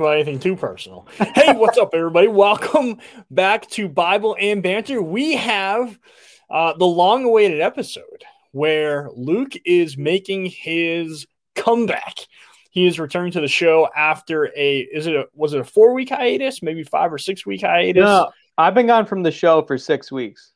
about 0.00 0.14
anything 0.14 0.38
too 0.38 0.56
personal. 0.56 1.06
Hey, 1.34 1.52
what's 1.54 1.78
up, 1.78 1.90
everybody? 1.92 2.28
Welcome 2.28 2.98
back 3.30 3.68
to 3.70 3.88
Bible 3.88 4.36
and 4.38 4.62
Banter. 4.62 5.02
We 5.02 5.36
have 5.36 5.98
uh, 6.50 6.74
the 6.76 6.86
long 6.86 7.24
awaited 7.24 7.60
episode 7.60 8.24
where 8.52 9.10
Luke 9.14 9.54
is 9.64 9.96
making 9.96 10.46
his 10.46 11.26
comeback. 11.54 12.14
He 12.70 12.86
is 12.86 13.00
returning 13.00 13.32
to 13.32 13.40
the 13.40 13.48
show 13.48 13.88
after 13.96 14.52
a 14.56 14.80
is 14.80 15.06
it 15.06 15.16
a 15.16 15.26
was 15.34 15.54
it 15.54 15.60
a 15.60 15.64
four 15.64 15.94
week 15.94 16.10
hiatus, 16.10 16.62
maybe 16.62 16.84
five 16.84 17.12
or 17.12 17.18
six 17.18 17.44
week 17.44 17.62
hiatus? 17.62 18.04
No, 18.04 18.30
I've 18.56 18.74
been 18.74 18.86
gone 18.86 19.06
from 19.06 19.22
the 19.22 19.32
show 19.32 19.62
for 19.62 19.78
six 19.78 20.12
weeks. 20.12 20.52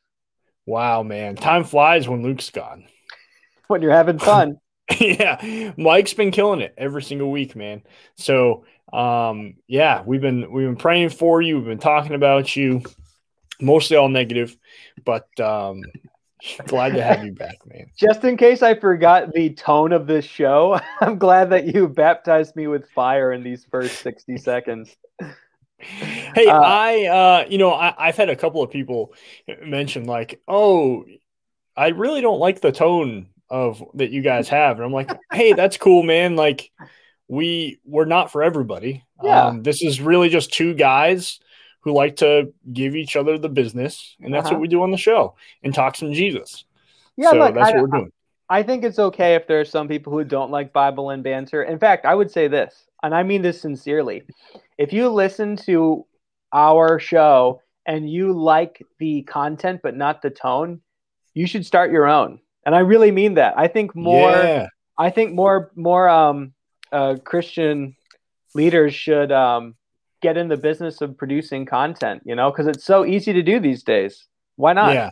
Wow, 0.65 1.03
man. 1.03 1.35
Time 1.35 1.65
flies 1.65 2.07
when 2.07 2.23
Luke's 2.23 2.49
gone. 2.49 2.85
When 3.67 3.81
you're 3.81 3.91
having 3.91 4.19
fun. 4.19 4.59
yeah. 4.99 5.73
Mike's 5.77 6.13
been 6.13 6.31
killing 6.31 6.61
it 6.61 6.73
every 6.77 7.03
single 7.03 7.31
week, 7.31 7.55
man. 7.55 7.83
So 8.15 8.65
um 8.91 9.55
yeah, 9.67 10.03
we've 10.05 10.21
been 10.21 10.51
we've 10.51 10.67
been 10.67 10.75
praying 10.75 11.09
for 11.09 11.41
you, 11.41 11.57
we've 11.57 11.65
been 11.65 11.79
talking 11.79 12.13
about 12.13 12.55
you, 12.55 12.81
mostly 13.61 13.97
all 13.97 14.09
negative, 14.09 14.55
but 15.05 15.27
um 15.39 15.81
glad 16.67 16.93
to 16.93 17.03
have 17.03 17.25
you 17.25 17.31
back, 17.31 17.57
man. 17.65 17.87
Just 17.97 18.23
in 18.23 18.35
case 18.35 18.61
I 18.61 18.75
forgot 18.75 19.33
the 19.33 19.51
tone 19.51 19.93
of 19.93 20.07
this 20.07 20.25
show, 20.25 20.79
I'm 21.01 21.17
glad 21.17 21.49
that 21.51 21.73
you 21.73 21.87
baptized 21.87 22.55
me 22.55 22.67
with 22.67 22.89
fire 22.89 23.31
in 23.31 23.43
these 23.43 23.65
first 23.65 24.01
60 24.01 24.37
seconds. 24.37 24.95
Hey, 25.77 26.47
uh, 26.47 26.59
I, 26.61 27.05
uh, 27.05 27.45
you 27.49 27.57
know, 27.57 27.73
I, 27.73 27.93
I've 27.97 28.15
had 28.15 28.29
a 28.29 28.35
couple 28.37 28.63
of 28.63 28.71
people 28.71 29.13
mention 29.65 30.05
like, 30.05 30.41
"Oh, 30.47 31.05
I 31.75 31.89
really 31.89 32.21
don't 32.21 32.39
like 32.39 32.61
the 32.61 32.71
tone 32.71 33.27
of 33.49 33.83
that 33.95 34.11
you 34.11 34.21
guys 34.21 34.49
have," 34.49 34.77
and 34.77 34.85
I'm 34.85 34.93
like, 34.93 35.11
"Hey, 35.31 35.53
that's 35.53 35.77
cool, 35.77 36.03
man. 36.03 36.35
Like, 36.35 36.71
we 37.27 37.79
we're 37.85 38.05
not 38.05 38.31
for 38.31 38.43
everybody. 38.43 39.03
Yeah. 39.23 39.47
Um, 39.47 39.63
this 39.63 39.81
is 39.81 40.01
really 40.01 40.29
just 40.29 40.53
two 40.53 40.73
guys 40.73 41.39
who 41.81 41.93
like 41.93 42.17
to 42.17 42.53
give 42.71 42.95
each 42.95 43.15
other 43.15 43.37
the 43.37 43.49
business, 43.49 44.15
and 44.21 44.33
that's 44.33 44.45
Uh-huh. 44.47 44.55
what 44.55 44.61
we 44.61 44.67
do 44.67 44.83
on 44.83 44.91
the 44.91 44.97
show 44.97 45.35
and 45.63 45.73
talk 45.73 45.95
some 45.95 46.13
Jesus. 46.13 46.65
Yeah, 47.17 47.31
so 47.31 47.37
look, 47.37 47.55
that's 47.55 47.69
I, 47.69 47.73
what 47.73 47.81
we're 47.81 47.97
doing. 47.99 48.11
I 48.49 48.63
think 48.63 48.83
it's 48.83 48.99
okay 48.99 49.35
if 49.35 49.47
there 49.47 49.59
are 49.59 49.65
some 49.65 49.87
people 49.87 50.13
who 50.13 50.23
don't 50.23 50.51
like 50.51 50.73
Bible 50.73 51.09
and 51.09 51.23
banter. 51.23 51.63
In 51.63 51.79
fact, 51.79 52.05
I 52.05 52.13
would 52.15 52.29
say 52.31 52.47
this, 52.47 52.85
and 53.01 53.13
I 53.15 53.23
mean 53.23 53.41
this 53.41 53.61
sincerely. 53.61 54.23
If 54.77 54.93
you 54.93 55.09
listen 55.09 55.55
to 55.57 56.05
our 56.51 56.99
show 56.99 57.61
and 57.85 58.09
you 58.09 58.31
like 58.33 58.81
the 58.99 59.23
content 59.23 59.81
but 59.83 59.95
not 59.95 60.21
the 60.21 60.29
tone, 60.29 60.81
you 61.33 61.47
should 61.47 61.65
start 61.65 61.91
your 61.91 62.07
own. 62.07 62.39
And 62.65 62.75
I 62.75 62.79
really 62.79 63.11
mean 63.11 63.35
that. 63.35 63.55
I 63.57 63.67
think 63.67 63.95
more 63.95 64.31
yeah. 64.31 64.67
I 64.97 65.09
think 65.09 65.33
more 65.33 65.71
more 65.75 66.07
um, 66.09 66.53
uh, 66.91 67.15
Christian 67.23 67.95
leaders 68.55 68.93
should 68.93 69.31
um, 69.31 69.75
get 70.21 70.37
in 70.37 70.47
the 70.47 70.57
business 70.57 71.01
of 71.01 71.17
producing 71.17 71.65
content. 71.65 72.23
You 72.25 72.35
know, 72.35 72.51
because 72.51 72.67
it's 72.67 72.85
so 72.85 73.05
easy 73.05 73.33
to 73.33 73.43
do 73.43 73.59
these 73.59 73.83
days. 73.83 74.25
Why 74.55 74.73
not? 74.73 74.93
Yeah. 74.93 75.09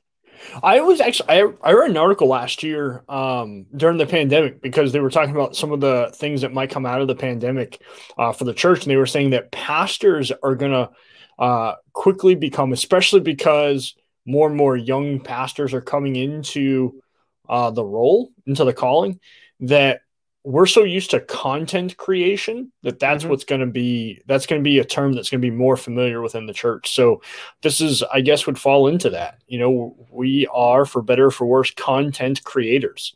I 0.63 0.81
was 0.81 1.01
actually 1.01 1.29
I, 1.29 1.51
I 1.63 1.73
read 1.73 1.91
an 1.91 1.97
article 1.97 2.27
last 2.27 2.63
year 2.63 3.03
um, 3.07 3.65
during 3.75 3.97
the 3.97 4.07
pandemic 4.07 4.61
because 4.61 4.91
they 4.91 4.99
were 4.99 5.09
talking 5.09 5.35
about 5.35 5.55
some 5.55 5.71
of 5.71 5.81
the 5.81 6.11
things 6.15 6.41
that 6.41 6.53
might 6.53 6.69
come 6.69 6.85
out 6.85 7.01
of 7.01 7.07
the 7.07 7.15
pandemic 7.15 7.81
uh, 8.17 8.31
for 8.31 8.45
the 8.45 8.53
church, 8.53 8.83
and 8.83 8.91
they 8.91 8.97
were 8.97 9.05
saying 9.05 9.31
that 9.31 9.51
pastors 9.51 10.31
are 10.43 10.55
going 10.55 10.71
to 10.71 10.89
uh, 11.37 11.75
quickly 11.93 12.35
become, 12.35 12.73
especially 12.73 13.19
because 13.19 13.95
more 14.25 14.47
and 14.47 14.55
more 14.55 14.77
young 14.77 15.19
pastors 15.19 15.73
are 15.73 15.81
coming 15.81 16.15
into 16.15 17.01
uh, 17.49 17.71
the 17.71 17.83
role, 17.85 18.31
into 18.45 18.63
the 18.63 18.73
calling, 18.73 19.19
that 19.61 20.01
we're 20.43 20.65
so 20.65 20.83
used 20.83 21.11
to 21.11 21.19
content 21.19 21.95
creation 21.97 22.71
that 22.81 22.97
that's 22.97 23.23
Mhm. 23.23 23.29
what's 23.29 23.43
going 23.43 23.61
to 23.61 23.67
be 23.67 24.21
that's 24.25 24.47
going 24.47 24.59
to 24.59 24.63
be 24.63 24.79
a 24.79 24.83
term 24.83 25.13
that's 25.13 25.29
going 25.29 25.39
to 25.39 25.45
be 25.45 25.55
more 25.55 25.77
familiar 25.77 26.19
within 26.19 26.47
the 26.47 26.53
church 26.53 26.89
so 26.91 27.21
this 27.61 27.79
is 27.79 28.01
i 28.11 28.21
guess 28.21 28.47
would 28.47 28.57
fall 28.57 28.87
into 28.87 29.11
that 29.11 29.37
you 29.45 29.59
know 29.59 29.95
we 30.09 30.47
are 30.51 30.83
for 30.85 31.03
better 31.03 31.27
or 31.27 31.31
for 31.31 31.45
worse 31.45 31.69
content 31.69 32.43
creators. 32.43 33.15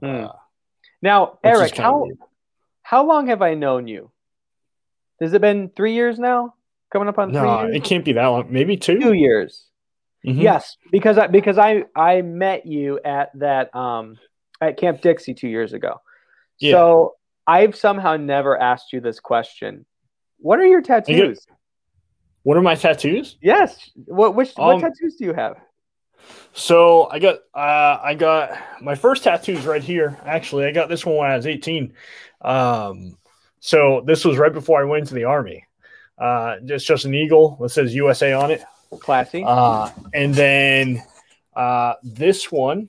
Uh, 0.00 0.28
Now, 1.02 1.38
Eric, 1.42 1.76
how 1.76 2.04
weird. 2.04 2.18
how 2.82 3.04
long 3.04 3.26
have 3.26 3.42
I 3.42 3.54
known 3.54 3.88
you? 3.88 4.12
Has 5.20 5.32
it 5.32 5.40
been 5.40 5.70
three 5.70 5.94
years 5.94 6.16
now? 6.18 6.54
Coming 6.92 7.08
up 7.08 7.18
on 7.18 7.32
no 7.32 7.40
three 7.40 7.66
years? 7.70 7.76
it 7.78 7.84
can't 7.84 8.04
be 8.04 8.12
that 8.12 8.26
long 8.26 8.46
maybe 8.52 8.76
two, 8.76 9.00
Two 9.00 9.14
years. 9.14 9.64
Mhm. 10.26 10.42
Yes, 10.42 10.76
because 10.90 11.18
I 11.18 11.28
because 11.28 11.56
I 11.56 11.84
I 11.94 12.22
met 12.22 12.66
you 12.66 12.98
at 13.04 13.30
that 13.38 13.74
um 13.74 14.18
at 14.60 14.76
Camp 14.76 15.00
Dixie 15.00 15.34
two 15.34 15.48
years 15.48 15.72
ago. 15.72 16.00
Yeah. 16.58 16.72
So 16.72 17.14
I've 17.46 17.76
somehow 17.76 18.16
never 18.16 18.60
asked 18.60 18.92
you 18.92 19.00
this 19.00 19.20
question. 19.20 19.86
What 20.38 20.58
are 20.58 20.66
your 20.66 20.82
tattoos? 20.82 21.46
what 22.42 22.56
are 22.56 22.62
my 22.62 22.76
tattoos 22.76 23.36
Yes. 23.40 23.90
What 23.94 24.34
which 24.34 24.52
Um, 24.56 24.66
what 24.66 24.80
tattoos 24.80 25.16
do 25.16 25.24
you 25.24 25.32
have? 25.32 25.56
So 26.52 27.08
I 27.10 27.18
got 27.18 27.36
uh, 27.54 28.00
I 28.02 28.14
got 28.14 28.58
my 28.80 28.94
first 28.94 29.22
tattoos 29.22 29.64
right 29.64 29.82
here. 29.82 30.18
Actually, 30.24 30.66
I 30.66 30.72
got 30.72 30.88
this 30.88 31.06
one 31.06 31.16
when 31.16 31.30
I 31.30 31.36
was 31.36 31.46
18. 31.46 31.92
Um, 32.40 33.16
so 33.60 34.02
this 34.06 34.24
was 34.24 34.38
right 34.38 34.52
before 34.52 34.80
I 34.80 34.84
went 34.84 35.02
into 35.02 35.14
the 35.14 35.24
army. 35.24 35.66
Uh, 36.18 36.56
it's 36.62 36.84
just 36.84 37.04
an 37.04 37.14
eagle 37.14 37.58
that 37.60 37.68
says 37.68 37.94
USA 37.94 38.32
on 38.32 38.50
it. 38.50 38.62
Classy. 39.00 39.42
Uh, 39.44 39.90
and 40.14 40.34
then 40.34 41.02
uh, 41.54 41.94
this 42.02 42.50
one 42.50 42.88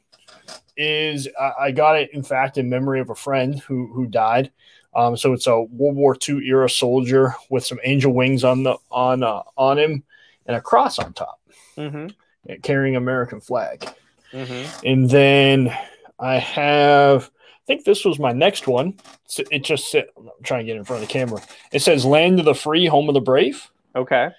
is 0.76 1.28
I, 1.40 1.52
I 1.60 1.72
got 1.72 1.98
it 1.98 2.14
in 2.14 2.24
fact 2.24 2.58
in 2.58 2.70
memory 2.70 3.00
of 3.00 3.10
a 3.10 3.16
friend 3.16 3.60
who 3.60 3.88
who 3.88 4.08
died. 4.08 4.52
Um, 4.96 5.16
so 5.16 5.34
it's 5.34 5.48
a 5.48 5.62
World 5.62 5.96
War 5.96 6.18
II 6.28 6.46
era 6.48 6.70
soldier 6.70 7.36
with 7.50 7.66
some 7.66 7.80
angel 7.84 8.14
wings 8.14 8.44
on 8.44 8.64
the 8.64 8.78
on 8.90 9.24
uh, 9.24 9.44
on 9.56 9.78
him 9.78 10.04
and 10.48 10.56
a 10.56 10.62
cross 10.62 10.98
on 10.98 11.14
top, 11.14 11.40
mm-hmm. 11.78 12.08
carrying 12.64 12.96
American 12.96 13.42
flag. 13.42 13.88
Mm-hmm. 14.32 14.86
And 14.86 15.10
then 15.10 15.78
I 16.20 16.38
have, 16.38 17.30
I 17.36 17.66
think 17.68 17.84
this 17.84 18.06
was 18.06 18.18
my 18.18 18.32
next 18.32 18.68
one. 18.68 18.96
It 19.52 19.64
just 19.64 19.92
said, 19.92 20.06
I'm 20.18 20.30
trying 20.44 20.62
to 20.62 20.66
get 20.66 20.78
in 20.78 20.84
front 20.84 21.04
of 21.04 21.08
the 21.08 21.14
camera. 21.14 21.42
It 21.72 21.82
says 21.82 22.06
"Land 22.06 22.40
of 22.40 22.46
the 22.46 22.56
Free, 22.56 22.86
Home 22.86 23.10
of 23.10 23.14
the 23.14 23.22
Brave." 23.22 23.70
Okay. 23.96 24.30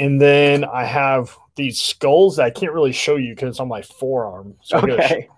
And 0.00 0.20
then 0.20 0.64
I 0.64 0.84
have 0.84 1.36
these 1.56 1.80
skulls 1.80 2.36
that 2.36 2.44
I 2.44 2.50
can't 2.50 2.72
really 2.72 2.92
show 2.92 3.16
you 3.16 3.34
because 3.34 3.50
it's 3.50 3.60
on 3.60 3.68
my 3.68 3.82
forearm. 3.82 4.56
So 4.62 4.78
Okay. 4.78 5.28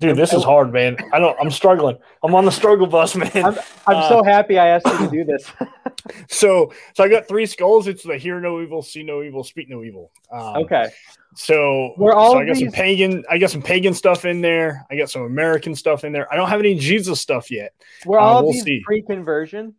Dude, 0.00 0.16
this 0.16 0.32
is 0.32 0.42
hard, 0.42 0.72
man. 0.72 0.96
I 1.12 1.18
don't. 1.18 1.36
I'm 1.38 1.50
struggling. 1.50 1.98
I'm 2.22 2.34
on 2.34 2.46
the 2.46 2.50
struggle 2.50 2.86
bus, 2.86 3.14
man. 3.14 3.30
I'm 3.34 3.58
I'm 3.86 4.08
so 4.08 4.22
happy 4.22 4.58
I 4.58 4.68
asked 4.68 4.86
you 4.86 4.98
to 4.98 5.10
do 5.10 5.24
this. 5.24 5.44
so, 6.28 6.72
so 6.94 7.04
I 7.04 7.08
got 7.08 7.28
three 7.28 7.46
skulls. 7.46 7.86
It's 7.86 8.02
the 8.02 8.16
hear 8.16 8.40
no 8.40 8.60
evil, 8.62 8.82
see 8.82 9.02
no 9.02 9.22
evil, 9.22 9.44
speak 9.44 9.68
no 9.68 9.82
evil. 9.82 10.10
Um, 10.32 10.64
okay. 10.64 10.88
So, 11.36 11.94
Were 11.96 12.14
all 12.14 12.32
so 12.32 12.38
I 12.38 12.46
got 12.46 12.56
some 12.56 12.70
pagan. 12.70 13.24
I 13.30 13.38
got 13.38 13.50
some 13.50 13.62
pagan 13.62 13.94
stuff 13.94 14.24
in 14.24 14.40
there. 14.40 14.86
I 14.90 14.96
got 14.96 15.10
some 15.10 15.22
American 15.22 15.74
stuff 15.74 16.02
in 16.04 16.12
there. 16.12 16.32
I 16.32 16.36
don't 16.36 16.48
have 16.48 16.60
any 16.60 16.74
Jesus 16.74 17.20
stuff 17.20 17.50
yet. 17.50 17.72
Were 18.04 18.18
Uh, 18.18 18.24
all 18.24 18.42
we'll 18.44 18.52
these 18.52 18.64
see. 18.64 18.82
pre-conversion? 18.84 19.74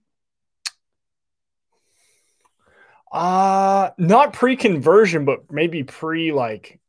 Uh 3.11 3.89
not 3.97 4.33
pre-conversion, 4.33 5.25
but 5.25 5.51
maybe 5.51 5.83
pre 5.83 6.31
like 6.31 6.79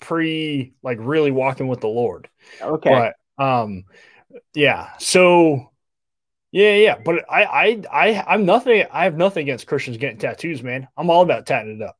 pre 0.00 0.72
like 0.82 0.98
really 1.00 1.30
walking 1.30 1.68
with 1.68 1.80
the 1.80 1.88
Lord. 1.88 2.28
Okay. 2.60 3.12
But 3.38 3.44
um, 3.44 3.84
yeah. 4.54 4.90
So 4.98 5.70
yeah, 6.50 6.74
yeah. 6.74 6.98
But 7.02 7.24
I, 7.30 7.44
I, 7.44 7.82
I, 7.92 8.24
I'm 8.34 8.44
nothing. 8.44 8.84
I 8.92 9.04
have 9.04 9.16
nothing 9.16 9.42
against 9.42 9.66
Christians 9.66 9.96
getting 9.96 10.18
tattoos, 10.18 10.62
man. 10.62 10.86
I'm 10.98 11.08
all 11.08 11.22
about 11.22 11.46
tatting 11.46 11.76
it 11.76 11.82
up. 11.82 11.96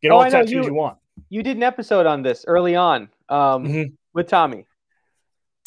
Get 0.00 0.10
Oh, 0.10 0.16
all 0.16 0.24
the 0.24 0.30
tattoos 0.30 0.50
you, 0.50 0.64
You- 0.64 0.74
want. 0.74 0.98
you 1.28 1.42
did 1.42 1.56
an 1.56 1.62
episode 1.62 2.06
on 2.06 2.22
this 2.22 2.44
early 2.48 2.74
on 2.74 3.02
um, 3.28 3.64
Mhm. 3.66 3.92
with 4.12 4.26
Tommy. 4.28 4.66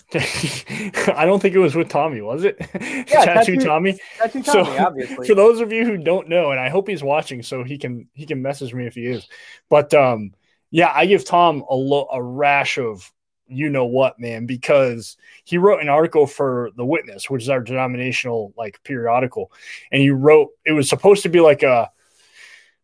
I 0.14 1.26
don't 1.26 1.42
think 1.42 1.56
it 1.56 1.60
was 1.60 1.76
with 1.76 1.90
Tommy, 1.90 2.22
was 2.22 2.44
it? 2.44 2.58
Tattoo 2.74 3.06
tattoo- 3.06 3.60
Tommy. 3.60 4.00
Tattoo 4.18 4.44
So, 4.44 4.64
Tommy, 4.64 4.78
obviously. 4.78 5.28
For 5.28 5.36
those 5.36 5.60
of 5.62 5.72
you 5.72 5.86
who 5.86 5.98
don't 5.98 6.30
know, 6.30 6.52
and 6.52 6.60
I 6.60 6.70
hope 6.70 6.88
he's 6.88 7.04
watching, 7.04 7.42
so 7.42 7.64
he 7.64 7.78
can 7.78 8.08
he 8.14 8.26
can 8.26 8.42
message 8.42 8.74
me 8.74 8.86
if 8.86 8.96
he 8.96 9.06
is. 9.08 9.28
But 9.70 9.94
um, 9.94 10.34
yeah, 10.72 10.92
I 10.94 11.06
give 11.06 11.26
Tom 11.26 11.64
a 11.70 11.76
lo- 11.76 12.08
a 12.12 12.22
rash 12.22 12.78
of 12.78 13.12
you 13.48 13.70
know 13.70 13.86
what, 13.86 14.20
man, 14.20 14.46
because 14.46 15.18
he 15.44 15.58
wrote 15.58 15.82
an 15.82 15.90
article 15.90 16.26
for 16.28 16.72
the 16.78 16.86
Witness, 16.86 17.30
which 17.30 17.44
is 17.44 17.50
our 17.50 17.62
denominational 17.62 18.54
like 18.58 18.82
periodical, 18.84 19.52
and 19.92 20.02
he 20.02 20.12
wrote 20.12 20.50
it 20.66 20.74
was 20.74 20.90
supposed 20.90 21.24
to 21.24 21.30
be 21.30 21.40
like 21.40 21.64
a 21.64 21.90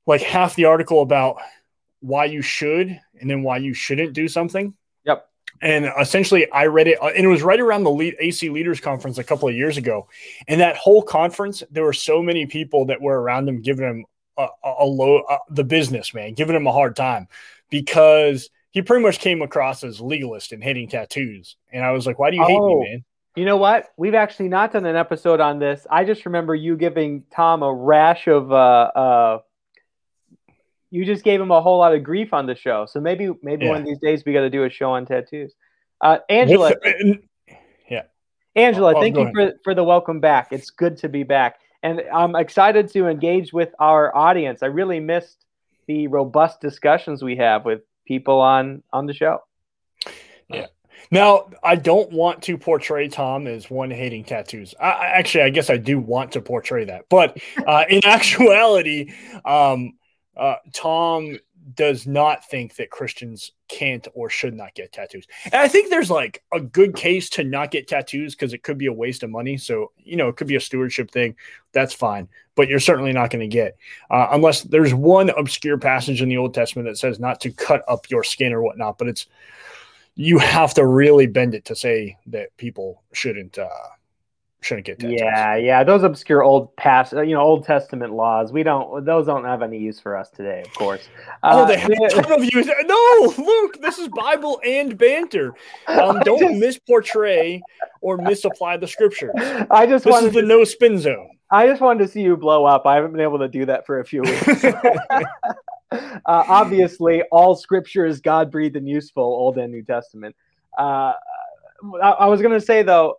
like 0.06 0.22
half 0.22 0.56
the 0.56 0.66
article 0.66 1.02
about 1.02 1.38
why 2.00 2.26
you 2.26 2.42
should 2.42 3.00
and 3.20 3.30
then 3.30 3.44
why 3.44 3.58
you 3.58 3.74
shouldn't 3.74 4.14
do 4.14 4.28
something. 4.28 4.74
And 5.62 5.92
essentially, 6.00 6.52
I 6.52 6.66
read 6.66 6.88
it, 6.88 6.98
and 7.02 7.24
it 7.24 7.28
was 7.28 7.44
right 7.44 7.60
around 7.60 7.84
the 7.84 7.92
lead, 7.92 8.16
AC 8.20 8.50
Leaders 8.50 8.80
Conference 8.80 9.18
a 9.18 9.24
couple 9.24 9.48
of 9.48 9.56
years 9.56 9.78
ago. 9.78 10.08
And 10.48 10.60
that 10.62 10.76
whole 10.76 11.04
conference, 11.04 11.62
there 11.70 11.84
were 11.84 11.94
so 11.94 12.22
many 12.22 12.48
people 12.48 12.86
that 12.86 13.00
were 13.02 13.22
around 13.22 13.48
him 13.48 13.62
giving 13.62 13.86
him 13.86 14.06
a, 14.38 14.48
a, 14.64 14.86
low, 14.86 15.20
uh, 15.20 15.38
the 15.50 15.64
business 15.64 16.14
man, 16.14 16.34
giving 16.34 16.56
him 16.56 16.66
a 16.66 16.72
hard 16.72 16.96
time 16.96 17.28
because 17.70 18.50
he 18.72 18.82
pretty 18.82 19.04
much 19.04 19.20
came 19.20 19.42
across 19.42 19.84
as 19.84 20.00
legalist 20.02 20.52
and 20.52 20.64
hating 20.64 20.90
tattoos. 20.90 21.58
And 21.72 21.84
I 21.86 21.92
was 21.92 22.08
like, 22.08 22.18
why 22.18 22.32
do 22.32 22.38
you 22.38 22.44
hate 22.44 22.58
Oh. 22.60 22.80
me, 22.82 22.90
man? 22.90 23.06
You 23.36 23.46
know 23.46 23.58
what? 23.58 23.92
We've 23.96 24.14
actually 24.16 24.50
not 24.50 24.74
done 24.74 24.86
an 24.86 24.98
episode 24.98 25.40
on 25.40 25.58
this. 25.60 25.88
I 25.90 26.04
just 26.04 26.26
remember 26.26 26.54
you 26.54 26.76
giving 26.76 27.24
Tom 27.32 27.64
a 27.64 27.74
rash 27.74 28.28
of 28.28 28.52
uh 28.52 28.56
uh 28.56 29.40
you 30.92 31.06
just 31.06 31.24
gave 31.24 31.42
him 31.42 31.50
a 31.52 31.62
whole 31.62 31.80
lot 31.80 31.96
of 31.96 32.04
grief 32.04 32.34
on 32.34 32.46
the 32.46 32.56
show. 32.56 32.86
So 32.86 33.00
maybe 33.00 33.32
maybe 33.42 33.66
Yeah. 33.66 33.72
one 33.72 33.82
of 33.82 33.88
these 33.88 34.00
days 34.00 34.24
we 34.26 34.34
got 34.34 34.42
to 34.42 34.50
do 34.50 34.64
a 34.66 34.70
show 34.70 34.92
on 34.92 35.06
tattoos. 35.06 35.54
Uh 36.02 36.20
Angela, 36.30 36.74
yeah. 37.90 38.04
Angela, 38.56 38.96
Oh, 38.96 39.02
thank 39.02 39.16
go 39.16 39.28
you 39.28 39.32
for, 39.34 39.54
for 39.64 39.74
the 39.74 39.84
welcome 39.84 40.20
back. 40.20 40.50
It's 40.52 40.70
good 40.70 40.98
to 40.98 41.10
be 41.10 41.24
back. 41.24 41.60
And 41.84 42.04
I'm 42.14 42.36
excited 42.36 42.90
to 42.90 43.08
engage 43.08 43.54
with 43.54 43.70
our 43.80 44.16
audience. 44.16 44.62
I 44.62 44.68
really 44.68 45.00
missed 45.00 45.46
the 45.88 46.08
robust 46.08 46.62
discussions 46.62 47.24
we 47.24 47.38
have 47.38 47.66
with 47.66 47.82
people 48.06 48.40
on 48.40 48.84
on 48.92 49.06
the 49.08 49.14
show. 49.14 49.40
Yeah. 50.50 50.68
Now, 51.10 51.50
I 51.64 51.76
don't 51.78 52.12
want 52.12 52.44
to 52.44 52.58
portray 52.58 53.08
Tom 53.08 53.48
as 53.48 53.70
one 53.72 53.90
hating 53.90 54.26
tattoos. 54.26 54.76
I 54.80 55.08
actually, 55.08 55.46
I 55.46 55.50
guess 55.50 55.70
I 55.70 55.78
do 55.78 56.00
want 56.00 56.34
to 56.34 56.42
portray 56.42 56.86
that, 56.86 57.06
but 57.10 57.38
uh, 57.66 57.86
in 57.90 58.02
actuality, 58.06 59.12
um, 59.44 59.94
uh, 60.38 60.56
Tom 60.74 61.38
does 61.76 62.08
not 62.08 62.48
think 62.50 62.76
that 62.76 62.90
Christians 62.90 63.52
can't 63.68 64.08
or 64.14 64.30
should 64.30 64.56
not 64.56 64.74
get 64.74 64.92
tattoos. 64.92 65.28
And 65.46 65.56
I 65.56 65.68
think 65.68 65.90
there's 65.90 66.10
like 66.10 66.44
a 66.52 66.60
good 66.60 66.96
case 66.96 67.30
to 67.32 67.44
not 67.44 67.72
get 67.72 67.88
tattoos 67.88 68.34
because 68.34 68.54
it 68.54 68.64
could 68.64 68.78
be 68.78 68.88
a 68.88 68.94
waste 68.94 69.22
of 69.24 69.30
money. 69.30 69.58
So, 69.58 69.92
you 69.98 70.16
know, 70.16 70.28
it 70.28 70.38
could 70.38 70.48
be 70.48 70.56
a 70.56 70.62
stewardship 70.62 71.12
thing. 71.12 71.36
That's 71.72 71.94
fine. 71.94 72.28
But 72.56 72.68
you're 72.68 72.80
certainly 72.80 73.14
not 73.14 73.30
going 73.30 73.48
to 73.48 73.48
get, 73.48 73.78
uh, 74.10 74.30
unless 74.32 74.64
there's 74.64 74.94
one 74.94 75.30
obscure 75.30 75.78
passage 75.78 76.22
in 76.22 76.30
the 76.30 76.38
Old 76.38 76.54
Testament 76.54 76.88
that 76.88 76.98
says 76.98 77.20
not 77.20 77.40
to 77.42 77.52
cut 77.52 77.84
up 77.88 78.10
your 78.10 78.24
skin 78.24 78.54
or 78.54 78.64
whatnot. 78.64 78.98
But 78.98 79.08
it's, 79.08 79.28
you 80.16 80.40
have 80.40 80.74
to 80.74 80.86
really 80.86 81.28
bend 81.28 81.54
it 81.54 81.66
to 81.66 81.76
say 81.76 82.18
that 82.26 82.56
people 82.58 83.04
shouldn't, 83.14 83.58
uh, 83.58 83.70
shouldn't 84.62 84.86
get 84.86 85.00
tattoos. 85.00 85.20
Yeah, 85.20 85.56
yeah, 85.56 85.84
those 85.84 86.04
obscure 86.04 86.44
old 86.44 86.76
past, 86.76 87.14
you 87.14 87.34
know, 87.34 87.42
Old 87.42 87.66
Testament 87.66 88.14
laws. 88.14 88.52
We 88.52 88.64
don't; 88.64 89.04
those 89.06 89.26
don't 89.26 89.44
have 89.44 89.62
any 89.62 89.78
use 89.78 90.00
for 90.00 90.16
us 90.16 90.30
today, 90.30 90.62
of 90.62 90.74
course. 90.74 91.10
Oh, 91.44 91.64
Uh, 91.64 91.66
they 91.66 91.78
have 91.78 91.92
a 91.92 92.10
ton 92.10 92.32
of 92.32 92.44
use. 92.44 92.68
No, 92.86 93.34
Luke, 93.38 93.82
this 93.82 93.98
is 93.98 94.08
Bible 94.10 94.62
and 94.66 94.98
banter. 94.98 95.54
Um, 95.88 96.20
don't 96.24 96.40
just- 96.60 96.82
misportray 96.86 97.62
or 98.02 98.18
misapply 98.18 98.78
the 98.78 98.88
scripture. 98.88 99.32
I 99.72 99.86
just 99.88 100.06
This 100.06 100.22
is 100.24 100.34
the 100.34 100.42
to, 100.42 100.48
no 100.48 100.64
spin 100.64 101.00
zone. 101.00 101.30
I 101.52 101.68
just 101.68 101.82
wanted 101.82 102.06
to 102.06 102.12
see 102.12 102.22
you 102.22 102.38
blow 102.38 102.66
up. 102.66 102.86
I 102.86 102.96
haven't 102.96 103.12
been 103.12 103.22
able 103.22 103.40
to 103.40 103.50
do 103.50 103.66
that 103.66 103.86
for 103.86 104.00
a 104.00 104.06
few 104.06 104.22
weeks. 104.22 104.64
uh, 105.92 105.98
obviously, 106.26 107.24
all 107.32 107.56
Scripture 107.56 108.06
is 108.06 108.22
God 108.22 108.52
breathed 108.52 108.76
and 108.76 108.88
useful, 108.88 109.24
Old 109.24 109.58
and 109.58 109.72
New 109.72 109.84
Testament. 109.84 110.36
Uh, 110.78 111.14
I, 112.02 112.10
I 112.12 112.26
was 112.28 112.42
going 112.42 112.54
to 112.54 112.66
say 112.66 112.84
though, 112.84 113.18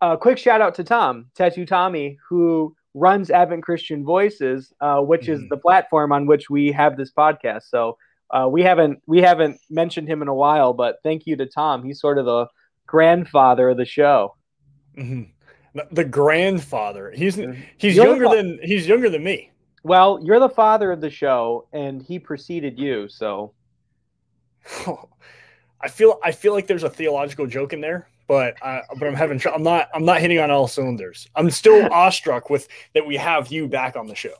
a 0.00 0.16
quick 0.16 0.38
shout 0.38 0.60
out 0.60 0.74
to 0.76 0.84
Tom 0.84 1.26
Tattoo 1.34 1.66
Tommy, 1.66 2.18
who 2.28 2.74
runs 2.94 3.30
Advent 3.30 3.62
Christian 3.62 4.04
Voices, 4.04 4.72
uh, 4.80 5.00
which 5.00 5.28
is 5.28 5.40
Mhm. 5.40 5.48
the 5.50 5.56
platform 5.56 6.10
on 6.12 6.26
which 6.26 6.50
we 6.50 6.72
have 6.72 6.96
this 6.96 7.12
podcast. 7.12 7.62
So 7.64 7.96
uh, 8.30 8.48
we 8.50 8.62
haven't 8.62 9.00
we 9.06 9.20
haven't 9.20 9.60
mentioned 9.70 10.08
him 10.08 10.22
in 10.22 10.28
a 10.28 10.34
while, 10.34 10.72
but 10.72 10.96
thank 11.02 11.26
you 11.26 11.36
to 11.36 11.46
Tom. 11.46 11.82
He's 11.84 12.00
sort 12.00 12.18
of 12.18 12.24
the 12.26 12.46
grandfather 12.86 13.68
of 13.70 13.76
the 13.76 13.84
show. 13.84 14.34
Mhm. 14.96 15.30
The- 15.74 15.86
The 15.92 16.04
grandfather. 16.04 17.12
He's 17.14 17.36
he's 17.78 17.94
You're 17.96 18.06
younger 18.06 18.28
than 18.28 18.58
he's 18.62 18.88
younger 18.88 19.08
than 19.08 19.22
me. 19.22 19.50
Well, 19.84 20.18
you're 20.22 20.40
the 20.40 20.48
father 20.48 20.90
of 20.92 21.00
the 21.00 21.10
show, 21.10 21.68
and 21.72 22.02
he 22.02 22.18
preceded 22.18 22.78
you. 22.78 23.08
So 23.08 23.54
I 25.80 25.88
feel 25.88 26.18
I 26.22 26.32
feel 26.32 26.52
like 26.52 26.66
there's 26.66 26.82
a 26.82 26.90
theological 26.90 27.46
joke 27.46 27.72
in 27.72 27.80
there, 27.80 28.08
but 28.30 28.54
uh, 28.62 28.82
but 28.96 29.08
I'm 29.08 29.14
having 29.14 29.42
I'm 29.52 29.64
not 29.64 29.88
I'm 29.92 30.04
not 30.04 30.20
hitting 30.20 30.38
on 30.38 30.52
all 30.52 30.68
cylinders. 30.68 31.26
I'm 31.34 31.50
still 31.50 31.88
awestruck 31.92 32.48
with 32.48 32.68
that 32.94 33.04
we 33.04 33.16
have 33.16 33.50
you 33.50 33.66
back 33.66 33.96
on 33.96 34.06
the 34.06 34.14
show. 34.14 34.36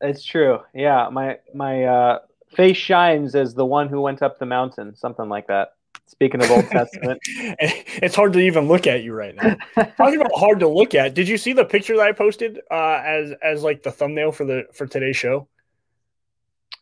it's 0.00 0.24
true. 0.24 0.60
Yeah, 0.72 1.10
my 1.12 1.36
my 1.52 1.84
uh, 1.84 2.18
face 2.56 2.78
shines 2.78 3.34
as 3.34 3.52
the 3.52 3.66
one 3.66 3.90
who 3.90 4.00
went 4.00 4.22
up 4.22 4.38
the 4.38 4.46
mountain, 4.46 4.96
something 4.96 5.28
like 5.28 5.48
that. 5.48 5.74
Speaking 6.06 6.42
of 6.42 6.50
Old 6.50 6.66
Testament, 6.70 7.20
it's 7.26 8.14
hard 8.14 8.32
to 8.32 8.38
even 8.38 8.68
look 8.68 8.86
at 8.86 9.02
you 9.02 9.12
right 9.12 9.36
now. 9.36 9.54
Talking 9.98 10.18
about 10.18 10.32
hard 10.34 10.60
to 10.60 10.68
look 10.68 10.94
at. 10.94 11.12
Did 11.12 11.28
you 11.28 11.36
see 11.36 11.52
the 11.52 11.66
picture 11.66 11.98
that 11.98 12.06
I 12.06 12.12
posted 12.12 12.60
uh, 12.70 13.02
as 13.04 13.34
as 13.42 13.62
like 13.62 13.82
the 13.82 13.92
thumbnail 13.92 14.32
for 14.32 14.46
the 14.46 14.64
for 14.72 14.86
today's 14.86 15.18
show? 15.18 15.46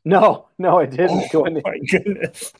no, 0.05 0.46
no, 0.56 0.79
I 0.79 0.87
didn't. 0.87 1.34
Oh 1.34 1.44
my 1.64 1.79
goodness. 1.91 2.52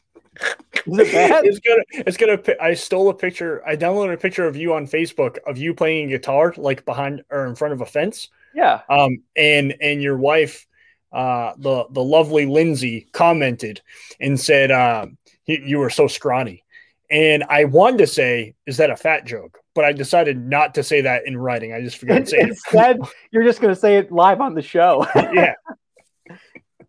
Is 0.87 0.99
it 0.99 1.13
bad? 1.13 1.45
It's 1.45 1.59
gonna 1.59 1.83
it's 1.93 2.17
gonna 2.17 2.39
I 2.61 2.75
stole 2.75 3.09
a 3.11 3.15
picture. 3.15 3.67
I 3.67 3.77
downloaded 3.77 4.15
a 4.15 4.19
picture 4.19 4.47
of 4.47 4.57
you 4.57 4.75
on 4.75 4.87
Facebook 4.87 5.39
of 5.47 5.59
you 5.59 5.75
playing 5.75 6.09
guitar 6.09 6.55
like 6.57 6.85
behind 6.85 7.23
or 7.31 7.47
in 7.47 7.55
front 7.55 7.75
of 7.75 7.81
a 7.81 7.87
fence. 7.87 8.29
Yeah. 8.55 8.81
Um 8.89 9.23
and 9.37 9.75
and 9.81 10.03
your 10.03 10.17
wife 10.17 10.67
uh 11.13 11.53
the 11.59 11.87
the 11.91 12.03
lovely 12.03 12.47
Lindsay 12.47 13.09
commented 13.13 13.81
and 14.21 14.39
said 14.39 14.71
um 14.71 15.19
you, 15.47 15.63
you 15.65 15.79
were 15.79 15.91
so 15.91 16.07
scrawny. 16.07 16.65
And 17.11 17.45
I 17.49 17.65
wanted 17.65 17.99
to 17.99 18.07
say, 18.07 18.55
is 18.67 18.77
that 18.77 18.91
a 18.91 18.97
fat 18.97 19.25
joke? 19.27 19.59
But 19.75 19.85
I 19.85 19.93
decided 19.93 20.39
not 20.39 20.75
to 20.75 20.83
say 20.83 21.01
that 21.03 21.27
in 21.27 21.39
writing. 21.39 21.73
I 21.73 21.81
just 21.81 21.97
figured 21.97 22.19
I'd 22.23 22.29
say 22.29 22.39
it. 22.41 22.49
Instead, 22.49 23.01
you're 23.31 23.45
just 23.45 23.61
going 23.61 23.73
to 23.73 23.81
say 23.81 23.97
it 23.97 24.13
live 24.13 24.41
on 24.41 24.55
the 24.55 24.63
show. 24.63 25.07
yeah. 25.15 25.55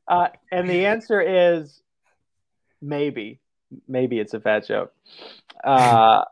Uh, 0.09 0.29
and 0.51 0.67
the 0.67 0.87
answer 0.87 1.21
is 1.21 1.83
maybe. 2.81 3.39
Maybe 3.87 4.19
it's 4.19 4.33
a 4.33 4.39
fat 4.39 4.67
joke. 4.67 4.93
Uh, 5.63 6.23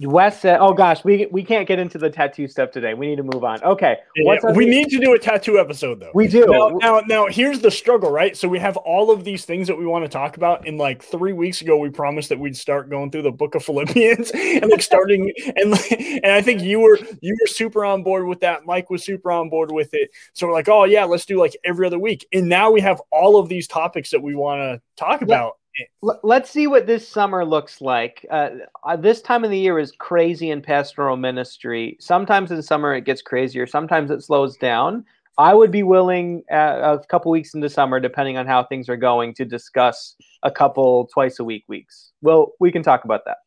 Wes 0.00 0.40
said, 0.40 0.58
"Oh 0.60 0.72
gosh, 0.72 1.02
we 1.04 1.26
we 1.32 1.42
can't 1.42 1.66
get 1.66 1.80
into 1.80 1.98
the 1.98 2.08
tattoo 2.08 2.46
stuff 2.46 2.70
today. 2.70 2.94
We 2.94 3.08
need 3.08 3.16
to 3.16 3.24
move 3.24 3.42
on." 3.42 3.60
Okay, 3.64 3.96
Yeah, 4.14 4.38
on 4.44 4.54
we 4.54 4.64
the- 4.64 4.70
need 4.70 4.90
to 4.90 4.98
do 5.00 5.12
a 5.14 5.18
tattoo 5.18 5.58
episode 5.58 5.98
though. 5.98 6.12
we 6.14 6.28
do. 6.28 6.46
Now, 6.46 6.68
now, 6.80 7.00
now, 7.08 7.26
here's 7.26 7.58
the 7.60 7.70
struggle, 7.70 8.10
right? 8.12 8.36
So 8.36 8.46
we 8.46 8.60
have 8.60 8.76
all 8.76 9.10
of 9.10 9.24
these 9.24 9.44
things 9.44 9.66
that 9.66 9.76
we 9.76 9.86
want 9.86 10.04
to 10.04 10.08
talk 10.08 10.36
about. 10.36 10.68
And 10.68 10.78
like 10.78 11.02
three 11.02 11.32
weeks 11.32 11.62
ago, 11.62 11.76
we 11.78 11.90
promised 11.90 12.28
that 12.28 12.38
we'd 12.38 12.56
start 12.56 12.90
going 12.90 13.10
through 13.10 13.22
the 13.22 13.32
Book 13.32 13.56
of 13.56 13.64
Philippians 13.64 14.30
and 14.34 14.70
like 14.70 14.82
starting 14.82 15.32
and 15.56 15.74
and 15.90 16.26
I 16.32 16.42
think 16.42 16.62
you 16.62 16.78
were 16.78 16.98
you 17.20 17.36
were 17.40 17.46
super 17.48 17.84
on 17.84 18.04
board 18.04 18.26
with 18.26 18.38
that. 18.40 18.66
Mike 18.66 18.90
was 18.90 19.04
super 19.04 19.32
on 19.32 19.48
board 19.50 19.72
with 19.72 19.90
it. 19.94 20.10
So 20.32 20.46
we're 20.46 20.52
like, 20.52 20.68
oh 20.68 20.84
yeah, 20.84 21.06
let's 21.06 21.26
do 21.26 21.40
like 21.40 21.56
every 21.64 21.86
other 21.88 21.98
week. 21.98 22.24
And 22.32 22.48
now 22.48 22.70
we 22.70 22.80
have 22.82 23.02
all 23.10 23.36
of 23.38 23.48
these 23.48 23.66
topics 23.66 24.10
that 24.10 24.22
we 24.22 24.36
want 24.36 24.60
to 24.60 24.80
talk 24.96 25.22
about. 25.22 25.54
Let's 26.00 26.50
see 26.50 26.66
what 26.66 26.86
this 26.86 27.06
summer 27.06 27.44
looks 27.44 27.80
like. 27.80 28.24
Uh, 28.30 28.50
uh, 28.84 28.96
this 28.96 29.22
time 29.22 29.44
of 29.44 29.50
the 29.50 29.58
year 29.58 29.78
is 29.78 29.92
crazy 29.92 30.50
in 30.50 30.62
pastoral 30.62 31.16
ministry. 31.16 31.96
Sometimes 32.00 32.50
in 32.50 32.62
summer 32.62 32.94
it 32.94 33.04
gets 33.04 33.22
crazier. 33.22 33.66
Sometimes 33.66 34.10
it 34.10 34.22
slows 34.22 34.56
down. 34.56 35.04
I 35.38 35.54
would 35.54 35.70
be 35.70 35.84
willing 35.84 36.42
uh, 36.50 36.98
a 37.00 37.06
couple 37.06 37.30
weeks 37.30 37.54
into 37.54 37.70
summer, 37.70 38.00
depending 38.00 38.36
on 38.36 38.46
how 38.46 38.64
things 38.64 38.88
are 38.88 38.96
going, 38.96 39.34
to 39.34 39.44
discuss 39.44 40.16
a 40.42 40.50
couple 40.50 41.08
twice 41.12 41.38
a 41.38 41.44
week 41.44 41.64
weeks. 41.68 42.10
Well, 42.22 42.52
we 42.58 42.72
can 42.72 42.82
talk 42.82 43.04
about 43.04 43.24
that. 43.26 43.38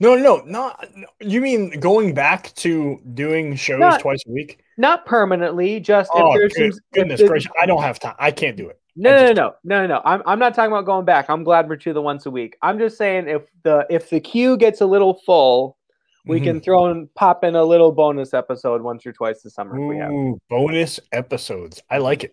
No, 0.00 0.14
no, 0.14 0.36
no, 0.36 0.42
not. 0.46 0.88
You 1.20 1.40
mean 1.40 1.78
going 1.80 2.14
back 2.14 2.54
to 2.56 3.00
doing 3.14 3.56
shows 3.56 3.80
Not- 3.80 4.00
twice 4.00 4.22
a 4.26 4.32
week? 4.32 4.60
Not 4.78 5.06
permanently, 5.06 5.80
just 5.80 6.10
Oh, 6.14 6.34
if 6.34 6.52
there's 6.52 6.52
good, 6.54 6.74
some, 6.74 6.80
if 6.92 6.92
goodness 6.92 7.22
gracious! 7.28 7.52
I 7.60 7.66
don't 7.66 7.82
have 7.82 7.98
time. 7.98 8.14
I 8.18 8.30
can't 8.30 8.56
do 8.56 8.68
it. 8.68 8.78
No, 8.96 9.10
no, 9.10 9.32
no, 9.32 9.54
no, 9.64 9.80
no, 9.82 9.86
no. 9.86 10.02
I'm, 10.04 10.22
I'm 10.24 10.38
not 10.38 10.54
talking 10.54 10.72
about 10.72 10.86
going 10.86 11.04
back. 11.04 11.28
I'm 11.28 11.44
glad 11.44 11.68
we're 11.68 11.76
to 11.76 11.92
the 11.92 12.00
once 12.00 12.24
a 12.26 12.30
week. 12.30 12.56
I'm 12.62 12.78
just 12.78 12.96
saying 12.96 13.28
if 13.28 13.42
the 13.62 13.86
if 13.90 14.08
the 14.10 14.20
queue 14.20 14.56
gets 14.56 14.80
a 14.80 14.86
little 14.86 15.14
full, 15.14 15.76
we 16.24 16.40
can 16.40 16.60
throw 16.60 16.86
and 16.86 17.12
pop 17.14 17.44
in 17.44 17.54
a 17.54 17.62
little 17.62 17.92
bonus 17.92 18.34
episode 18.34 18.82
once 18.82 19.06
or 19.06 19.12
twice 19.12 19.42
this 19.42 19.54
summer 19.54 19.78
if 19.78 19.88
we 19.88 19.96
have. 19.98 20.10
Bonus 20.48 20.98
episodes. 21.12 21.82
I 21.90 21.98
like 21.98 22.24
it. 22.24 22.32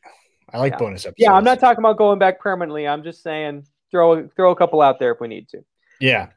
I 0.52 0.58
like 0.60 0.74
Yeah. 0.74 0.78
bonus 0.80 1.06
episodes. 1.06 1.16
Yeah, 1.20 1.34
I'm 1.34 1.44
not 1.44 1.60
talking 1.60 1.80
about 1.84 1.98
going 1.98 2.18
back 2.18 2.40
permanently. 2.40 2.88
I'm 2.88 3.04
just 3.04 3.22
saying 3.22 3.68
throw 3.92 4.28
throw 4.30 4.52
a 4.52 4.56
couple 4.56 4.82
out 4.82 5.00
there 5.00 5.12
if 5.14 5.20
we 5.20 5.28
need 5.28 5.48
to. 5.50 5.64
Yeah, 6.00 6.30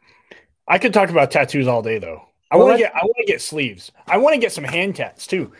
I 0.69 0.79
could 0.79 0.93
talk 0.93 1.09
about 1.09 1.31
tattoos 1.31 1.67
all 1.69 1.83
day 1.83 1.99
though. 1.99 2.23
I 2.51 2.57
Well, 2.57 2.67
want 2.67 2.79
to 2.79 2.85
get. 2.85 2.95
I 2.95 2.99
want 3.05 3.17
to 3.21 3.25
get 3.27 3.41
sleeves. 3.41 3.91
I 4.07 4.19
want 4.19 4.35
to 4.35 4.41
get 4.41 4.53
some 4.53 4.65
hand 4.65 4.97
tats 4.97 5.27
too. 5.27 5.53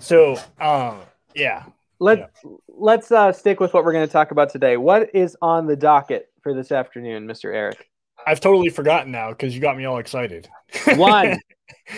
So, 0.00 0.36
uh, 0.60 0.94
yeah. 1.34 1.64
Let 2.00 2.34
let's 2.68 3.10
uh, 3.12 3.32
stick 3.32 3.60
with 3.60 3.72
what 3.72 3.84
we're 3.84 3.92
going 3.92 4.06
to 4.06 4.12
talk 4.12 4.30
about 4.30 4.50
today. 4.50 4.76
What 4.76 5.14
is 5.14 5.36
on 5.40 5.66
the 5.66 5.76
docket 5.76 6.30
for 6.42 6.54
this 6.54 6.72
afternoon, 6.72 7.26
Mr. 7.26 7.54
Eric? 7.54 7.88
I've 8.26 8.40
totally 8.40 8.68
forgotten 8.70 9.12
now 9.12 9.30
because 9.30 9.54
you 9.54 9.60
got 9.60 9.76
me 9.76 9.84
all 9.84 9.98
excited. 9.98 10.48
One, 10.96 11.38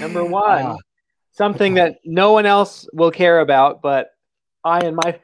number 0.00 0.24
one, 0.24 0.66
Ah. 0.66 0.76
something 1.32 1.74
that 1.74 1.98
no 2.04 2.32
one 2.32 2.46
else 2.46 2.88
will 2.92 3.10
care 3.10 3.40
about, 3.40 3.80
but 3.80 4.10
I 4.64 4.80
and 4.80 4.96
my 4.96 5.18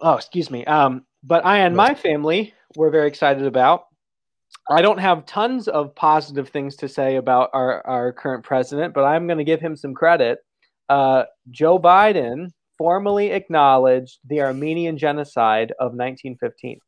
oh, 0.00 0.14
excuse 0.14 0.50
me, 0.50 0.64
um, 0.64 1.04
but 1.22 1.44
I 1.44 1.58
and 1.58 1.76
my 1.76 1.94
family 1.94 2.52
were 2.76 2.90
very 2.90 3.08
excited 3.08 3.46
about. 3.46 3.86
I 4.68 4.82
don't 4.82 4.98
have 4.98 5.26
tons 5.26 5.68
of 5.68 5.94
positive 5.94 6.48
things 6.48 6.76
to 6.76 6.88
say 6.88 7.16
about 7.16 7.50
our, 7.52 7.86
our 7.86 8.12
current 8.12 8.44
president, 8.44 8.94
but 8.94 9.04
I'm 9.04 9.26
going 9.26 9.38
to 9.38 9.44
give 9.44 9.60
him 9.60 9.76
some 9.76 9.94
credit. 9.94 10.38
Uh, 10.88 11.24
Joe 11.50 11.78
Biden 11.78 12.50
formally 12.78 13.30
acknowledged 13.30 14.18
the 14.28 14.40
Armenian 14.40 14.98
genocide 14.98 15.72
of 15.72 15.92
1915. 15.92 16.80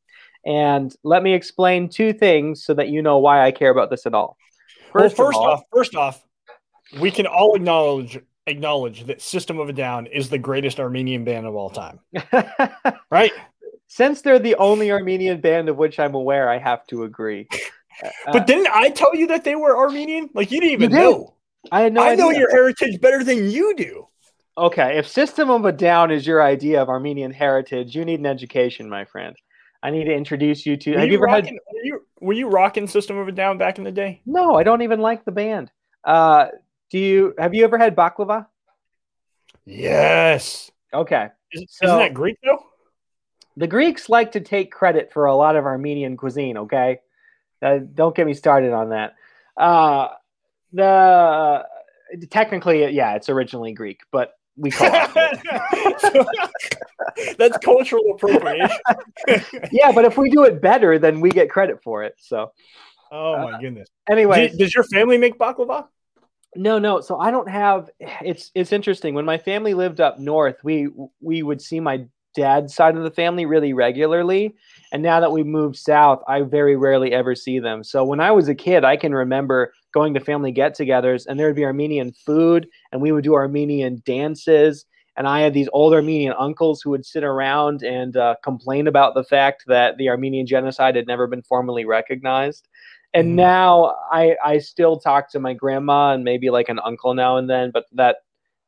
And 0.46 0.94
let 1.02 1.22
me 1.22 1.34
explain 1.34 1.88
two 1.88 2.12
things 2.12 2.64
so 2.64 2.74
that 2.74 2.88
you 2.88 3.02
know 3.02 3.18
why 3.18 3.44
I 3.44 3.50
care 3.50 3.70
about 3.70 3.90
this 3.90 4.06
at 4.06 4.14
all. 4.14 4.36
First 4.92 5.18
well, 5.18 5.26
first 5.26 5.38
all, 5.38 5.46
off, 5.46 5.62
first 5.72 5.94
off, 5.94 6.24
we 7.00 7.10
can 7.10 7.26
all 7.26 7.54
acknowledge 7.54 8.18
acknowledge 8.46 9.04
that 9.04 9.20
System 9.20 9.58
of 9.58 9.68
a 9.68 9.72
Down 9.72 10.06
is 10.06 10.30
the 10.30 10.38
greatest 10.38 10.80
Armenian 10.80 11.24
band 11.24 11.46
of 11.46 11.54
all 11.54 11.70
time. 11.70 12.00
right? 13.10 13.32
Since 13.88 14.22
they're 14.22 14.38
the 14.38 14.54
only 14.56 14.90
Armenian 14.90 15.40
band 15.40 15.68
of 15.68 15.76
which 15.76 15.98
I'm 15.98 16.14
aware, 16.14 16.48
I 16.48 16.58
have 16.58 16.86
to 16.88 17.04
agree. 17.04 17.46
Uh, 18.02 18.08
but 18.32 18.46
didn't 18.46 18.68
I 18.68 18.90
tell 18.90 19.14
you 19.14 19.26
that 19.28 19.44
they 19.44 19.54
were 19.54 19.76
Armenian? 19.76 20.30
Like 20.34 20.50
you 20.50 20.60
didn't 20.60 20.72
even 20.72 20.90
you 20.90 20.96
did. 20.96 21.02
know. 21.02 21.34
I 21.70 21.82
had 21.82 21.92
no 21.92 22.02
I 22.02 22.12
idea. 22.12 22.24
know 22.24 22.30
your 22.30 22.50
heritage 22.50 23.00
better 23.00 23.22
than 23.22 23.50
you 23.50 23.74
do. 23.76 24.08
Okay, 24.58 24.98
if 24.98 25.06
System 25.06 25.50
of 25.50 25.64
a 25.64 25.70
Down 25.70 26.10
is 26.10 26.26
your 26.26 26.42
idea 26.42 26.82
of 26.82 26.88
Armenian 26.88 27.30
heritage, 27.30 27.94
you 27.94 28.04
need 28.04 28.18
an 28.18 28.26
education, 28.26 28.90
my 28.90 29.04
friend. 29.04 29.36
I 29.84 29.90
need 29.90 30.06
to 30.06 30.12
introduce 30.12 30.66
you 30.66 30.76
to. 30.76 30.94
Were 30.94 30.98
have 30.98 31.08
you, 31.08 31.14
ever 31.14 31.26
rocking, 31.26 31.54
had? 31.54 31.74
Were 31.74 31.84
you, 31.84 32.06
were 32.20 32.32
you 32.32 32.48
rocking 32.48 32.88
System 32.88 33.16
of 33.18 33.28
a 33.28 33.32
Down 33.32 33.56
back 33.56 33.78
in 33.78 33.84
the 33.84 33.92
day? 33.92 34.20
No, 34.26 34.56
I 34.56 34.64
don't 34.64 34.82
even 34.82 35.00
like 35.00 35.24
the 35.24 35.30
band. 35.30 35.70
Uh, 36.02 36.46
do 36.90 36.98
you? 36.98 37.34
Have 37.38 37.54
you 37.54 37.62
ever 37.62 37.78
had 37.78 37.94
baklava? 37.94 38.46
Yes. 39.64 40.72
Okay. 40.92 41.28
Is, 41.52 41.78
not 41.80 41.98
that 41.98 42.14
Greek 42.14 42.38
though? 42.42 42.64
The 43.56 43.68
Greeks 43.68 44.08
like 44.08 44.32
to 44.32 44.40
take 44.40 44.72
credit 44.72 45.12
for 45.12 45.26
a 45.26 45.36
lot 45.36 45.54
of 45.54 45.66
Armenian 45.66 46.16
cuisine. 46.16 46.58
Okay, 46.58 46.98
uh, 47.62 47.78
don't 47.94 48.16
get 48.16 48.26
me 48.26 48.34
started 48.34 48.72
on 48.72 48.90
that. 48.90 49.14
Uh, 49.56 50.08
the 50.72 51.64
technically, 52.28 52.88
yeah, 52.88 53.14
it's 53.14 53.28
originally 53.28 53.72
Greek, 53.72 54.00
but 54.10 54.37
we 54.58 54.70
call 54.70 54.90
it. 54.92 56.48
That's 57.38 57.56
cultural 57.58 58.02
appropriation. 58.12 58.76
yeah, 59.72 59.92
but 59.92 60.04
if 60.04 60.18
we 60.18 60.30
do 60.30 60.44
it 60.44 60.60
better, 60.60 60.98
then 60.98 61.20
we 61.20 61.30
get 61.30 61.50
credit 61.50 61.82
for 61.82 62.02
it. 62.02 62.14
So. 62.18 62.52
Oh 63.10 63.38
my 63.38 63.52
uh, 63.52 63.58
goodness. 63.58 63.88
Anyway, 64.10 64.52
does 64.56 64.74
your 64.74 64.84
family 64.84 65.16
make 65.16 65.38
baklava? 65.38 65.86
No, 66.54 66.78
no. 66.78 67.00
So 67.00 67.18
I 67.18 67.30
don't 67.30 67.48
have. 67.48 67.88
It's 68.00 68.50
it's 68.54 68.72
interesting. 68.72 69.14
When 69.14 69.24
my 69.24 69.38
family 69.38 69.74
lived 69.74 70.00
up 70.00 70.18
north, 70.18 70.56
we 70.62 70.88
we 71.20 71.42
would 71.42 71.62
see 71.62 71.80
my 71.80 72.06
dad's 72.34 72.74
side 72.74 72.96
of 72.96 73.04
the 73.04 73.10
family 73.10 73.46
really 73.46 73.72
regularly, 73.72 74.54
and 74.92 75.02
now 75.02 75.20
that 75.20 75.32
we 75.32 75.42
moved 75.42 75.76
south, 75.76 76.22
I 76.28 76.42
very 76.42 76.76
rarely 76.76 77.12
ever 77.12 77.34
see 77.34 77.60
them. 77.60 77.82
So 77.82 78.04
when 78.04 78.20
I 78.20 78.32
was 78.32 78.48
a 78.48 78.54
kid, 78.54 78.84
I 78.84 78.96
can 78.96 79.14
remember 79.14 79.72
going 79.98 80.14
to 80.14 80.20
family 80.20 80.52
get-togethers, 80.52 81.26
and 81.26 81.38
there 81.38 81.46
would 81.48 81.56
be 81.56 81.64
Armenian 81.64 82.12
food, 82.12 82.68
and 82.92 83.02
we 83.02 83.12
would 83.12 83.24
do 83.24 83.34
Armenian 83.34 84.02
dances. 84.04 84.84
And 85.16 85.26
I 85.26 85.40
had 85.40 85.52
these 85.52 85.68
old 85.72 85.92
Armenian 85.94 86.34
uncles 86.38 86.80
who 86.80 86.90
would 86.90 87.04
sit 87.04 87.24
around 87.24 87.82
and 87.82 88.16
uh, 88.16 88.36
complain 88.44 88.86
about 88.86 89.14
the 89.14 89.24
fact 89.24 89.64
that 89.66 89.96
the 89.96 90.08
Armenian 90.08 90.46
genocide 90.46 90.94
had 90.94 91.08
never 91.08 91.26
been 91.26 91.42
formally 91.42 91.84
recognized 91.84 92.68
and 93.14 93.32
mm. 93.32 93.34
now 93.36 93.96
I 94.10 94.36
I 94.44 94.58
still 94.58 94.98
talk 94.98 95.30
to 95.32 95.40
my 95.40 95.54
grandma 95.54 96.12
and 96.12 96.24
maybe 96.24 96.50
like 96.50 96.68
an 96.68 96.80
uncle 96.84 97.14
now 97.14 97.36
and 97.36 97.48
then, 97.48 97.70
but 97.70 97.86
that 97.92 98.18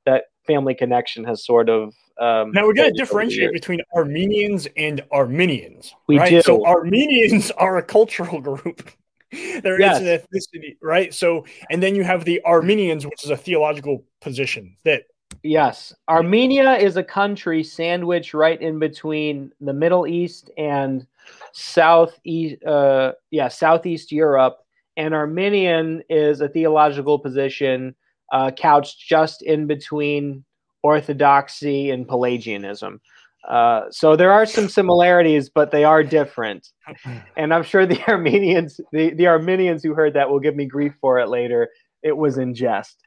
that 0.06 0.24
family 0.46 0.74
connection 0.74 1.24
has 1.24 1.44
sort 1.44 1.68
of 1.68 1.94
um, 2.18 2.52
now 2.52 2.66
we're 2.66 2.74
going 2.74 2.92
to 2.92 2.98
differentiate 2.98 3.52
between 3.52 3.80
Armenians 3.94 4.68
and 4.76 5.02
Arminians. 5.10 5.94
We 6.06 6.18
right? 6.18 6.30
do. 6.30 6.42
So 6.42 6.64
Armenians 6.66 7.50
are 7.58 7.78
a 7.78 7.82
cultural 7.82 8.40
group. 8.40 8.90
there 9.62 9.80
yes. 9.80 10.00
is 10.00 10.06
an 10.06 10.18
ethnicity, 10.18 10.76
right? 10.82 11.12
So, 11.14 11.44
and 11.70 11.82
then 11.82 11.94
you 11.94 12.04
have 12.04 12.24
the 12.24 12.40
Arminians, 12.44 13.04
which 13.04 13.24
is 13.24 13.30
a 13.30 13.36
theological 13.36 14.04
position 14.20 14.76
that. 14.84 15.04
Yes, 15.44 15.94
Armenia 16.08 16.72
is 16.72 16.96
a 16.96 17.04
country 17.04 17.62
sandwiched 17.62 18.34
right 18.34 18.60
in 18.60 18.80
between 18.80 19.52
the 19.60 19.72
Middle 19.72 20.06
East 20.06 20.50
and 20.58 21.06
southeast, 21.52 22.62
uh, 22.64 23.12
yeah, 23.30 23.48
southeast 23.48 24.10
Europe, 24.10 24.58
and 24.96 25.14
Arminian 25.14 26.02
is 26.10 26.40
a 26.40 26.48
theological 26.48 27.18
position 27.18 27.94
uh, 28.32 28.50
couched 28.50 28.98
just 28.98 29.42
in 29.42 29.66
between 29.66 30.44
Orthodoxy 30.82 31.90
and 31.90 32.08
Pelagianism. 32.08 33.00
Uh, 33.48 33.82
so 33.90 34.16
there 34.16 34.32
are 34.32 34.46
some 34.46 34.68
similarities, 34.68 35.48
but 35.48 35.70
they 35.70 35.84
are 35.84 36.02
different. 36.02 36.68
And 37.36 37.54
I'm 37.54 37.62
sure 37.62 37.86
the 37.86 38.02
Armenians, 38.08 38.80
the, 38.92 39.14
the 39.14 39.28
Armenians 39.28 39.82
who 39.82 39.94
heard 39.94 40.14
that 40.14 40.28
will 40.28 40.40
give 40.40 40.56
me 40.56 40.66
grief 40.66 40.92
for 41.00 41.18
it 41.18 41.28
later. 41.28 41.68
It 42.02 42.16
was 42.16 42.36
in 42.38 42.54
jest. 42.54 42.98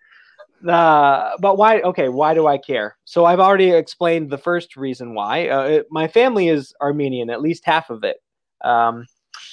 Uh, 0.67 1.31
but 1.39 1.57
why? 1.57 1.81
Okay, 1.81 2.09
why 2.09 2.33
do 2.33 2.47
I 2.47 2.57
care? 2.57 2.97
So 3.05 3.25
I've 3.25 3.39
already 3.39 3.71
explained 3.71 4.29
the 4.29 4.37
first 4.37 4.77
reason 4.77 5.13
why. 5.13 5.49
Uh, 5.49 5.63
it, 5.63 5.87
my 5.91 6.07
family 6.07 6.47
is 6.47 6.73
Armenian, 6.81 7.29
at 7.29 7.41
least 7.41 7.65
half 7.65 7.89
of 7.89 8.03
it. 8.03 8.17
Um, 8.63 9.05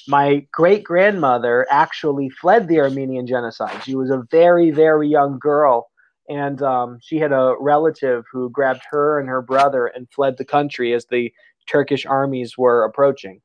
my 0.07 0.47
great 0.53 0.85
grandmother 0.85 1.67
actually 1.71 2.31
fled 2.31 2.69
the 2.69 2.81
Armenian 2.81 3.27
genocide. 3.27 3.83
She 3.85 3.95
was 3.95 4.11
a 4.11 4.23
very, 4.31 4.71
very 4.71 5.09
young 5.09 5.39
girl, 5.39 5.90
and 6.31 6.63
um, 6.63 6.99
she 7.03 7.17
had 7.17 7.33
a 7.33 7.57
relative 7.59 8.25
who 8.31 8.49
grabbed 8.51 8.83
her 8.89 9.19
and 9.19 9.29
her 9.29 9.43
brother 9.43 9.89
and 9.89 10.09
fled 10.13 10.37
the 10.37 10.45
country 10.45 10.95
as 10.95 11.05
the 11.07 11.33
Turkish 11.67 12.07
armies 12.07 12.57
were 12.57 12.85
approaching. 12.85 13.41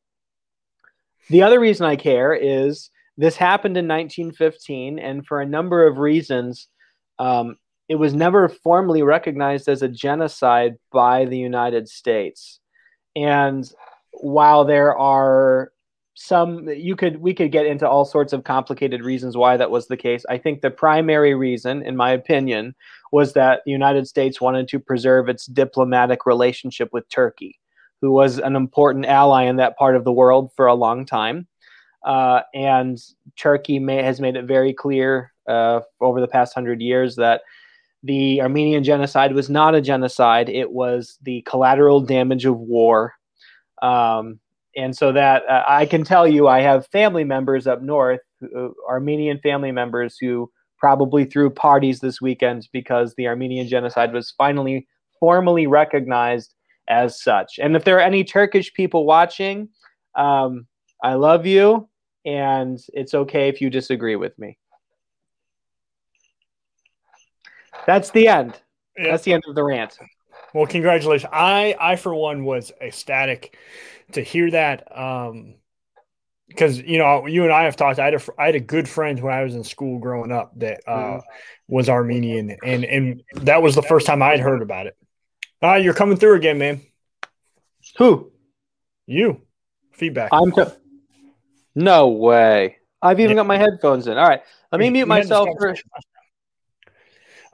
The 1.30 1.42
other 1.42 1.60
reason 1.60 1.88
I 1.88 1.96
care 1.96 2.36
is 2.36 2.92
this 3.18 3.36
happened 3.36 3.75
in 3.75 3.88
1915, 3.88 5.00
and 5.00 5.25
for 5.25 5.42
a 5.42 5.48
number 5.48 5.88
of 5.88 5.98
reasons, 5.98 6.68
um, 7.18 7.58
it 7.89 7.96
was 7.96 8.13
never 8.13 8.48
formally 8.48 9.01
recognized 9.01 9.68
as 9.68 9.82
a 9.82 9.88
genocide 9.88 10.75
by 10.92 11.25
the 11.25 11.39
United 11.39 11.89
States. 11.89 12.60
And 13.15 13.68
while 14.12 14.63
there 14.63 14.96
are 14.96 15.72
some 16.15 16.67
you 16.69 16.95
could 16.95 17.17
we 17.17 17.34
could 17.34 17.51
get 17.51 17.65
into 17.65 17.88
all 17.88 18.05
sorts 18.05 18.34
of 18.34 18.45
complicated 18.45 19.03
reasons 19.03 19.36
why 19.36 19.57
that 19.57 19.69
was 19.69 19.88
the 19.88 19.98
case. 19.98 20.25
I 20.29 20.38
think 20.38 20.62
the 20.62 20.72
primary 20.72 21.36
reason 21.36 21.84
in 21.84 21.95
my 21.95 22.12
opinion 22.12 22.74
was 23.12 23.34
that 23.34 23.62
the 23.65 23.72
united 23.72 24.07
states 24.07 24.39
wanted 24.39 24.67
to 24.69 24.79
preserve 24.79 25.27
its 25.27 25.45
diplomatic 25.45 26.25
relationship 26.25 26.89
with 26.93 27.07
turkey 27.10 27.60
who 28.01 28.12
was 28.12 28.38
an 28.39 28.55
important 28.55 29.05
ally 29.05 29.43
in 29.43 29.55
that 29.57 29.77
part 29.77 29.95
of 29.95 30.03
the 30.03 30.12
world 30.12 30.51
for 30.55 30.67
a 30.67 30.75
long 30.75 31.05
time. 31.05 31.48
Uh, 32.05 32.41
and 32.53 33.00
turkey 33.36 33.79
may, 33.79 34.03
has 34.03 34.22
made 34.22 34.36
it 34.36 34.45
very 34.45 34.74
clear 34.74 35.34
uh, 35.50 35.79
over 36.00 36.22
the 36.22 36.27
past 36.27 36.53
hundred 36.53 36.81
years 36.81 37.15
that 37.15 37.41
the 38.03 38.41
armenian 38.41 38.84
genocide 38.84 39.34
was 39.34 39.50
not 39.50 39.74
a 39.74 39.81
genocide. 39.81 40.50
It 40.50 40.72
was 40.72 41.17
the 41.24 41.41
collateral 41.41 42.00
damage 42.01 42.45
of 42.45 42.60
war. 42.60 43.13
Um, 43.81 44.39
and 44.75 44.96
so 44.96 45.12
that 45.12 45.44
uh, 45.50 45.63
I 45.67 45.86
can 45.86 46.03
tell 46.03 46.27
you, 46.27 46.48
I 46.48 46.62
have 46.62 46.88
family 46.88 47.24
members 47.24 47.67
up 47.67 47.82
north, 47.82 48.22
uh, 48.44 48.70
Armenian 48.88 49.39
family 49.39 49.72
members 49.72 50.17
who 50.20 50.51
probably 50.77 51.25
threw 51.25 51.50
parties 51.50 52.00
this 52.00 52.22
weekend 52.22 52.67
because 52.74 53.15
the 53.15 53.27
Armenian 53.27 53.67
genocide 53.67 54.13
was 54.13 54.34
finally 54.38 54.88
formally 55.20 55.67
recognized 55.67 56.53
as 56.88 57.22
such. 57.22 57.58
And 57.60 57.75
if 57.75 57.84
there 57.84 57.98
are 57.98 58.01
any 58.01 58.24
Turkish 58.24 58.74
people 58.74 59.05
watching, 59.05 59.70
um, 60.15 60.67
I 61.03 61.13
love 61.13 61.46
you, 61.46 61.89
and 62.25 62.79
it's 62.94 63.13
okay 63.13 63.50
if 63.50 63.62
you 63.62 63.70
disagree 63.70 64.15
with 64.15 64.38
me. 64.38 64.58
That's 67.86 68.12
the 68.12 68.27
end. 68.27 68.60
Yeah. 68.98 69.12
That's 69.12 69.24
the 69.24 69.34
end 69.34 69.44
of 69.48 69.55
the 69.55 69.63
rant. 69.63 69.98
Well, 70.56 70.68
congratulations. 70.68 71.30
I, 71.34 71.76
I 71.78 71.98
for 71.98 72.16
one, 72.16 72.46
was 72.46 72.72
ecstatic 72.80 73.58
to 74.14 74.22
hear 74.22 74.50
that. 74.52 74.98
Um, 74.98 75.56
because 76.48 76.80
you 76.80 76.98
know, 76.98 77.26
you 77.26 77.44
and 77.44 77.52
I 77.52 77.64
have 77.64 77.76
talked. 77.76 78.00
I 78.00 78.06
had 78.06 78.14
a, 78.14 78.22
I 78.40 78.46
had 78.46 78.56
a 78.56 78.62
good 78.62 78.88
friend 78.88 79.20
when 79.20 79.34
I 79.34 79.44
was 79.44 79.54
in 79.54 79.66
school 79.66 80.00
growing 80.00 80.32
up 80.32 80.58
that 80.60 80.80
uh, 80.88 81.18
mm. 81.18 81.22
was 81.68 81.90
Armenian, 81.90 82.56
and 82.64 82.86
and 82.86 83.24
that 83.34 83.62
was 83.62 83.76
the 83.76 83.82
first 83.82 84.08
time 84.08 84.22
I'd 84.22 84.40
heard 84.40 84.62
about 84.62 84.88
it. 84.88 84.96
Ah, 85.62 85.74
uh, 85.74 85.76
you're 85.76 85.94
coming 85.94 86.16
through 86.16 86.36
again, 86.36 86.58
man. 86.58 86.82
Who? 87.98 88.32
You. 89.08 89.42
Feedback. 89.92 90.30
I'm. 90.32 90.54
Co- 90.54 90.72
no 91.76 92.08
way. 92.08 92.78
I've 93.02 93.20
even 93.20 93.32
yeah. 93.32 93.42
got 93.42 93.48
my 93.48 93.58
headphones 93.58 94.08
in. 94.08 94.18
All 94.18 94.26
right, 94.26 94.42
let 94.72 94.80
me 94.80 94.90
mute 94.90 95.08
myself 95.10 95.50
for. 95.60 95.76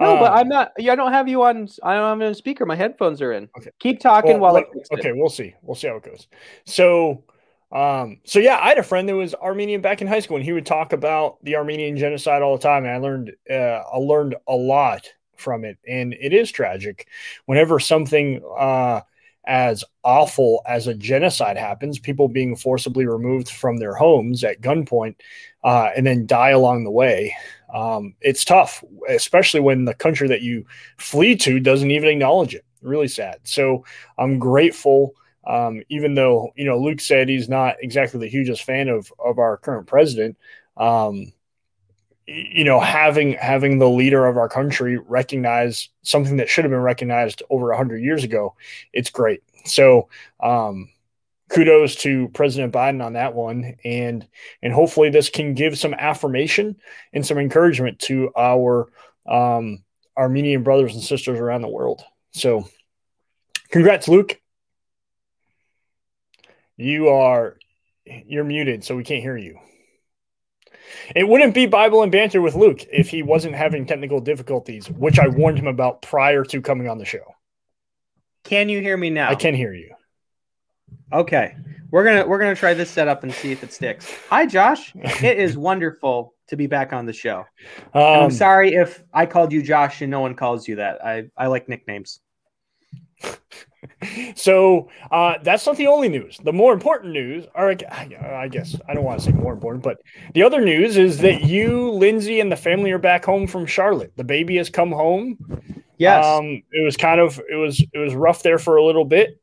No, 0.01 0.13
um, 0.13 0.19
but 0.19 0.31
I'm 0.33 0.47
not. 0.47 0.71
I 0.79 0.95
don't 0.95 1.11
have 1.11 1.27
you 1.27 1.43
on. 1.43 1.69
I 1.83 1.95
don't 1.95 2.19
have 2.19 2.31
a 2.31 2.35
speaker. 2.35 2.65
My 2.65 2.75
headphones 2.75 3.21
are 3.21 3.33
in. 3.33 3.49
Okay. 3.57 3.69
Keep 3.79 3.99
talking 3.99 4.39
well, 4.39 4.53
while. 4.53 4.63
Well, 4.73 4.99
okay, 4.99 5.11
we'll 5.11 5.29
see. 5.29 5.53
We'll 5.61 5.75
see 5.75 5.87
how 5.87 5.97
it 5.97 6.03
goes. 6.03 6.27
So, 6.65 7.23
um, 7.71 8.19
so 8.23 8.39
yeah, 8.39 8.57
I 8.61 8.69
had 8.69 8.79
a 8.79 8.83
friend 8.83 9.07
that 9.07 9.15
was 9.15 9.35
Armenian 9.35 9.81
back 9.81 10.01
in 10.01 10.07
high 10.07 10.19
school, 10.19 10.37
and 10.37 10.45
he 10.45 10.53
would 10.53 10.65
talk 10.65 10.91
about 10.91 11.37
the 11.43 11.55
Armenian 11.55 11.97
genocide 11.97 12.41
all 12.41 12.57
the 12.57 12.63
time. 12.63 12.83
And 12.83 12.93
I 12.93 12.97
learned, 12.97 13.31
uh, 13.49 13.53
I 13.93 13.97
learned 13.97 14.35
a 14.47 14.55
lot 14.55 15.07
from 15.35 15.63
it, 15.65 15.77
and 15.87 16.13
it 16.19 16.33
is 16.33 16.51
tragic. 16.51 17.07
Whenever 17.45 17.79
something 17.79 18.43
uh, 18.57 19.01
as 19.45 19.83
awful 20.03 20.61
as 20.65 20.87
a 20.87 20.93
genocide 20.93 21.57
happens, 21.57 21.99
people 21.99 22.27
being 22.27 22.55
forcibly 22.55 23.05
removed 23.05 23.49
from 23.49 23.77
their 23.77 23.93
homes 23.93 24.43
at 24.43 24.61
gunpoint, 24.61 25.15
uh, 25.63 25.89
and 25.95 26.05
then 26.05 26.25
die 26.25 26.49
along 26.49 26.83
the 26.83 26.91
way 26.91 27.35
um, 27.73 28.15
it's 28.21 28.45
tough, 28.45 28.83
especially 29.09 29.59
when 29.59 29.85
the 29.85 29.93
country 29.93 30.27
that 30.27 30.41
you 30.41 30.65
flee 30.97 31.35
to 31.37 31.59
doesn't 31.59 31.91
even 31.91 32.09
acknowledge 32.09 32.55
it. 32.55 32.65
Really 32.81 33.07
sad. 33.07 33.39
So 33.43 33.85
I'm 34.17 34.39
grateful. 34.39 35.15
Um, 35.47 35.81
even 35.89 36.13
though 36.13 36.51
you 36.55 36.65
know 36.65 36.77
Luke 36.79 36.99
said 36.99 37.27
he's 37.27 37.49
not 37.49 37.75
exactly 37.81 38.19
the 38.19 38.27
hugest 38.29 38.63
fan 38.63 38.89
of 38.89 39.11
of 39.23 39.39
our 39.39 39.57
current 39.57 39.87
president, 39.87 40.37
um, 40.77 41.33
you 42.27 42.63
know, 42.63 42.79
having 42.79 43.33
having 43.33 43.79
the 43.79 43.89
leader 43.89 44.25
of 44.25 44.37
our 44.37 44.47
country 44.47 44.97
recognize 44.97 45.89
something 46.03 46.37
that 46.37 46.49
should 46.49 46.63
have 46.63 46.71
been 46.71 46.79
recognized 46.79 47.43
over 47.49 47.73
hundred 47.73 48.03
years 48.03 48.23
ago, 48.23 48.55
it's 48.93 49.09
great. 49.09 49.43
So, 49.65 50.09
um, 50.39 50.89
kudos 51.51 51.95
to 51.97 52.29
President 52.29 52.73
Biden 52.73 53.03
on 53.03 53.13
that 53.13 53.33
one, 53.33 53.75
and 53.83 54.27
and 54.61 54.73
hopefully 54.73 55.09
this 55.09 55.29
can 55.29 55.53
give 55.53 55.77
some 55.77 55.93
affirmation 55.93 56.77
and 57.13 57.25
some 57.25 57.37
encouragement 57.37 57.99
to 57.99 58.31
our 58.37 58.91
um, 59.27 59.83
Armenian 60.17 60.63
brothers 60.63 60.93
and 60.93 61.03
sisters 61.03 61.39
around 61.39 61.61
the 61.61 61.69
world. 61.69 62.01
So, 62.31 62.67
congrats, 63.69 64.07
Luke. 64.07 64.39
You 66.77 67.09
are 67.09 67.57
you're 68.05 68.43
muted, 68.43 68.83
so 68.83 68.95
we 68.95 69.03
can't 69.03 69.21
hear 69.21 69.37
you. 69.37 69.59
It 71.15 71.27
wouldn't 71.27 71.53
be 71.53 71.67
Bible 71.67 72.03
and 72.03 72.11
banter 72.11 72.41
with 72.41 72.55
Luke 72.55 72.85
if 72.91 73.09
he 73.09 73.23
wasn't 73.23 73.55
having 73.55 73.85
technical 73.85 74.19
difficulties, 74.19 74.89
which 74.89 75.19
I 75.19 75.27
warned 75.27 75.59
him 75.59 75.67
about 75.67 76.01
prior 76.01 76.43
to 76.45 76.61
coming 76.61 76.89
on 76.89 76.97
the 76.97 77.05
show. 77.05 77.35
Can 78.43 78.69
you 78.69 78.81
hear 78.81 78.97
me 78.97 79.09
now? 79.09 79.29
I 79.29 79.35
can 79.35 79.53
hear 79.53 79.73
you. 79.73 79.93
Okay. 81.13 81.55
We're 81.91 82.05
gonna 82.05 82.25
we're 82.25 82.39
gonna 82.39 82.55
try 82.55 82.73
this 82.73 82.89
setup 82.89 83.23
and 83.23 83.33
see 83.33 83.51
if 83.51 83.63
it 83.63 83.73
sticks. 83.73 84.09
Hi 84.29 84.45
Josh. 84.45 84.93
It 85.21 85.37
is 85.37 85.57
wonderful 85.57 86.33
to 86.47 86.55
be 86.55 86.67
back 86.67 86.93
on 86.93 87.05
the 87.05 87.13
show. 87.13 87.45
Um, 87.93 88.03
I'm 88.03 88.31
sorry 88.31 88.73
if 88.73 89.03
I 89.13 89.25
called 89.25 89.51
you 89.51 89.61
Josh 89.61 90.01
and 90.01 90.09
no 90.09 90.21
one 90.21 90.35
calls 90.35 90.67
you 90.67 90.77
that. 90.77 91.03
I, 91.03 91.25
I 91.37 91.47
like 91.47 91.67
nicknames. 91.67 92.21
so 94.35 94.89
uh, 95.11 95.35
that's 95.43 95.65
not 95.65 95.77
the 95.77 95.87
only 95.87 96.09
news. 96.09 96.39
The 96.43 96.53
more 96.53 96.73
important 96.73 97.13
news, 97.13 97.45
or 97.55 97.71
I 97.71 98.47
guess 98.47 98.75
I 98.87 98.93
don't 98.93 99.03
want 99.03 99.19
to 99.19 99.25
say 99.25 99.31
more 99.31 99.53
important, 99.53 99.83
but 99.83 100.01
the 100.33 100.43
other 100.43 100.61
news 100.61 100.97
is 100.97 101.19
that 101.19 101.43
you, 101.43 101.89
Lindsay, 101.91 102.39
and 102.39 102.51
the 102.51 102.57
family 102.57 102.91
are 102.91 102.99
back 102.99 103.25
home 103.25 103.47
from 103.47 103.65
Charlotte. 103.65 104.13
The 104.15 104.23
baby 104.23 104.57
has 104.57 104.69
come 104.69 104.91
home. 104.91 105.37
Yes. 105.97 106.25
Um, 106.25 106.63
it 106.71 106.83
was 106.83 106.97
kind 106.97 107.19
of 107.19 107.39
it 107.49 107.55
was 107.55 107.79
it 107.93 107.99
was 107.99 108.15
rough 108.15 108.43
there 108.43 108.57
for 108.59 108.77
a 108.77 108.83
little 108.83 109.05
bit. 109.05 109.40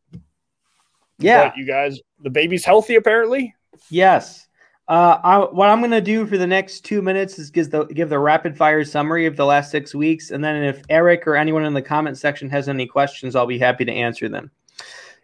Yeah. 1.18 1.52
you 1.56 1.66
guys, 1.66 2.00
the 2.22 2.30
baby's 2.30 2.64
healthy 2.64 2.94
apparently. 2.96 3.54
Yes. 3.90 4.46
Uh, 4.88 5.18
I, 5.22 5.38
what 5.38 5.68
I'm 5.68 5.80
going 5.80 5.90
to 5.90 6.00
do 6.00 6.24
for 6.26 6.38
the 6.38 6.46
next 6.46 6.80
two 6.80 7.02
minutes 7.02 7.38
is 7.38 7.50
give 7.50 7.70
the, 7.70 7.84
give 7.84 8.08
the 8.08 8.18
rapid 8.18 8.56
fire 8.56 8.84
summary 8.84 9.26
of 9.26 9.36
the 9.36 9.44
last 9.44 9.70
six 9.70 9.94
weeks. 9.94 10.30
And 10.30 10.42
then 10.42 10.56
if 10.64 10.82
Eric 10.88 11.26
or 11.26 11.36
anyone 11.36 11.64
in 11.64 11.74
the 11.74 11.82
comment 11.82 12.16
section 12.16 12.48
has 12.48 12.70
any 12.70 12.86
questions, 12.86 13.36
I'll 13.36 13.46
be 13.46 13.58
happy 13.58 13.84
to 13.84 13.92
answer 13.92 14.30
them. 14.30 14.50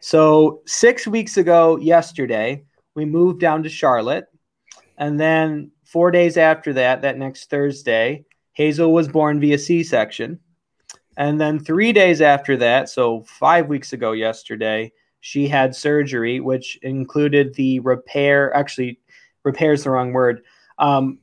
So, 0.01 0.61
six 0.67 1.07
weeks 1.07 1.39
ago, 1.39 1.79
yesterday, 1.79 2.63
we 2.95 3.07
moved 3.07 3.41
down 3.41 3.63
to 3.63 3.71
Charlotte. 3.71 4.27
And 4.99 5.19
then 5.19 5.71
four 5.85 6.11
days 6.11 6.37
after 6.37 6.75
that, 6.75 7.01
that 7.01 7.17
next 7.17 7.49
Thursday, 7.49 8.27
Hazel 8.53 8.93
was 8.93 9.09
born 9.09 9.41
via 9.41 9.57
C 9.57 9.83
section. 9.83 10.41
And 11.17 11.41
then 11.41 11.59
three 11.59 11.95
days 11.95 12.21
after 12.21 12.59
that, 12.59 12.91
so 12.91 13.23
five 13.23 13.69
weeks 13.69 13.95
ago, 13.95 14.13
yesterday, 14.13 14.93
she 15.25 15.49
had 15.49 15.75
surgery, 15.75 16.39
which 16.39 16.79
included 16.83 17.55
the 17.55 17.81
repair, 17.81 18.55
actually, 18.55 19.01
repair 19.43 19.73
is 19.73 19.85
the 19.85 19.89
wrong 19.89 20.13
word. 20.13 20.43
Um, 20.79 21.19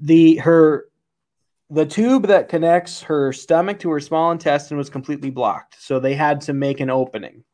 the 0.00 0.38
her 0.38 0.88
the 1.70 1.86
tube 1.86 2.26
that 2.26 2.48
connects 2.48 3.02
her 3.02 3.32
stomach 3.32 3.78
to 3.78 3.90
her 3.90 4.00
small 4.00 4.32
intestine 4.32 4.76
was 4.76 4.90
completely 4.90 5.30
blocked, 5.30 5.80
so 5.80 6.00
they 6.00 6.14
had 6.14 6.40
to 6.40 6.52
make 6.52 6.80
an 6.80 6.90
opening. 6.90 7.44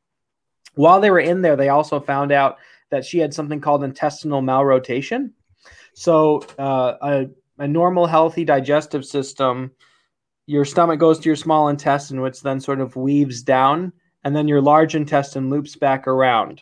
While 0.77 1.03
they 1.03 1.11
were 1.11 1.21
in 1.21 1.43
there, 1.43 1.57
they 1.57 1.69
also 1.69 2.01
found 2.01 2.33
out 2.33 2.57
that 2.91 3.05
she 3.05 3.19
had 3.19 3.35
something 3.35 3.61
called 3.61 3.85
intestinal 3.85 4.41
malrotation. 4.41 5.33
So 5.93 6.41
uh, 6.59 6.95
a, 7.03 7.27
a 7.59 7.69
normal, 7.69 8.07
healthy 8.07 8.47
digestive 8.47 9.05
system, 9.05 9.73
your 10.47 10.65
stomach 10.65 10.99
goes 10.99 11.19
to 11.19 11.29
your 11.29 11.37
small 11.37 11.69
intestine, 11.69 12.23
which 12.23 12.41
then 12.41 12.61
sort 12.61 12.81
of 12.81 12.97
weaves 12.97 13.43
down, 13.43 13.93
and 14.27 14.35
then 14.35 14.49
your 14.49 14.61
large 14.61 14.97
intestine 14.97 15.51
loops 15.51 15.77
back 15.77 16.09
around. 16.09 16.61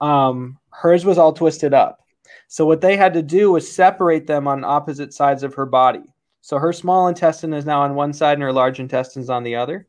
Um, 0.00 0.58
hers 0.70 1.04
was 1.04 1.18
all 1.18 1.34
twisted 1.34 1.74
up. 1.74 2.00
So 2.48 2.64
what 2.64 2.80
they 2.80 2.96
had 2.96 3.12
to 3.12 3.20
do 3.20 3.52
was 3.52 3.70
separate 3.70 4.26
them 4.26 4.48
on 4.48 4.64
opposite 4.64 5.12
sides 5.12 5.42
of 5.42 5.52
her 5.52 5.66
body. 5.66 6.04
So 6.40 6.56
her 6.56 6.72
small 6.72 7.08
intestine 7.08 7.52
is 7.52 7.66
now 7.66 7.82
on 7.82 7.94
one 7.94 8.14
side 8.14 8.32
and 8.38 8.42
her 8.42 8.54
large 8.54 8.80
intestine 8.80 9.20
is 9.20 9.28
on 9.28 9.42
the 9.42 9.54
other. 9.54 9.86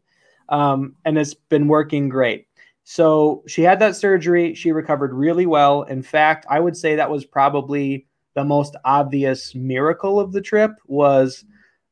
Um, 0.49 0.97
and 1.05 1.17
it's 1.17 1.33
been 1.33 1.69
working 1.69 2.09
great. 2.09 2.47
So 2.83 3.43
she 3.47 3.61
had 3.61 3.79
that 3.79 3.95
surgery. 3.95 4.53
She 4.53 4.73
recovered 4.73 5.13
really 5.13 5.45
well. 5.45 5.83
In 5.83 6.01
fact, 6.01 6.45
I 6.49 6.59
would 6.59 6.75
say 6.75 6.97
that 6.97 7.09
was 7.09 7.23
probably 7.23 8.07
the 8.33 8.43
most 8.43 8.75
obvious 8.83 9.55
miracle 9.55 10.19
of 10.19 10.33
the 10.33 10.41
trip 10.41 10.71
was 10.85 11.45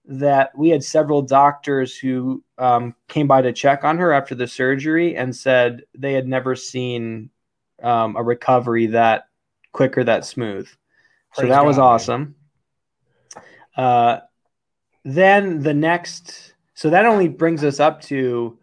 that 0.06 0.52
we 0.58 0.70
had 0.70 0.84
several 0.84 1.22
doctors 1.22 1.98
who 1.98 2.44
um, 2.58 2.94
came 3.08 3.28
by 3.28 3.42
to 3.42 3.54
check 3.54 3.84
on 3.84 3.98
her 3.98 4.12
after 4.12 4.36
the 4.36 4.48
surgery 4.48 5.16
and 5.16 5.36
said 5.36 5.84
they 5.98 6.13
had 6.13 6.28
never 6.28 6.56
seen 6.56 7.30
um, 7.82 8.16
a 8.16 8.24
recovery 8.24 8.88
that 8.88 9.28
quicker, 9.72 10.04
that 10.04 10.26
smooth. 10.26 10.66
Praise 10.66 11.36
so 11.36 11.42
that 11.44 11.60
God, 11.60 11.68
was 11.68 11.78
awesome. 11.78 12.36
Uh, 13.76 14.20
then 15.06 15.62
the 15.62 15.74
next, 15.74 16.54
so 16.74 16.89
that 16.89 17.06
only 17.06 17.28
brings 17.28 17.63
us 17.63 17.80
up 17.80 18.02
to 18.02 18.58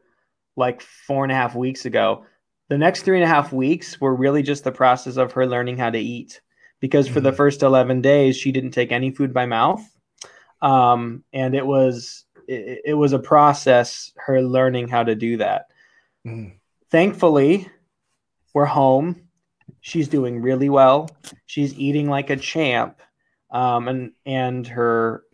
like 0.57 0.81
four 0.81 1.25
and 1.25 1.33
a 1.33 1.35
half 1.35 1.55
weeks 1.55 1.87
ago. 1.87 2.25
The 2.69 2.79
next 2.79 3.03
three 3.03 3.17
and 3.17 3.25
a 3.25 3.35
half 3.35 3.53
weeks 3.53 4.01
were 4.01 4.15
really 4.15 4.43
just 4.43 4.63
the 4.63 4.73
process 4.73 5.17
of 5.17 5.33
her 5.33 5.47
learning 5.47 5.79
how 5.79 5.91
to 5.91 5.99
eat 5.99 6.41
because 6.81 7.09
for 7.09 7.15
mm-hmm. 7.15 7.25
the 7.25 7.33
first 7.33 7.63
11 7.63 8.01
days, 8.01 8.37
she 8.37 8.53
didn't 8.53 8.71
take 8.71 8.93
any 8.93 9.11
food 9.11 9.35
by 9.35 9.47
mouth. 9.47 9.83
Um, 10.63 11.25
and 11.33 11.55
it 11.55 11.67
was, 11.67 12.25
it, 12.47 12.83
it, 12.85 12.95
was 12.95 13.13
a 13.13 13.19
process, 13.19 14.13
her 14.17 14.43
learning 14.43 14.89
how 14.89 15.03
to 15.03 15.15
do 15.15 15.39
that. 15.39 15.67
Mm. 16.27 16.53
Thankfully, 16.91 17.69
we're 18.53 18.67
home 18.67 19.31
she's 19.81 20.09
doing 20.09 20.41
really 20.41 20.69
well. 20.69 21.11
She's 21.47 21.75
eating 21.75 22.09
like 22.09 22.31
a 22.31 22.37
champ, 22.37 23.01
um, 23.51 23.89
and 23.89 24.13
and 24.25 24.67
her 24.67 25.25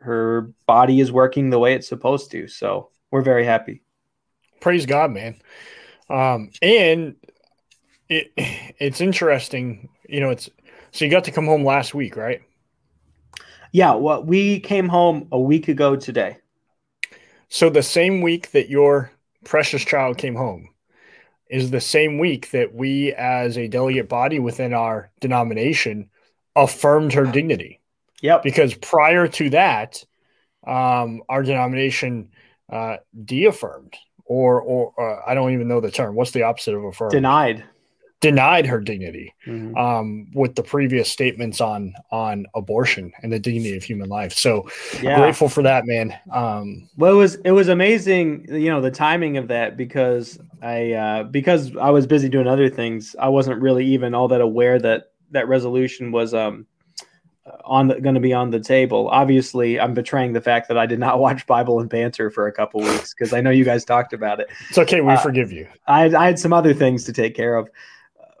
her 0.00 0.52
body 0.66 1.00
is 1.00 1.12
working 1.12 1.50
the 1.50 1.58
way 1.58 1.74
it's 1.74 1.88
supposed 1.88 2.30
to. 2.32 2.48
So 2.48 2.90
we're 3.10 3.22
very 3.22 3.44
happy. 3.44 3.82
Praise 4.60 4.86
God, 4.86 5.10
man. 5.10 5.36
Um, 6.10 6.50
and 6.60 7.16
it 8.08 8.32
it's 8.36 9.00
interesting, 9.00 9.88
you 10.08 10.20
know. 10.20 10.30
It's 10.30 10.48
so 10.90 11.04
you 11.04 11.10
got 11.10 11.24
to 11.24 11.32
come 11.32 11.46
home 11.46 11.64
last 11.64 11.94
week, 11.94 12.16
right? 12.16 12.42
Yeah, 13.74 13.94
well, 13.94 14.22
we 14.22 14.60
came 14.60 14.88
home 14.88 15.26
a 15.32 15.38
week 15.40 15.66
ago 15.66 15.96
today. 15.96 16.36
So 17.48 17.70
the 17.70 17.82
same 17.82 18.22
week 18.22 18.52
that 18.52 18.70
your 18.70 19.10
precious 19.44 19.84
child 19.84 20.16
came 20.16 20.36
home, 20.36 20.68
is 21.50 21.72
the 21.72 21.80
same 21.80 22.20
week 22.20 22.52
that 22.52 22.72
we, 22.72 23.12
as 23.14 23.58
a 23.58 23.66
delegate 23.66 24.08
body 24.08 24.38
within 24.38 24.72
our 24.72 25.10
denomination, 25.20 26.08
affirmed 26.54 27.14
her 27.14 27.26
dignity. 27.26 27.80
Yep. 28.22 28.44
Because 28.44 28.74
prior 28.74 29.26
to 29.26 29.50
that, 29.50 30.04
um, 30.64 31.22
our 31.28 31.42
denomination 31.42 32.28
uh, 32.70 32.98
de-affirmed, 33.24 33.94
or 34.24 34.62
or 34.62 34.92
uh, 35.00 35.28
I 35.28 35.34
don't 35.34 35.52
even 35.52 35.66
know 35.66 35.80
the 35.80 35.90
term. 35.90 36.14
What's 36.14 36.30
the 36.30 36.44
opposite 36.44 36.76
of 36.76 36.84
affirmed? 36.84 37.10
Denied 37.10 37.64
denied 38.24 38.64
her 38.64 38.80
dignity 38.80 39.34
mm-hmm. 39.46 39.76
um, 39.76 40.26
with 40.32 40.54
the 40.54 40.62
previous 40.62 41.10
statements 41.10 41.60
on 41.60 41.92
on 42.10 42.46
abortion 42.54 43.12
and 43.22 43.30
the 43.30 43.38
dignity 43.38 43.76
of 43.76 43.84
human 43.84 44.08
life. 44.08 44.32
So 44.32 44.66
yeah. 45.02 45.18
grateful 45.18 45.50
for 45.50 45.62
that, 45.62 45.84
man. 45.84 46.18
Um, 46.32 46.88
well, 46.96 47.12
it 47.12 47.16
was 47.16 47.34
it 47.44 47.50
was 47.50 47.68
amazing, 47.68 48.46
you 48.48 48.70
know, 48.70 48.80
the 48.80 48.90
timing 48.90 49.36
of 49.36 49.48
that 49.48 49.76
because 49.76 50.38
I 50.62 50.92
uh, 50.92 51.24
because 51.24 51.76
I 51.76 51.90
was 51.90 52.06
busy 52.06 52.30
doing 52.30 52.46
other 52.46 52.70
things. 52.70 53.14
I 53.18 53.28
wasn't 53.28 53.60
really 53.60 53.84
even 53.84 54.14
all 54.14 54.28
that 54.28 54.40
aware 54.40 54.78
that 54.78 55.12
that 55.32 55.46
resolution 55.46 56.10
was 56.10 56.32
um, 56.32 56.66
on 57.66 57.88
going 57.88 58.14
to 58.14 58.22
be 58.22 58.32
on 58.32 58.48
the 58.48 58.60
table. 58.60 59.08
Obviously, 59.08 59.78
I'm 59.78 59.92
betraying 59.92 60.32
the 60.32 60.40
fact 60.40 60.66
that 60.68 60.78
I 60.78 60.86
did 60.86 60.98
not 60.98 61.18
watch 61.26 61.46
Bible 61.46 61.78
and 61.78 61.90
banter 61.90 62.30
for 62.30 62.46
a 62.46 62.52
couple 62.52 62.80
weeks 62.80 63.12
because 63.12 63.34
I 63.34 63.42
know 63.42 63.50
you 63.50 63.66
guys 63.66 63.84
talked 63.84 64.14
about 64.14 64.40
it. 64.40 64.48
It's 64.70 64.78
okay, 64.78 65.02
we 65.02 65.12
uh, 65.12 65.18
forgive 65.18 65.52
you. 65.52 65.68
I, 65.86 66.04
I 66.16 66.24
had 66.24 66.38
some 66.38 66.54
other 66.54 66.72
things 66.72 67.04
to 67.04 67.12
take 67.12 67.34
care 67.34 67.56
of 67.56 67.68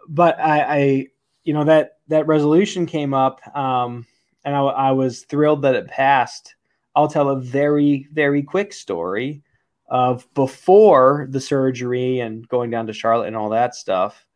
but 0.08 0.38
I, 0.38 0.60
I, 0.60 1.06
you 1.44 1.54
know, 1.54 1.64
that 1.64 1.98
that 2.08 2.26
resolution 2.26 2.86
came 2.86 3.14
up, 3.14 3.40
um, 3.56 4.06
and 4.44 4.54
I, 4.54 4.60
I 4.60 4.90
was 4.92 5.24
thrilled 5.24 5.62
that 5.62 5.74
it 5.74 5.88
passed. 5.88 6.54
I'll 6.94 7.08
tell 7.08 7.30
a 7.30 7.40
very, 7.40 8.08
very 8.12 8.42
quick 8.42 8.72
story 8.72 9.42
of 9.88 10.32
before 10.34 11.26
the 11.30 11.40
surgery 11.40 12.20
and 12.20 12.48
going 12.48 12.70
down 12.70 12.86
to 12.86 12.92
Charlotte 12.92 13.26
and 13.26 13.36
all 13.36 13.50
that 13.50 13.74
stuff, 13.74 14.26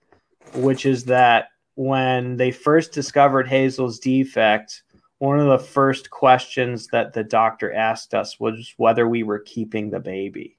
which 0.55 0.85
is 0.85 1.05
that 1.05 1.49
when 1.75 2.37
they 2.37 2.51
first 2.51 2.93
discovered 2.93 3.49
Hazel's 3.49 3.99
defect, 3.99 4.83
one 5.19 5.39
of 5.39 5.47
the 5.47 5.65
first 5.65 6.11
questions 6.11 6.89
that 6.89 7.13
the 7.13 7.25
doctor 7.25 7.73
asked 7.73 8.15
us 8.15 8.39
was 8.39 8.75
whether 8.77 9.09
we 9.09 9.23
were 9.23 9.39
keeping 9.41 9.91
the 9.91 10.01
baby. 10.01 10.58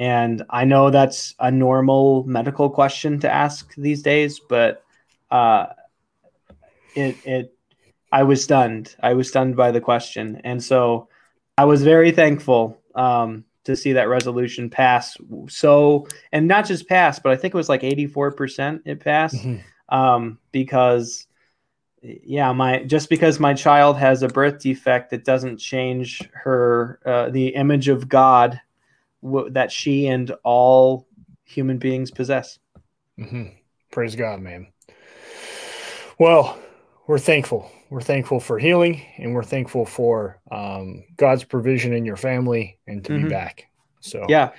And 0.00 0.42
I 0.48 0.64
know 0.64 0.88
that's 0.88 1.34
a 1.40 1.50
normal 1.50 2.24
medical 2.24 2.70
question 2.70 3.20
to 3.20 3.30
ask 3.30 3.74
these 3.74 4.00
days, 4.00 4.40
but 4.40 4.82
uh, 5.30 5.66
it 6.96 7.16
it 7.26 7.54
I 8.10 8.22
was 8.22 8.42
stunned. 8.42 8.96
I 9.02 9.12
was 9.12 9.28
stunned 9.28 9.56
by 9.56 9.70
the 9.72 9.80
question, 9.80 10.40
and 10.42 10.64
so 10.64 11.08
I 11.58 11.66
was 11.66 11.82
very 11.82 12.12
thankful 12.12 12.80
um, 12.94 13.44
to 13.64 13.76
see 13.76 13.92
that 13.92 14.08
resolution 14.08 14.70
pass. 14.70 15.18
So, 15.50 16.08
and 16.32 16.48
not 16.48 16.64
just 16.64 16.88
pass, 16.88 17.18
but 17.18 17.32
I 17.32 17.36
think 17.36 17.52
it 17.52 17.58
was 17.58 17.68
like 17.68 17.84
eighty 17.84 18.06
four 18.06 18.32
percent 18.32 18.80
it 18.86 19.00
passed 19.00 19.36
mm-hmm. 19.36 19.94
um, 19.94 20.38
because 20.50 21.26
yeah 22.02 22.50
my 22.52 22.82
just 22.84 23.10
because 23.10 23.38
my 23.38 23.52
child 23.52 23.98
has 23.98 24.22
a 24.22 24.28
birth 24.28 24.60
defect 24.60 25.12
it 25.12 25.22
doesn't 25.22 25.58
change 25.58 26.26
her 26.32 26.98
uh, 27.04 27.28
the 27.28 27.48
image 27.48 27.88
of 27.88 28.08
god 28.08 28.58
w- 29.22 29.50
that 29.50 29.72
she 29.72 30.06
and 30.06 30.30
all 30.44 31.06
human 31.44 31.78
beings 31.78 32.10
possess. 32.10 32.58
Mm-hmm. 33.18 33.48
praise 33.92 34.16
god 34.16 34.40
man. 34.40 34.68
Well 36.18 36.58
we're 37.06 37.18
thankful. 37.18 37.70
We're 37.90 38.00
thankful 38.00 38.38
for 38.38 38.58
healing 38.58 39.02
and 39.18 39.34
we're 39.34 39.42
thankful 39.42 39.84
for 39.84 40.40
um, 40.50 41.04
god's 41.16 41.44
provision 41.44 41.92
in 41.92 42.04
your 42.04 42.16
family 42.16 42.78
and 42.86 43.04
to 43.04 43.12
mm-hmm. 43.12 43.24
be 43.24 43.30
back. 43.30 43.66
So 44.00 44.26
yeah. 44.28 44.50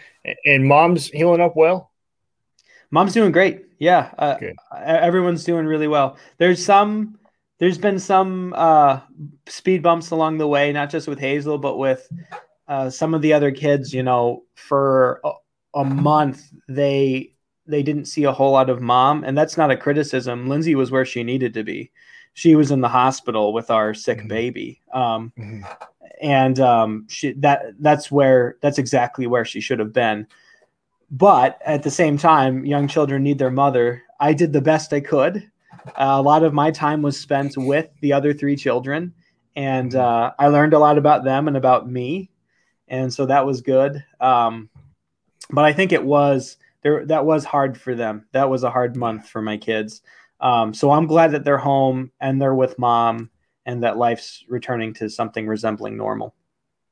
and 0.46 0.68
mom's 0.68 1.08
healing 1.08 1.42
up 1.42 1.56
well? 1.56 1.92
Mom's 2.92 3.14
doing 3.14 3.32
great. 3.32 3.66
Yeah 3.80 4.12
uh, 4.18 4.38
everyone's 4.76 5.44
doing 5.44 5.66
really 5.66 5.88
well. 5.88 6.18
There's 6.38 6.64
some 6.64 7.18
there's 7.62 7.78
been 7.78 8.00
some 8.00 8.54
uh, 8.58 9.02
speed 9.46 9.84
bumps 9.84 10.10
along 10.10 10.40
the 10.40 10.48
way, 10.48 10.74
not 10.74 10.90
just 10.90 11.08
with 11.08 11.20
Hazel, 11.20 11.60
but 11.60 11.78
with 11.78 12.10
uh, 12.72 12.90
some 12.90 13.14
of 13.14 13.22
the 13.22 13.34
other 13.34 13.52
kids. 13.52 13.94
You 13.94 14.04
know, 14.04 14.44
for 14.56 15.20
a, 15.24 15.32
a, 15.76 15.86
month 15.86 16.52
they 16.68 17.34
they 17.68 17.84
didn't 17.84 18.06
see 18.06 18.24
a 18.24 18.32
whole 18.32 18.52
lot 18.52 18.70
of 18.70 18.82
mom, 18.82 19.24
and 19.24 19.38
that's 19.38 19.58
not 19.58 19.72
a 19.72 19.78
criticism. 19.78 20.48
Lindsay 20.48 20.76
was 20.76 20.92
where 20.92 21.06
she 21.06 21.24
needed 21.24 21.54
to 21.56 21.64
be. 21.64 21.92
She 22.34 22.56
was 22.56 22.72
in 22.72 22.82
the 22.82 22.90
hospital 22.90 23.54
with 23.54 23.70
our 23.70 23.94
sick 23.94 24.20
mm-hmm. 24.20 24.28
baby, 24.28 24.82
um, 24.94 25.34
mm-hmm. 25.38 25.64
and 26.22 26.60
um, 26.60 27.06
she, 27.10 27.34
that 27.34 27.74
that's 27.80 28.10
where 28.10 28.58
that's 28.62 28.78
exactly 28.80 29.28
where 29.28 29.46
she 29.46 29.62
should 29.62 29.80
have 29.80 29.94
been. 29.94 30.28
But 31.12 31.60
at 31.66 31.84
the 31.84 31.92
same 31.92 32.18
time, 32.18 32.66
young 32.66 32.88
children 32.88 33.22
need 33.22 33.38
their 33.38 33.52
mother. 33.52 34.02
I 34.20 34.34
did 34.34 34.54
the 34.54 34.62
best 34.62 34.94
I 34.94 35.02
could 35.02 35.52
uh, 35.86 36.16
a 36.18 36.22
lot 36.22 36.44
of 36.44 36.54
my 36.54 36.72
time 36.72 37.02
was 37.02 37.20
spent 37.20 37.58
with 37.58 37.90
the 38.02 38.14
other 38.14 38.34
three 38.34 38.56
children, 38.56 39.14
and 39.56 39.92
mm-hmm. 39.92 40.00
uh, 40.00 40.32
I 40.38 40.48
learned 40.48 40.74
a 40.74 40.80
lot 40.80 40.98
about 40.98 41.24
them 41.24 41.48
and 41.48 41.58
about 41.58 41.90
me, 41.90 42.30
and 42.92 43.12
so 43.12 43.26
that 43.26 43.46
was 43.46 43.62
good. 43.62 44.04
Um, 44.20 44.70
but 45.50 45.66
I 45.66 45.74
think 45.74 45.94
it 45.94 46.04
was 46.04 46.58
there 46.84 47.06
that 47.08 47.26
was 47.26 47.46
hard 47.46 47.80
for 47.80 47.96
them. 47.96 48.28
That 48.34 48.50
was 48.50 48.64
a 48.64 48.70
hard 48.70 48.96
month 48.96 49.30
for 49.30 49.42
my 49.42 49.58
kids. 49.58 50.02
Um, 50.40 50.74
so 50.74 50.92
I'm 50.92 51.08
glad 51.08 51.32
that 51.32 51.44
they're 51.44 51.58
home 51.58 52.12
and 52.20 52.40
they're 52.40 52.54
with 52.54 52.78
mom, 52.78 53.32
and 53.66 53.84
that 53.84 53.98
life's 53.98 54.44
returning 54.48 54.94
to 54.96 55.10
something 55.10 55.48
resembling 55.48 55.98
normal. 55.98 56.36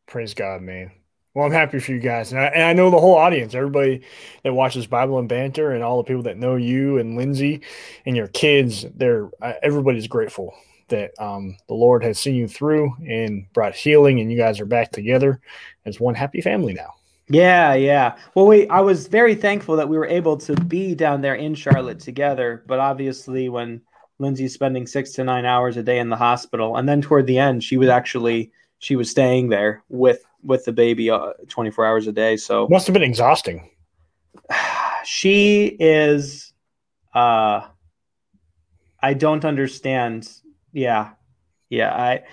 Praise 0.07 0.33
God, 0.33 0.61
man. 0.61 0.91
Well, 1.33 1.45
I'm 1.45 1.51
happy 1.51 1.79
for 1.79 1.91
you 1.91 1.99
guys, 1.99 2.31
and 2.31 2.41
I, 2.41 2.45
and 2.45 2.63
I, 2.63 2.73
know 2.73 2.89
the 2.89 2.99
whole 2.99 3.15
audience, 3.15 3.53
everybody 3.53 4.01
that 4.43 4.53
watches 4.53 4.87
Bible 4.87 5.19
and 5.19 5.29
Banter, 5.29 5.71
and 5.71 5.83
all 5.83 5.97
the 5.97 6.03
people 6.03 6.23
that 6.23 6.37
know 6.37 6.55
you 6.55 6.97
and 6.97 7.15
Lindsay 7.15 7.61
and 8.05 8.15
your 8.15 8.27
kids. 8.27 8.85
They're 8.95 9.29
uh, 9.41 9.53
everybody's 9.61 10.07
grateful 10.07 10.55
that 10.89 11.11
um, 11.19 11.57
the 11.67 11.73
Lord 11.73 12.03
has 12.03 12.19
seen 12.19 12.35
you 12.35 12.47
through 12.47 12.93
and 13.07 13.45
brought 13.53 13.75
healing, 13.75 14.19
and 14.19 14.31
you 14.31 14.37
guys 14.37 14.59
are 14.59 14.65
back 14.65 14.91
together 14.91 15.39
as 15.85 15.99
one 15.99 16.15
happy 16.15 16.41
family 16.41 16.73
now. 16.73 16.93
Yeah, 17.29 17.75
yeah. 17.75 18.17
Well, 18.33 18.47
we 18.47 18.67
I 18.69 18.79
was 18.79 19.07
very 19.07 19.35
thankful 19.35 19.75
that 19.75 19.87
we 19.87 19.97
were 19.97 20.07
able 20.07 20.37
to 20.37 20.55
be 20.55 20.95
down 20.95 21.21
there 21.21 21.35
in 21.35 21.53
Charlotte 21.53 21.99
together, 21.99 22.63
but 22.67 22.79
obviously 22.79 23.49
when 23.49 23.81
Lindsay's 24.17 24.53
spending 24.53 24.87
six 24.87 25.11
to 25.13 25.23
nine 25.23 25.45
hours 25.45 25.77
a 25.77 25.83
day 25.83 25.99
in 25.99 26.09
the 26.09 26.15
hospital, 26.15 26.77
and 26.77 26.89
then 26.89 27.01
toward 27.01 27.27
the 27.27 27.37
end, 27.37 27.63
she 27.63 27.77
was 27.77 27.87
actually 27.87 28.51
she 28.79 28.95
was 28.95 29.11
staying 29.11 29.49
there 29.49 29.83
with 29.89 30.23
with 30.43 30.65
the 30.65 30.73
baby 30.73 31.09
uh, 31.09 31.33
24 31.49 31.85
hours 31.85 32.07
a 32.07 32.11
day. 32.11 32.37
So 32.37 32.67
must 32.69 32.87
have 32.87 32.93
been 32.93 33.03
exhausting. 33.03 33.69
She 35.05 35.77
is, 35.79 36.53
uh, 37.15 37.61
I 39.01 39.13
don't 39.13 39.45
understand. 39.45 40.29
Yeah. 40.71 41.11
Yeah. 41.69 41.93
I, 41.93 42.23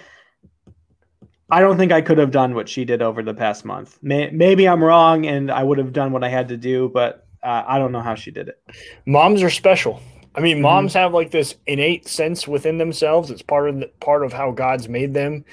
I 1.49 1.61
don't 1.61 1.77
think 1.77 1.93
I 1.93 2.01
could 2.01 2.19
have 2.19 2.31
done 2.31 2.55
what 2.55 2.69
she 2.69 2.85
did 2.85 3.03
over 3.03 3.23
the 3.23 3.35
past 3.35 3.65
month. 3.65 3.99
May, 4.03 4.31
maybe 4.31 4.69
I'm 4.69 4.83
wrong 4.83 5.27
and 5.27 5.51
I 5.51 5.63
would 5.63 5.79
have 5.79 5.93
done 5.93 6.13
what 6.13 6.25
I 6.25 6.29
had 6.29 6.49
to 6.49 6.57
do, 6.57 6.91
but 6.93 7.27
uh, 7.43 7.65
I 7.67 7.79
don't 7.79 7.93
know 7.93 8.01
how 8.01 8.15
she 8.15 8.31
did 8.31 8.49
it. 8.49 8.61
Moms 9.07 9.43
are 9.43 9.51
special. 9.51 10.01
I 10.35 10.41
mean, 10.41 10.61
moms 10.61 10.93
mm-hmm. 10.93 10.99
have 10.99 11.15
like 11.15 11.31
this 11.31 11.55
innate 11.67 12.07
sense 12.09 12.47
within 12.47 12.79
themselves. 12.79 13.31
It's 13.31 13.43
part 13.43 13.69
of 13.71 13.81
the, 13.81 13.87
part 14.01 14.25
of 14.25 14.33
how 14.33 14.51
God's 14.51 14.89
made 14.89 15.15
them 15.15 15.45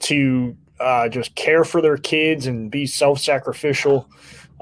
to 0.00 0.56
uh, 0.80 1.08
just 1.08 1.34
care 1.36 1.64
for 1.64 1.80
their 1.80 1.96
kids 1.96 2.46
and 2.46 2.70
be 2.70 2.86
self-sacrificial. 2.86 4.08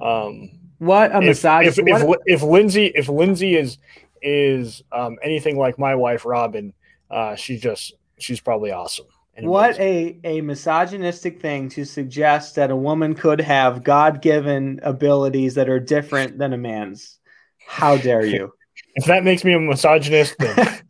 Um, 0.01 0.51
what 0.79 1.14
a 1.14 1.21
massage! 1.21 1.66
If, 1.66 1.79
if, 1.79 2.03
if, 2.03 2.16
if 2.27 2.43
Lindsay 2.43 2.87
if 2.95 3.09
Lindsay 3.09 3.57
is 3.57 3.79
is 4.23 4.83
um, 4.93 5.19
anything 5.23 5.59
like 5.59 5.79
my 5.79 5.95
wife 5.95 6.25
Robin, 6.25 6.75
uh, 7.11 7.35
she's 7.35 7.61
just 7.61 7.94
she's 8.18 8.40
probably 8.40 8.73
awesome. 8.73 9.07
What 9.38 9.79
a, 9.79 10.18
a 10.25 10.40
misogynistic 10.42 11.40
thing 11.40 11.70
to 11.70 11.85
suggest 11.85 12.57
that 12.57 12.70
a 12.70 12.77
woman 12.77 13.14
could 13.14 13.40
have 13.40 13.83
God 13.83 14.20
given 14.20 14.81
abilities 14.83 15.55
that 15.55 15.68
are 15.68 15.81
different 15.81 16.38
than 16.38 16.53
a 16.53 16.59
man's. 16.59 17.18
How 17.66 17.96
dare 17.96 18.25
you? 18.25 18.53
if 18.96 19.07
that 19.07 19.25
makes 19.25 19.44
me 19.44 19.55
a 19.55 19.61
misogynist, 19.61 20.37
then 20.38 20.59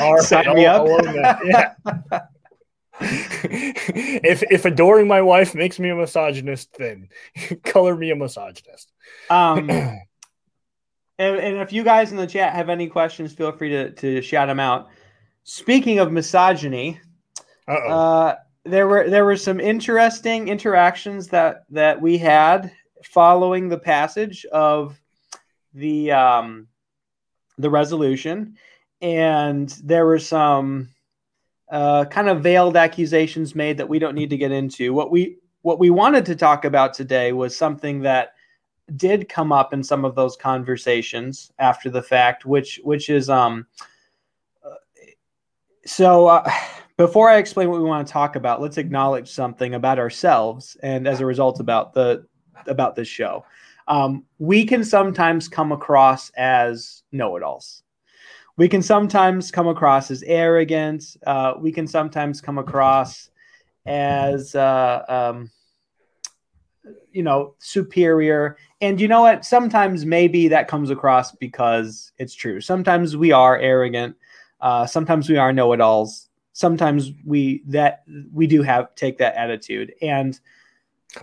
all 0.00 0.14
right, 0.14 0.22
Sign 0.22 0.54
me 0.54 0.66
up. 0.66 0.86
Yeah. 1.44 1.74
if 3.00 4.42
if 4.50 4.64
adoring 4.64 5.08
my 5.08 5.22
wife 5.22 5.54
makes 5.54 5.78
me 5.78 5.88
a 5.88 5.96
misogynist, 5.96 6.76
then 6.76 7.08
color 7.64 7.96
me 7.96 8.10
a 8.10 8.16
misogynist. 8.16 8.92
Um, 9.30 9.70
and, 9.70 10.00
and 11.18 11.56
if 11.58 11.72
you 11.72 11.84
guys 11.84 12.10
in 12.10 12.18
the 12.18 12.26
chat 12.26 12.54
have 12.54 12.68
any 12.68 12.88
questions, 12.88 13.32
feel 13.32 13.52
free 13.52 13.70
to 13.70 13.92
to 13.92 14.20
shout 14.20 14.48
them 14.48 14.60
out. 14.60 14.90
Speaking 15.52 15.98
of 15.98 16.12
misogyny, 16.12 17.00
uh, 17.66 18.36
there 18.64 18.86
were 18.86 19.10
there 19.10 19.24
were 19.24 19.36
some 19.36 19.58
interesting 19.58 20.46
interactions 20.46 21.26
that 21.26 21.64
that 21.70 22.00
we 22.00 22.18
had 22.18 22.70
following 23.02 23.68
the 23.68 23.76
passage 23.76 24.44
of 24.52 24.96
the 25.74 26.12
um, 26.12 26.68
the 27.58 27.68
resolution, 27.68 28.58
and 29.02 29.70
there 29.82 30.06
were 30.06 30.20
some 30.20 30.88
uh, 31.68 32.04
kind 32.04 32.28
of 32.28 32.44
veiled 32.44 32.76
accusations 32.76 33.56
made 33.56 33.76
that 33.78 33.88
we 33.88 33.98
don't 33.98 34.14
need 34.14 34.30
to 34.30 34.36
get 34.36 34.52
into. 34.52 34.94
What 34.94 35.10
we 35.10 35.38
what 35.62 35.80
we 35.80 35.90
wanted 35.90 36.26
to 36.26 36.36
talk 36.36 36.64
about 36.64 36.94
today 36.94 37.32
was 37.32 37.56
something 37.56 38.02
that 38.02 38.34
did 38.94 39.28
come 39.28 39.50
up 39.50 39.72
in 39.72 39.82
some 39.82 40.04
of 40.04 40.14
those 40.14 40.36
conversations 40.36 41.50
after 41.58 41.90
the 41.90 42.02
fact, 42.02 42.46
which 42.46 42.80
which 42.84 43.10
is 43.10 43.28
um. 43.28 43.66
So 45.90 46.26
uh, 46.28 46.50
before 46.96 47.28
I 47.28 47.38
explain 47.38 47.70
what 47.70 47.80
we 47.80 47.86
want 47.86 48.06
to 48.06 48.12
talk 48.12 48.36
about, 48.36 48.60
let's 48.60 48.78
acknowledge 48.78 49.30
something 49.30 49.74
about 49.74 49.98
ourselves 49.98 50.76
and 50.82 51.06
as 51.06 51.20
a 51.20 51.26
result 51.26 51.60
about 51.60 51.94
the 51.94 52.26
about 52.66 52.94
this 52.96 53.08
show. 53.08 53.44
Um, 53.88 54.24
we 54.38 54.64
can 54.66 54.84
sometimes 54.84 55.48
come 55.48 55.72
across 55.72 56.30
as 56.36 57.02
know-it-alls 57.10 57.82
we 58.60 58.68
can 58.68 58.82
sometimes 58.82 59.50
come 59.50 59.68
across 59.68 60.10
as 60.10 60.22
arrogant. 60.24 61.16
Uh, 61.26 61.54
we 61.58 61.72
can 61.72 61.86
sometimes 61.86 62.42
come 62.42 62.58
across 62.58 63.30
as, 63.86 64.54
uh, 64.54 65.02
um, 65.08 65.50
you 67.10 67.22
know, 67.22 67.54
superior. 67.58 68.58
And 68.82 69.00
you 69.00 69.08
know 69.08 69.22
what? 69.22 69.46
Sometimes 69.46 70.04
maybe 70.04 70.48
that 70.48 70.68
comes 70.68 70.90
across 70.90 71.32
because 71.32 72.12
it's 72.18 72.34
true. 72.34 72.60
Sometimes 72.60 73.16
we 73.16 73.32
are 73.32 73.58
arrogant. 73.58 74.14
Uh, 74.60 74.86
sometimes 74.86 75.28
we 75.28 75.36
are 75.36 75.52
know-it-alls. 75.52 76.28
Sometimes 76.52 77.12
we 77.24 77.62
that 77.68 78.02
we 78.32 78.46
do 78.46 78.62
have 78.62 78.94
take 78.94 79.18
that 79.18 79.34
attitude. 79.34 79.94
And 80.02 80.38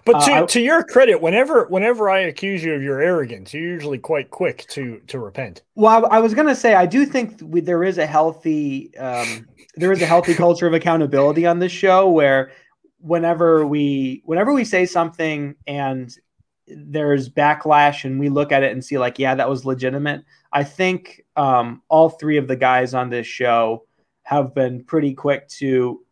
but 0.06 0.20
to, 0.26 0.32
uh, 0.32 0.48
to 0.48 0.60
your 0.60 0.84
credit, 0.84 1.22
whenever 1.22 1.66
whenever 1.66 2.10
I 2.10 2.20
accuse 2.20 2.64
you 2.64 2.74
of 2.74 2.82
your 2.82 3.00
arrogance, 3.00 3.54
you're 3.54 3.64
usually 3.64 3.98
quite 3.98 4.32
quick 4.32 4.66
to 4.70 5.00
to 5.08 5.20
repent. 5.20 5.62
Well, 5.76 6.06
I, 6.06 6.18
I 6.18 6.20
was 6.20 6.34
going 6.34 6.48
to 6.48 6.56
say 6.56 6.74
I 6.74 6.86
do 6.86 7.06
think 7.06 7.40
we, 7.42 7.62
there 7.62 7.84
is 7.84 7.98
a 7.98 8.06
healthy 8.06 8.96
um, 8.98 9.48
there 9.76 9.92
is 9.92 10.02
a 10.02 10.06
healthy 10.06 10.34
culture 10.36 10.68
of 10.68 10.74
accountability 10.74 11.46
on 11.46 11.60
this 11.60 11.72
show 11.72 12.10
where 12.10 12.52
whenever 13.00 13.66
we 13.66 14.24
whenever 14.26 14.52
we 14.52 14.66
say 14.66 14.86
something 14.86 15.56
and 15.68 16.18
there's 16.68 17.30
backlash 17.30 18.04
and 18.04 18.20
we 18.20 18.28
look 18.28 18.52
at 18.52 18.64
it 18.64 18.74
and 18.74 18.84
see 18.84 18.98
like 18.98 19.18
yeah 19.20 19.36
that 19.36 19.50
was 19.50 19.66
legitimate. 19.66 20.24
I 20.52 20.64
think 20.64 21.24
um, 21.38 21.82
all 21.88 22.10
three 22.10 22.38
of 22.38 22.48
the 22.48 22.56
guys 22.56 22.94
on 22.94 23.10
this 23.10 23.28
show 23.28 23.86
have 24.24 24.54
been 24.54 24.84
pretty 24.84 25.14
quick 25.14 25.48
to 25.48 26.04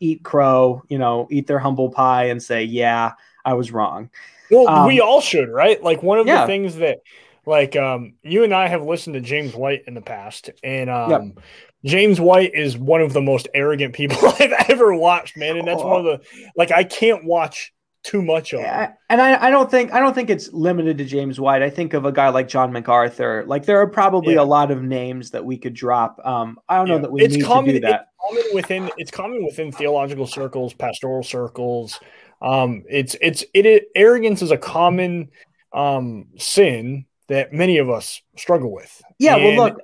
eat 0.00 0.22
crow, 0.22 0.82
you 0.88 0.98
know, 0.98 1.26
eat 1.30 1.46
their 1.46 1.58
humble 1.58 1.90
pie 1.90 2.26
and 2.26 2.42
say, 2.42 2.64
yeah, 2.64 3.12
I 3.44 3.54
was 3.54 3.72
wrong. 3.72 4.10
Well, 4.50 4.68
um, 4.68 4.86
we 4.86 5.00
all 5.00 5.20
should, 5.20 5.48
right? 5.48 5.82
Like 5.82 6.02
one 6.02 6.18
of 6.18 6.26
yeah. 6.26 6.42
the 6.42 6.46
things 6.46 6.76
that 6.76 7.00
like 7.44 7.76
um 7.76 8.14
you 8.22 8.44
and 8.44 8.54
I 8.54 8.68
have 8.68 8.84
listened 8.84 9.14
to 9.14 9.20
James 9.20 9.54
White 9.54 9.82
in 9.86 9.94
the 9.94 10.02
past 10.02 10.50
and 10.62 10.90
um 10.90 11.10
yep. 11.10 11.44
James 11.84 12.20
White 12.20 12.54
is 12.54 12.76
one 12.76 13.00
of 13.00 13.12
the 13.12 13.22
most 13.22 13.48
arrogant 13.54 13.94
people 13.94 14.18
I've 14.40 14.52
ever 14.68 14.94
watched, 14.94 15.36
man. 15.36 15.56
And 15.56 15.66
that's 15.66 15.82
one 15.82 16.04
of 16.04 16.04
the 16.04 16.20
like 16.56 16.70
I 16.70 16.84
can't 16.84 17.24
watch 17.24 17.72
too 18.08 18.22
much 18.22 18.54
of. 18.54 18.60
Yeah, 18.60 18.92
and 19.10 19.20
I, 19.20 19.48
I 19.48 19.50
don't 19.50 19.70
think 19.70 19.92
I 19.92 20.00
don't 20.00 20.14
think 20.14 20.30
it's 20.30 20.50
limited 20.52 20.96
to 20.98 21.04
James 21.04 21.38
White. 21.38 21.62
I 21.62 21.68
think 21.68 21.92
of 21.92 22.06
a 22.06 22.12
guy 22.12 22.30
like 22.30 22.48
John 22.48 22.72
MacArthur. 22.72 23.44
Like 23.46 23.66
there 23.66 23.78
are 23.82 23.86
probably 23.86 24.34
yeah. 24.34 24.40
a 24.40 24.44
lot 24.44 24.70
of 24.70 24.82
names 24.82 25.30
that 25.32 25.44
we 25.44 25.58
could 25.58 25.74
drop. 25.74 26.18
Um, 26.24 26.58
I 26.70 26.78
don't 26.78 26.86
yeah. 26.86 26.94
know 26.94 27.02
that 27.02 27.12
we 27.12 27.22
it's 27.22 27.36
need 27.36 27.44
common, 27.44 27.74
to 27.74 27.80
do 27.80 27.86
that. 27.86 28.08
It's 28.10 28.42
common 28.42 28.54
within 28.54 28.90
it's 28.96 29.10
common 29.10 29.44
within 29.44 29.72
theological 29.72 30.26
circles, 30.26 30.72
pastoral 30.72 31.22
circles. 31.22 32.00
Um, 32.40 32.84
it's 32.88 33.14
it's 33.20 33.44
it, 33.52 33.66
it 33.66 33.88
arrogance 33.94 34.40
is 34.40 34.50
a 34.50 34.58
common 34.58 35.28
um 35.74 36.28
sin 36.38 37.04
that 37.26 37.52
many 37.52 37.76
of 37.76 37.90
us 37.90 38.22
struggle 38.38 38.72
with. 38.72 39.02
Yeah, 39.18 39.36
and 39.36 39.58
well, 39.58 39.66
look, 39.66 39.80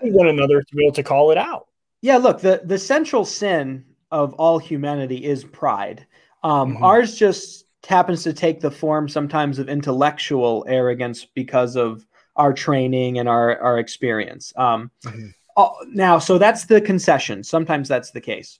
one 0.00 0.28
another 0.28 0.62
to 0.62 0.74
be 0.74 0.84
able 0.84 0.94
to 0.94 1.02
call 1.02 1.30
it 1.30 1.36
out. 1.36 1.66
Yeah, 2.00 2.16
look, 2.16 2.40
the 2.40 2.62
the 2.64 2.78
central 2.78 3.26
sin 3.26 3.84
of 4.10 4.32
all 4.34 4.58
humanity 4.58 5.22
is 5.22 5.44
pride. 5.44 6.06
Um, 6.42 6.74
mm-hmm. 6.74 6.84
Ours 6.84 7.18
just 7.18 7.65
happens 7.86 8.22
to 8.24 8.32
take 8.32 8.60
the 8.60 8.70
form 8.70 9.08
sometimes 9.08 9.58
of 9.58 9.68
intellectual 9.68 10.64
arrogance 10.68 11.24
because 11.24 11.76
of 11.76 12.06
our 12.36 12.52
training 12.52 13.18
and 13.18 13.28
our 13.28 13.58
our 13.60 13.78
experience. 13.78 14.52
Um, 14.56 14.90
mm-hmm. 15.04 15.28
uh, 15.56 15.70
now, 15.88 16.18
so 16.18 16.38
that's 16.38 16.66
the 16.66 16.80
concession. 16.80 17.42
Sometimes 17.42 17.88
that's 17.88 18.10
the 18.10 18.20
case. 18.20 18.58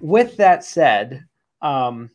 With 0.00 0.36
that 0.36 0.64
said, 0.64 1.24
um, 1.62 2.10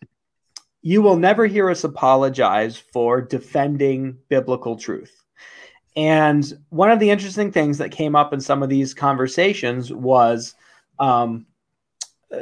you 0.81 1.01
will 1.01 1.17
never 1.17 1.45
hear 1.47 1.69
us 1.69 1.83
apologize 1.83 2.77
for 2.77 3.21
defending 3.21 4.17
biblical 4.29 4.75
truth. 4.75 5.23
And 5.95 6.51
one 6.69 6.91
of 6.91 6.99
the 6.99 7.09
interesting 7.09 7.51
things 7.51 7.77
that 7.77 7.91
came 7.91 8.15
up 8.15 8.33
in 8.33 8.41
some 8.41 8.63
of 8.63 8.69
these 8.69 8.93
conversations 8.93 9.93
was 9.93 10.55
um, 10.99 11.45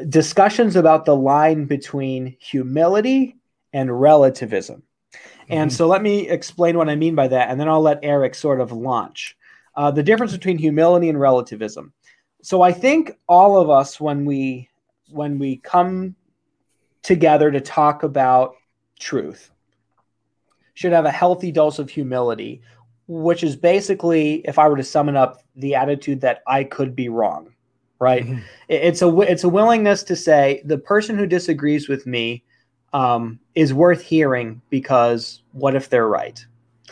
discussions 0.07 0.75
about 0.75 1.05
the 1.05 1.15
line 1.15 1.65
between 1.65 2.35
humility 2.39 3.40
and 3.73 4.01
relativism. 4.01 4.83
Mm-hmm. 5.13 5.53
And 5.53 5.73
so 5.73 5.87
let 5.87 6.01
me 6.01 6.29
explain 6.29 6.77
what 6.77 6.89
I 6.89 6.95
mean 6.95 7.15
by 7.15 7.27
that, 7.27 7.49
and 7.49 7.59
then 7.59 7.67
I'll 7.67 7.81
let 7.81 7.99
Eric 8.03 8.35
sort 8.35 8.61
of 8.61 8.71
launch. 8.71 9.37
Uh, 9.75 9.91
the 9.91 10.03
difference 10.03 10.33
between 10.33 10.57
humility 10.57 11.09
and 11.09 11.19
relativism. 11.19 11.93
So 12.41 12.61
I 12.61 12.73
think 12.73 13.17
all 13.27 13.59
of 13.59 13.69
us, 13.69 13.99
when 13.99 14.25
we 14.25 14.69
when 15.09 15.39
we 15.39 15.57
come 15.57 16.15
together 17.03 17.51
to 17.51 17.61
talk 17.61 18.03
about 18.03 18.55
truth, 18.99 19.51
should 20.73 20.91
have 20.91 21.05
a 21.05 21.11
healthy 21.11 21.51
dose 21.51 21.79
of 21.79 21.89
humility 21.89 22.61
which 23.11 23.43
is 23.43 23.57
basically, 23.57 24.35
if 24.45 24.57
I 24.57 24.69
were 24.69 24.77
to 24.77 24.83
sum 24.83 25.09
it 25.09 25.17
up, 25.17 25.43
the 25.57 25.75
attitude 25.75 26.21
that 26.21 26.41
I 26.47 26.63
could 26.63 26.95
be 26.95 27.09
wrong, 27.09 27.53
right? 27.99 28.25
Mm-hmm. 28.25 28.39
It's 28.69 29.01
a 29.01 29.19
it's 29.21 29.43
a 29.43 29.49
willingness 29.49 30.03
to 30.03 30.15
say 30.15 30.61
the 30.63 30.77
person 30.77 31.17
who 31.17 31.25
disagrees 31.25 31.89
with 31.89 32.07
me 32.07 32.43
um, 32.93 33.39
is 33.55 33.73
worth 33.73 34.01
hearing 34.01 34.61
because 34.69 35.41
what 35.51 35.75
if 35.75 35.89
they're 35.89 36.07
right? 36.07 36.45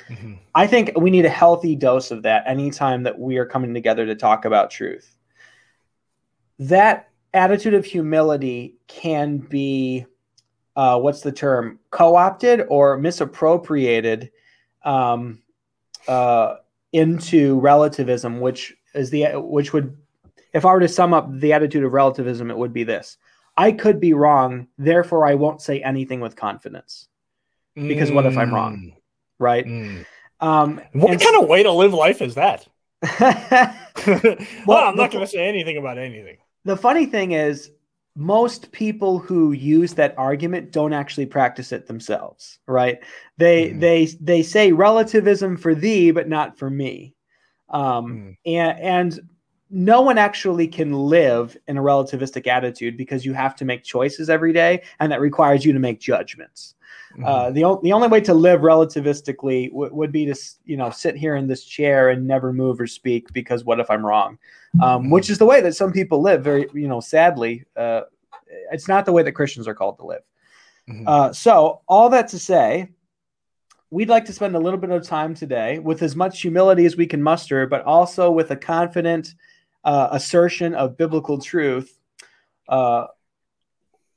Mm-hmm. 0.08 0.34
I 0.56 0.68
think 0.68 0.92
we 0.98 1.10
need 1.10 1.26
a 1.26 1.30
healthy 1.30 1.76
dose 1.76 2.12
of 2.12 2.24
that 2.24 2.44
anytime 2.48 3.04
that 3.04 3.20
we 3.20 3.38
are 3.38 3.46
coming 3.46 3.74
together 3.74 4.06
to 4.06 4.16
talk 4.16 4.46
about 4.46 4.72
truth. 4.72 5.16
That 6.58 7.10
attitude 7.34 7.74
of 7.74 7.86
humility 7.86 8.76
can 8.88 9.38
be, 9.38 10.06
uh, 10.76 11.00
what's 11.00 11.22
the 11.22 11.32
term, 11.32 11.80
co 11.92 12.16
opted 12.16 12.66
or 12.70 12.98
misappropriated 12.98 14.32
um, 14.84 15.42
uh, 16.08 16.56
into 16.92 17.60
relativism, 17.60 18.40
which 18.40 18.76
is 18.96 19.10
the 19.12 19.28
which 19.36 19.74
would, 19.74 19.96
if 20.54 20.66
I 20.66 20.74
were 20.74 20.80
to 20.80 20.88
sum 20.88 21.14
up 21.14 21.32
the 21.32 21.54
attitude 21.54 21.84
of 21.84 21.94
relativism, 21.94 22.50
it 22.50 22.58
would 22.58 22.74
be 22.74 22.84
this: 22.84 23.18
I 23.60 23.74
could 23.74 24.00
be 24.00 24.14
wrong, 24.14 24.68
therefore 24.78 25.28
I 25.28 25.36
won't 25.36 25.62
say 25.62 25.82
anything 25.82 26.22
with 26.22 26.38
confidence, 26.38 27.10
because 27.76 28.10
mm. 28.10 28.14
what 28.14 28.26
if 28.26 28.38
I'm 28.38 28.54
wrong, 28.54 28.78
mm. 28.78 28.94
right? 29.38 29.66
Mm. 29.66 30.06
Um, 30.40 30.82
what 30.94 31.12
and, 31.12 31.22
kind 31.22 31.44
of 31.44 31.50
way 31.50 31.64
to 31.64 31.72
live 31.74 31.94
life 31.94 32.22
is 32.22 32.36
that? 32.36 32.66
well, 34.66 34.88
I'm 34.88 34.96
not 34.96 35.12
going 35.12 35.26
to 35.26 35.28
say 35.28 35.46
anything 35.46 35.76
about 35.76 35.98
anything. 35.98 36.38
The 36.64 36.78
funny 36.78 37.06
thing 37.06 37.34
is, 37.34 37.70
most 38.16 38.72
people 38.72 39.20
who 39.20 39.52
use 39.52 39.94
that 39.96 40.16
argument 40.18 40.72
don't 40.72 40.94
actually 40.94 41.26
practice 41.26 41.72
it 41.72 41.88
themselves 41.88 42.60
right 42.68 43.00
they 43.38 43.70
mm. 43.70 43.80
they 43.80 44.06
they 44.20 44.44
say 44.44 44.74
relativism 44.74 45.56
for 45.56 45.74
thee 45.74 46.12
but 46.12 46.28
not 46.28 46.58
for 46.58 46.70
me 46.70 47.14
um, 47.70 48.36
mm. 48.36 48.38
and 48.46 48.80
and 48.80 49.20
no 49.70 50.02
one 50.02 50.18
actually 50.18 50.68
can 50.68 50.94
live 50.94 51.56
in 51.68 51.78
a 51.78 51.82
relativistic 51.82 52.48
attitude 52.48 52.98
because 52.98 53.26
you 53.26 53.34
have 53.34 53.56
to 53.56 53.66
make 53.66 53.84
choices 53.84 54.30
every 54.30 54.54
day 54.54 54.82
and 55.00 55.12
that 55.12 55.22
requires 55.22 55.64
you 55.64 55.74
to 55.74 55.80
make 55.80 56.00
judgments 56.00 56.76
mm. 57.18 57.26
uh, 57.26 57.52
the, 57.52 57.64
o- 57.64 57.80
the 57.84 57.94
only 57.94 58.08
way 58.08 58.20
to 58.20 58.34
live 58.34 58.62
relativistically 58.62 59.70
w- 59.70 59.94
would 59.94 60.12
be 60.12 60.26
to 60.26 60.36
you 60.66 60.78
know 60.78 60.90
sit 60.90 61.16
here 61.16 61.36
in 61.36 61.48
this 61.48 61.64
chair 61.64 62.10
and 62.10 62.26
never 62.26 62.52
move 62.52 62.80
or 62.80 62.88
speak 62.88 63.32
because 63.34 63.64
what 63.64 63.80
if 63.80 63.90
i'm 63.92 64.06
wrong 64.06 64.38
um, 64.82 65.10
which 65.10 65.30
is 65.30 65.38
the 65.38 65.46
way 65.46 65.62
that 65.62 65.76
some 65.76 65.92
people 65.92 66.22
live. 66.22 66.44
Very, 66.44 66.68
you 66.74 66.88
know, 66.88 67.00
sadly, 67.00 67.66
uh, 67.76 68.02
it's 68.72 68.88
not 68.88 69.06
the 69.06 69.12
way 69.12 69.24
that 69.24 69.32
Christians 69.34 69.68
are 69.68 69.74
called 69.74 69.98
to 69.98 70.06
live. 70.06 70.22
Mm-hmm. 70.90 71.08
Uh, 71.08 71.34
so, 71.34 71.82
all 71.88 72.10
that 72.10 72.28
to 72.30 72.40
say, 72.40 72.90
we'd 73.90 74.10
like 74.10 74.26
to 74.26 74.34
spend 74.34 74.56
a 74.56 74.60
little 74.60 74.80
bit 74.80 74.92
of 74.92 75.04
time 75.04 75.34
today 75.34 75.80
with 75.80 76.02
as 76.02 76.16
much 76.16 76.42
humility 76.42 76.86
as 76.86 76.96
we 76.96 77.08
can 77.08 77.22
muster, 77.22 77.66
but 77.68 77.84
also 77.84 78.32
with 78.32 78.52
a 78.52 78.56
confident 78.56 79.34
uh, 79.84 80.10
assertion 80.12 80.76
of 80.76 80.98
biblical 80.98 81.40
truth. 81.40 81.98
Uh, 82.68 83.08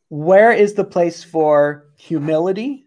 where 0.09 0.53
is 0.53 0.75
the 0.75 0.85
place 0.85 1.25
for 1.25 1.87
humility? 1.96 2.87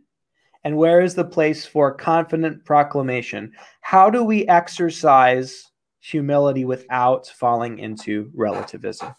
And 0.64 0.78
where 0.78 1.02
is 1.02 1.14
the 1.14 1.26
place 1.26 1.66
for 1.66 1.94
confident 1.94 2.66
proclamation? 2.66 3.54
How 3.82 4.10
do 4.10 4.24
we 4.24 4.48
exercise 4.48 5.72
humility 6.00 6.66
without 6.66 7.28
falling 7.28 7.80
into 7.80 8.32
relativism? 8.34 9.14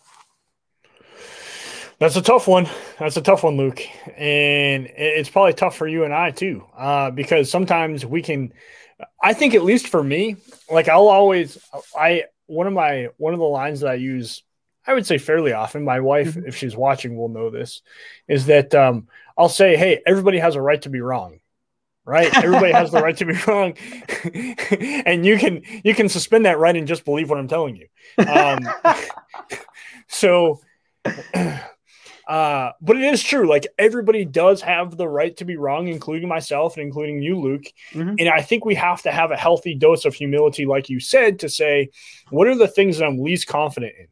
That's 1.99 2.17
a 2.17 2.23
tough 2.23 2.47
one. 2.47 2.69
That's 2.99 3.17
a 3.17 3.23
tough 3.23 3.43
one, 3.43 3.57
Luke, 3.57 3.81
and 4.19 4.87
it's 4.97 5.31
probably 5.31 5.55
tough 5.55 5.77
for 5.77 5.89
you 5.89 6.05
and 6.05 6.13
I 6.13 6.31
too, 6.31 6.63
uh, 6.77 7.11
because 7.11 7.51
sometimes 7.51 8.05
we 8.05 8.23
can. 8.23 8.53
I 9.23 9.33
think 9.33 9.55
at 9.55 9.63
least 9.63 9.89
for 9.89 10.03
me, 10.03 10.37
like 10.71 10.89
I'll 10.89 11.09
always, 11.09 11.59
I 11.99 12.25
one 12.47 12.67
of 12.67 12.73
my 12.73 13.09
one 13.17 13.33
of 13.33 13.39
the 13.39 13.47
lines 13.47 13.81
that 13.81 13.91
I 13.91 13.95
use, 13.95 14.43
I 14.87 14.95
would 14.95 15.07
say 15.07 15.19
fairly 15.19 15.53
often. 15.53 15.85
My 15.85 16.01
wife, 16.01 16.35
mm-hmm. 16.35 16.49
if 16.49 16.57
she's 16.57 16.77
watching, 16.77 17.17
will 17.17 17.29
know 17.29 17.51
this, 17.51 17.83
is 18.29 18.47
that 18.47 18.75
um, 18.75 19.09
I'll 19.37 19.49
say, 19.49 19.77
"Hey, 19.77 20.03
everybody 20.07 20.39
has 20.39 20.55
a 20.55 20.61
right 20.61 20.81
to 20.83 20.91
be 20.91 21.01
wrong." 21.01 21.41
right? 22.07 22.35
Everybody 22.43 22.73
has 22.73 22.93
the 22.93 23.03
right 23.03 23.17
to 23.19 23.27
be 23.27 23.35
wrong, 23.47 23.75
and 25.05 25.27
you 25.27 25.37
can 25.37 25.63
you 25.85 25.95
can 25.95 26.09
suspend 26.09 26.47
that 26.47 26.59
right 26.59 26.75
and 26.75 26.89
just 26.89 27.05
believe 27.05 27.29
what 27.29 27.39
I'm 27.39 27.49
telling 27.49 27.77
you. 27.77 27.89
Um, 28.25 28.61
so, 30.09 30.61
uh, 32.27 32.73
but 32.81 32.97
it 32.97 33.05
is 33.05 33.23
true. 33.23 33.49
Like 33.49 33.67
everybody 33.79 34.25
does 34.25 34.61
have 34.63 34.97
the 34.97 35.09
right 35.09 35.37
to 35.37 35.45
be 35.45 35.57
wrong, 35.57 35.89
including 35.89 36.29
myself 36.29 36.77
and 36.77 36.85
including 36.85 37.23
you, 37.23 37.41
Luke. 37.41 37.67
Mm-hmm. 37.93 38.15
And 38.19 38.29
I 38.29 38.43
think 38.43 38.65
we 38.65 38.75
have 38.75 39.03
to 39.03 39.13
have 39.13 39.31
a 39.31 39.37
healthy 39.37 39.75
dose 39.75 40.05
of 40.05 40.15
humility, 40.15 40.67
like 40.67 40.89
you 40.89 40.99
said, 40.99 41.39
to 41.41 41.49
say 41.49 41.91
what 42.31 42.49
are 42.49 42.57
the 42.57 42.69
things 42.69 42.99
that 42.99 43.07
I'm 43.07 43.23
least 43.23 43.47
confident 43.47 43.93
in. 43.99 44.07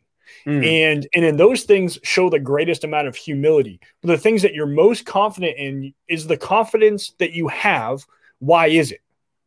Mm. 0.47 0.67
And 0.67 1.09
and 1.15 1.25
in 1.25 1.37
those 1.37 1.63
things 1.63 1.99
show 2.03 2.29
the 2.29 2.39
greatest 2.39 2.85
amount 2.85 3.09
of 3.09 3.17
humility. 3.17 3.81
But 4.03 4.09
the 4.09 4.19
things 4.19 4.43
that 4.43 4.55
you're 4.55 4.67
most 4.67 5.07
confident 5.07 5.57
in 5.57 5.95
is 6.07 6.27
the 6.27 6.37
confidence 6.37 7.15
that 7.19 7.33
you 7.33 7.49
have. 7.49 8.05
Why 8.39 8.67
is 8.67 8.93
it? 8.93 9.01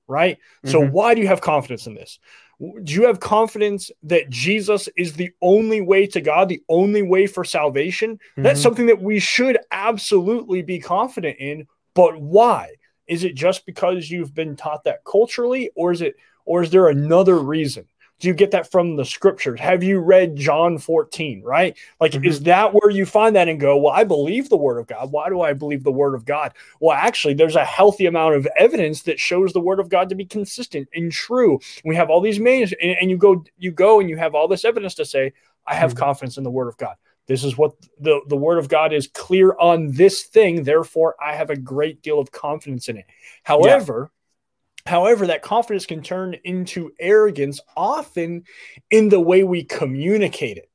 Right? 0.08 0.38
Mm-hmm. 0.38 0.72
So 0.72 0.86
why 0.86 1.14
do 1.14 1.22
you 1.22 1.28
have 1.28 1.42
confidence 1.42 1.88
in 1.88 1.94
this? 1.94 2.20
Do 2.60 2.94
you 2.94 3.06
have 3.06 3.20
confidence 3.20 3.92
that 4.04 4.30
Jesus 4.30 4.90
is 4.98 5.14
the 5.14 5.32
only 5.42 5.80
way 5.80 6.08
to 6.08 6.22
God, 6.22 6.50
the 6.50 6.64
only 6.70 7.04
way 7.04 7.28
for 7.28 7.44
salvation? 7.44 8.16
Mm-hmm. 8.16 8.44
That's 8.44 8.62
something 8.62 8.88
that 8.88 9.02
we 9.02 9.20
should 9.20 9.60
absolutely 9.72 10.64
be 10.64 10.80
confident 10.80 11.38
in. 11.40 11.68
But 11.94 12.20
why? 12.20 12.72
Is 13.08 13.24
it 13.24 13.36
just 13.36 13.66
because 13.66 14.10
you've 14.10 14.34
been 14.34 14.56
taught 14.56 14.84
that 14.86 15.06
culturally, 15.06 15.70
or 15.76 15.92
is 15.92 16.02
it, 16.02 16.16
or 16.46 16.64
is 16.64 16.72
there 16.72 16.90
another 16.90 17.38
reason? 17.38 17.86
Do 18.20 18.28
you 18.28 18.34
get 18.34 18.52
that 18.52 18.72
from 18.72 18.96
the 18.96 19.06
scriptures? 19.06 19.60
Have 19.60 19.84
you 19.84 20.00
read 20.00 20.36
John 20.36 20.78
14, 20.80 21.44
right? 21.44 21.78
Like, 22.00 22.14
mm-hmm. 22.14 22.26
is 22.26 22.42
that 22.42 22.74
where 22.74 22.90
you 22.90 23.06
find 23.06 23.36
that 23.36 23.48
and 23.48 23.60
go, 23.60 23.78
well, 23.78 23.94
I 23.94 24.04
believe 24.04 24.50
the 24.50 24.58
word 24.58 24.80
of 24.80 24.88
God. 24.88 25.12
Why 25.12 25.30
do 25.30 25.42
I 25.42 25.54
believe 25.54 25.84
the 25.84 25.92
word 25.92 26.16
of 26.16 26.26
God? 26.26 26.54
Well, 26.80 26.98
actually, 26.98 27.36
there's 27.36 27.56
a 27.56 27.64
healthy 27.66 28.08
amount 28.08 28.36
of 28.36 28.48
evidence 28.58 29.04
that 29.04 29.20
shows 29.20 29.54
the 29.54 29.60
word 29.60 29.80
of 29.80 29.90
God 29.90 30.10
to 30.10 30.16
be 30.16 30.26
consistent 30.26 30.90
and 30.94 31.12
true. 31.12 31.60
We 31.86 31.96
have 31.96 32.10
all 32.10 32.22
these 32.22 32.40
main, 32.40 32.64
and, 32.82 32.98
and 33.00 33.12
you 33.12 33.18
go, 33.18 33.44
you 33.58 33.72
go 33.72 34.00
and 34.00 34.10
you 34.10 34.18
have 34.18 34.34
all 34.34 34.48
this 34.48 34.66
evidence 34.66 34.96
to 34.96 35.06
say, 35.06 35.34
I 35.68 35.76
have 35.76 35.92
mm-hmm. 35.92 36.00
confidence 36.00 36.38
in 36.38 36.44
the 36.44 36.52
word 36.52 36.70
of 36.70 36.78
God. 36.78 36.96
This 37.28 37.44
is 37.44 37.58
what 37.58 37.74
the, 38.00 38.22
the 38.28 38.38
word 38.38 38.58
of 38.58 38.70
God 38.70 38.94
is 38.94 39.08
clear 39.08 39.54
on 39.60 39.92
this 39.92 40.24
thing. 40.24 40.64
Therefore, 40.64 41.16
I 41.22 41.36
have 41.36 41.50
a 41.50 41.58
great 41.58 42.02
deal 42.02 42.20
of 42.20 42.32
confidence 42.32 42.88
in 42.88 42.98
it. 42.98 43.06
However, 43.44 44.12
However, 44.88 45.28
that 45.28 45.42
confidence 45.42 45.86
can 45.86 46.02
turn 46.02 46.36
into 46.44 46.92
arrogance 47.00 47.60
often 47.76 48.44
in 48.90 49.10
the 49.10 49.20
way 49.20 49.44
we 49.44 49.64
communicate 49.64 50.58
it. 50.58 50.70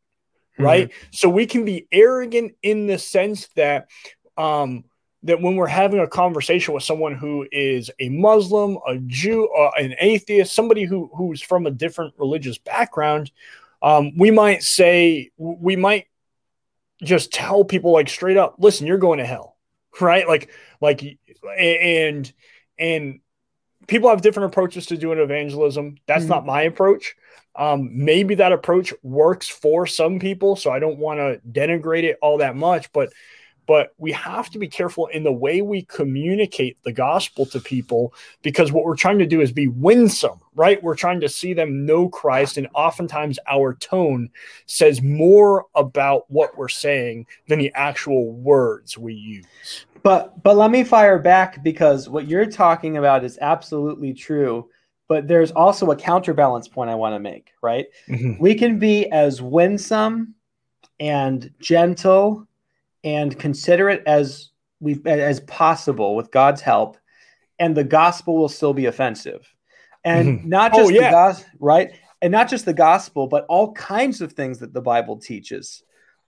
right? 0.59 0.88
Mm-hmm. 0.88 1.07
So 1.12 1.29
we 1.29 1.46
can 1.46 1.64
be 1.64 1.88
arrogant 1.90 2.53
in 2.62 2.87
the 2.87 2.98
sense 2.98 3.48
that 3.57 3.88
um 4.37 4.85
that 5.25 5.40
when 5.40 5.57
we're 5.57 5.66
having 5.66 6.01
a 6.01 6.07
conversation 6.09 6.75
with 6.75 6.83
someone 6.83 7.14
who 7.14 7.46
is 7.53 7.90
a 8.01 8.09
Muslim, 8.09 8.79
a 8.87 8.98
Jew, 8.98 9.48
uh, 9.57 9.70
an 9.79 9.94
atheist, 10.01 10.55
somebody 10.55 10.85
who 10.85 11.11
who's 11.14 11.40
from 11.40 11.66
a 11.66 11.70
different 11.70 12.14
religious 12.18 12.59
background, 12.59 13.31
um, 13.83 14.16
we 14.16 14.31
might 14.31 14.62
say 14.62 15.31
we 15.37 15.77
might 15.77 16.07
just 17.03 17.33
tell 17.33 17.64
people 17.64 17.92
like 17.92 18.09
straight 18.09 18.37
up, 18.37 18.57
listen, 18.59 18.87
you're 18.87 18.98
going 18.98 19.18
to 19.18 19.27
hell, 19.27 19.57
right? 20.01 20.27
Like 20.27 20.51
like 20.81 21.18
and 21.59 22.33
and 22.79 23.20
people 23.87 24.09
have 24.11 24.23
different 24.23 24.53
approaches 24.53 24.87
to 24.87 24.97
doing 24.97 25.18
evangelism. 25.18 25.97
That's 26.07 26.23
mm-hmm. 26.23 26.31
not 26.31 26.47
my 26.47 26.62
approach. 26.62 27.14
Um, 27.55 27.90
maybe 27.92 28.35
that 28.37 28.53
approach 28.53 28.95
works 29.03 29.49
for 29.49 29.87
some 29.87 30.18
people, 30.18 30.57
so 30.57 30.71
I 30.71 30.79
don't 30.79 30.99
want 30.99 31.18
to 31.18 31.40
denigrate 31.51 32.05
it 32.05 32.18
all 32.23 32.38
that 32.38 32.57
much, 32.57 32.90
but 32.92 33.12
but 33.66 33.95
we 33.99 34.11
have 34.12 34.51
to 34.51 34.59
be 34.59 34.68
careful 34.68 35.07
in 35.07 35.23
the 35.23 35.33
way 35.33 35.62
we 35.62 35.83
communicate 35.83 36.77
the 36.83 36.92
gospel 36.92 37.47
to 37.47 37.61
people 37.61 38.12
because 38.42 38.73
what 38.73 38.85
we're 38.85 38.97
trying 38.97 39.21
to 39.21 39.27
do 39.27 39.40
is 39.40 39.53
be 39.53 39.68
winsome, 39.68 40.40
right? 40.55 40.83
We're 40.83 40.97
trying 40.97 41.21
to 41.21 41.29
see 41.29 41.55
them 41.55 41.87
know 41.87 42.09
Christ, 42.09 42.57
and 42.57 42.68
oftentimes 42.75 43.38
our 43.49 43.75
tone 43.75 44.31
says 44.66 45.01
more 45.01 45.66
about 45.75 46.25
what 46.29 46.57
we're 46.57 46.68
saying 46.68 47.27
than 47.49 47.61
the 47.61 47.73
actual 47.75 48.33
words 48.33 48.99
we 48.99 49.14
use. 49.14 49.87
But 50.03 50.43
but 50.43 50.57
let 50.57 50.71
me 50.71 50.85
fire 50.85 51.19
back 51.19 51.62
because 51.62 52.09
what 52.09 52.29
you're 52.29 52.47
talking 52.47 52.97
about 52.97 53.25
is 53.25 53.38
absolutely 53.41 54.15
true. 54.15 54.69
But 55.09 55.29
there's 55.29 55.53
also 55.53 55.91
a 55.91 55.97
counterbalance 55.97 56.69
point 56.69 56.91
I 56.91 56.95
want 56.95 57.15
to 57.15 57.21
make, 57.21 57.53
right? 57.62 57.87
Mm-hmm. 58.09 58.41
We 58.41 58.55
can 58.55 58.79
be 58.79 59.11
as 59.11 59.43
winsome 59.43 60.35
and 60.99 61.51
gentle 61.61 62.47
and 63.05 63.38
considerate 63.38 64.03
as 64.07 64.51
we 64.81 65.01
as 65.05 65.41
possible 65.41 66.17
with 66.17 66.31
God's 66.31 66.61
help, 66.61 66.97
and 67.59 67.77
the 67.77 67.85
gospel 67.85 68.37
will 68.37 68.49
still 68.49 68.75
be 68.75 68.87
offensive. 68.87 69.47
And 70.05 70.41
mm-hmm. 70.41 70.49
not 70.49 70.73
oh, 70.75 70.79
just 70.79 70.91
oh, 70.91 70.95
yeah. 70.95 71.11
the 71.11 71.11
gospel, 71.11 71.51
right? 71.61 71.93
And 72.21 72.33
not 72.33 72.49
just 72.49 72.65
the 72.65 72.75
gospel, 72.75 73.27
but 73.27 73.45
all 73.49 73.73
kinds 73.73 74.21
of 74.21 74.33
things 74.33 74.59
that 74.61 74.73
the 74.73 74.81
Bible 74.81 75.17
teaches 75.17 75.83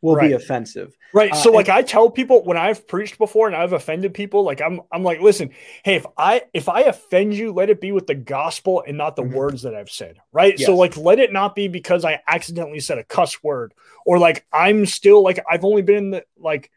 will 0.04 0.16
right. 0.16 0.28
be 0.28 0.34
offensive. 0.34 0.94
Right. 1.14 1.32
Uh, 1.32 1.36
so 1.36 1.50
like 1.50 1.68
and, 1.68 1.78
I 1.78 1.82
tell 1.82 2.10
people 2.10 2.44
when 2.44 2.58
I've 2.58 2.86
preached 2.86 3.16
before 3.16 3.46
and 3.46 3.56
I've 3.56 3.72
offended 3.72 4.12
people, 4.12 4.42
like 4.42 4.60
I'm 4.60 4.82
I'm 4.92 5.02
like, 5.02 5.20
listen, 5.20 5.50
hey, 5.82 5.94
if 5.94 6.04
I 6.18 6.42
if 6.52 6.68
I 6.68 6.82
offend 6.82 7.32
you, 7.32 7.52
let 7.52 7.70
it 7.70 7.80
be 7.80 7.90
with 7.90 8.06
the 8.06 8.14
gospel 8.14 8.84
and 8.86 8.98
not 8.98 9.16
the 9.16 9.22
mm-hmm. 9.22 9.34
words 9.34 9.62
that 9.62 9.74
I've 9.74 9.88
said. 9.88 10.18
Right. 10.30 10.58
Yes. 10.58 10.66
So 10.66 10.76
like 10.76 10.98
let 10.98 11.18
it 11.18 11.32
not 11.32 11.54
be 11.54 11.68
because 11.68 12.04
I 12.04 12.20
accidentally 12.28 12.80
said 12.80 12.98
a 12.98 13.04
cuss 13.04 13.42
word 13.42 13.72
or 14.04 14.18
like 14.18 14.44
I'm 14.52 14.84
still 14.84 15.22
like 15.22 15.42
I've 15.50 15.64
only 15.64 15.82
been 15.82 15.96
in 15.96 16.10
the 16.10 16.24
like 16.36 16.70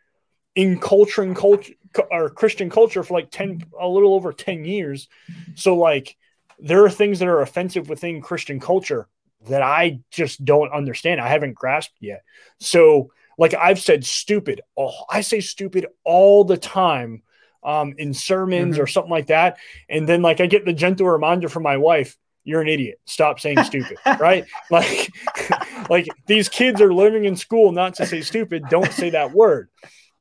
in 0.55 0.79
culture 0.79 1.21
and 1.21 1.35
culture 1.35 1.73
or 2.09 2.29
Christian 2.29 2.69
culture 2.69 3.03
for 3.03 3.13
like 3.13 3.29
10 3.29 3.65
a 3.77 3.87
little 3.87 4.13
over 4.13 4.31
10 4.31 4.63
years. 4.63 5.09
So 5.55 5.75
like 5.75 6.15
there 6.59 6.85
are 6.85 6.89
things 6.89 7.19
that 7.19 7.27
are 7.27 7.41
offensive 7.41 7.89
within 7.89 8.21
Christian 8.21 8.61
culture 8.61 9.09
that 9.49 9.61
I 9.61 9.99
just 10.11 10.43
don't 10.43 10.71
understand. 10.71 11.21
I 11.21 11.27
haven't 11.27 11.53
grasped 11.53 11.97
yet. 11.99 12.23
So 12.59 13.11
like 13.37 13.53
I've 13.53 13.79
said 13.79 14.05
stupid. 14.05 14.61
Oh, 14.75 14.93
I 15.09 15.21
say 15.21 15.39
stupid 15.39 15.87
all 16.03 16.43
the 16.43 16.57
time 16.57 17.23
um, 17.63 17.95
in 17.97 18.13
sermons 18.13 18.75
mm-hmm. 18.75 18.83
or 18.83 18.87
something 18.87 19.11
like 19.11 19.27
that. 19.27 19.57
And 19.89 20.07
then 20.07 20.21
like 20.21 20.41
I 20.41 20.47
get 20.47 20.65
the 20.65 20.73
gentle 20.73 21.07
reminder 21.07 21.49
from 21.49 21.63
my 21.63 21.77
wife, 21.77 22.17
you're 22.43 22.61
an 22.61 22.69
idiot. 22.69 22.99
Stop 23.05 23.39
saying 23.39 23.63
stupid, 23.63 23.97
right? 24.19 24.45
Like 24.71 25.11
like 25.89 26.07
these 26.25 26.49
kids 26.49 26.81
are 26.81 26.93
learning 26.93 27.25
in 27.25 27.35
school 27.35 27.71
not 27.71 27.95
to 27.95 28.05
say 28.05 28.21
stupid. 28.21 28.63
Don't 28.69 28.91
say 28.91 29.11
that 29.11 29.31
word. 29.31 29.69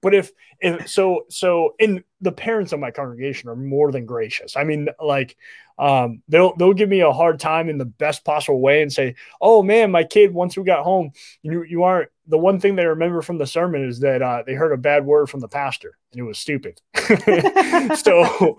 But 0.06 0.14
if 0.14 0.30
if 0.60 0.88
so 0.88 1.24
so 1.30 1.74
in 1.80 2.04
the 2.20 2.30
parents 2.30 2.72
of 2.72 2.78
my 2.78 2.92
congregation 2.92 3.48
are 3.48 3.56
more 3.56 3.90
than 3.90 4.06
gracious. 4.06 4.56
I 4.56 4.62
mean, 4.62 4.88
like 5.02 5.36
um, 5.80 6.22
they'll 6.28 6.54
they'll 6.54 6.74
give 6.74 6.88
me 6.88 7.00
a 7.00 7.10
hard 7.10 7.40
time 7.40 7.68
in 7.68 7.76
the 7.76 7.86
best 7.86 8.24
possible 8.24 8.60
way 8.60 8.82
and 8.82 8.92
say, 8.92 9.16
"Oh 9.40 9.64
man, 9.64 9.90
my 9.90 10.04
kid 10.04 10.32
once 10.32 10.56
we 10.56 10.62
got 10.62 10.84
home, 10.84 11.10
you 11.42 11.64
you 11.64 11.82
aren't." 11.82 12.08
The 12.28 12.38
one 12.38 12.60
thing 12.60 12.76
they 12.76 12.86
remember 12.86 13.20
from 13.20 13.38
the 13.38 13.48
sermon 13.48 13.84
is 13.84 13.98
that 13.98 14.22
uh, 14.22 14.44
they 14.46 14.54
heard 14.54 14.72
a 14.72 14.76
bad 14.76 15.04
word 15.04 15.28
from 15.28 15.40
the 15.40 15.48
pastor 15.48 15.98
and 16.12 16.20
it 16.20 16.22
was 16.22 16.38
stupid. 16.38 16.80
so, 17.96 18.56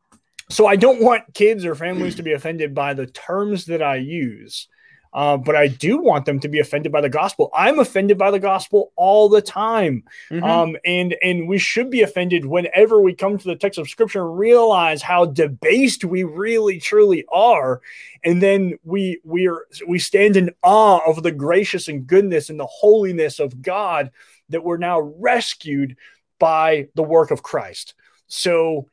so 0.50 0.66
I 0.66 0.76
don't 0.76 1.00
want 1.00 1.32
kids 1.32 1.64
or 1.64 1.74
families 1.74 2.16
to 2.16 2.22
be 2.22 2.34
offended 2.34 2.74
by 2.74 2.92
the 2.92 3.06
terms 3.06 3.64
that 3.66 3.80
I 3.80 3.96
use. 3.96 4.68
Uh, 5.12 5.36
but 5.36 5.56
I 5.56 5.66
do 5.66 5.98
want 5.98 6.24
them 6.24 6.38
to 6.40 6.48
be 6.48 6.60
offended 6.60 6.92
by 6.92 7.00
the 7.00 7.08
gospel. 7.08 7.50
I'm 7.52 7.80
offended 7.80 8.16
by 8.16 8.30
the 8.30 8.38
gospel 8.38 8.92
all 8.94 9.28
the 9.28 9.42
time, 9.42 10.04
mm-hmm. 10.30 10.44
um, 10.44 10.76
and 10.84 11.16
and 11.22 11.48
we 11.48 11.58
should 11.58 11.90
be 11.90 12.02
offended 12.02 12.46
whenever 12.46 13.00
we 13.00 13.14
come 13.14 13.36
to 13.36 13.48
the 13.48 13.56
text 13.56 13.78
of 13.78 13.88
Scripture 13.88 14.20
and 14.20 14.38
realize 14.38 15.02
how 15.02 15.24
debased 15.24 16.04
we 16.04 16.22
really 16.22 16.78
truly 16.78 17.24
are, 17.32 17.80
and 18.24 18.40
then 18.40 18.78
we 18.84 19.20
we 19.24 19.48
are 19.48 19.66
we 19.86 19.98
stand 19.98 20.36
in 20.36 20.50
awe 20.62 21.00
of 21.04 21.24
the 21.24 21.32
gracious 21.32 21.88
and 21.88 22.06
goodness 22.06 22.48
and 22.48 22.60
the 22.60 22.66
holiness 22.66 23.40
of 23.40 23.60
God 23.62 24.12
that 24.50 24.62
we're 24.62 24.76
now 24.76 25.00
rescued 25.00 25.96
by 26.38 26.88
the 26.94 27.02
work 27.02 27.32
of 27.32 27.42
Christ. 27.42 27.94
So 28.28 28.88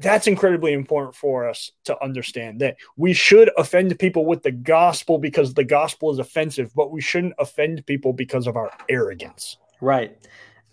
that's 0.00 0.26
incredibly 0.26 0.72
important 0.72 1.16
for 1.16 1.48
us 1.48 1.72
to 1.84 2.02
understand 2.02 2.60
that 2.60 2.76
we 2.96 3.12
should 3.12 3.50
offend 3.56 3.98
people 3.98 4.24
with 4.24 4.42
the 4.42 4.52
gospel 4.52 5.18
because 5.18 5.54
the 5.54 5.64
gospel 5.64 6.10
is 6.12 6.18
offensive, 6.18 6.72
but 6.74 6.92
we 6.92 7.00
shouldn't 7.00 7.34
offend 7.38 7.84
people 7.86 8.12
because 8.12 8.46
of 8.46 8.56
our 8.56 8.70
arrogance. 8.88 9.56
Right. 9.80 10.16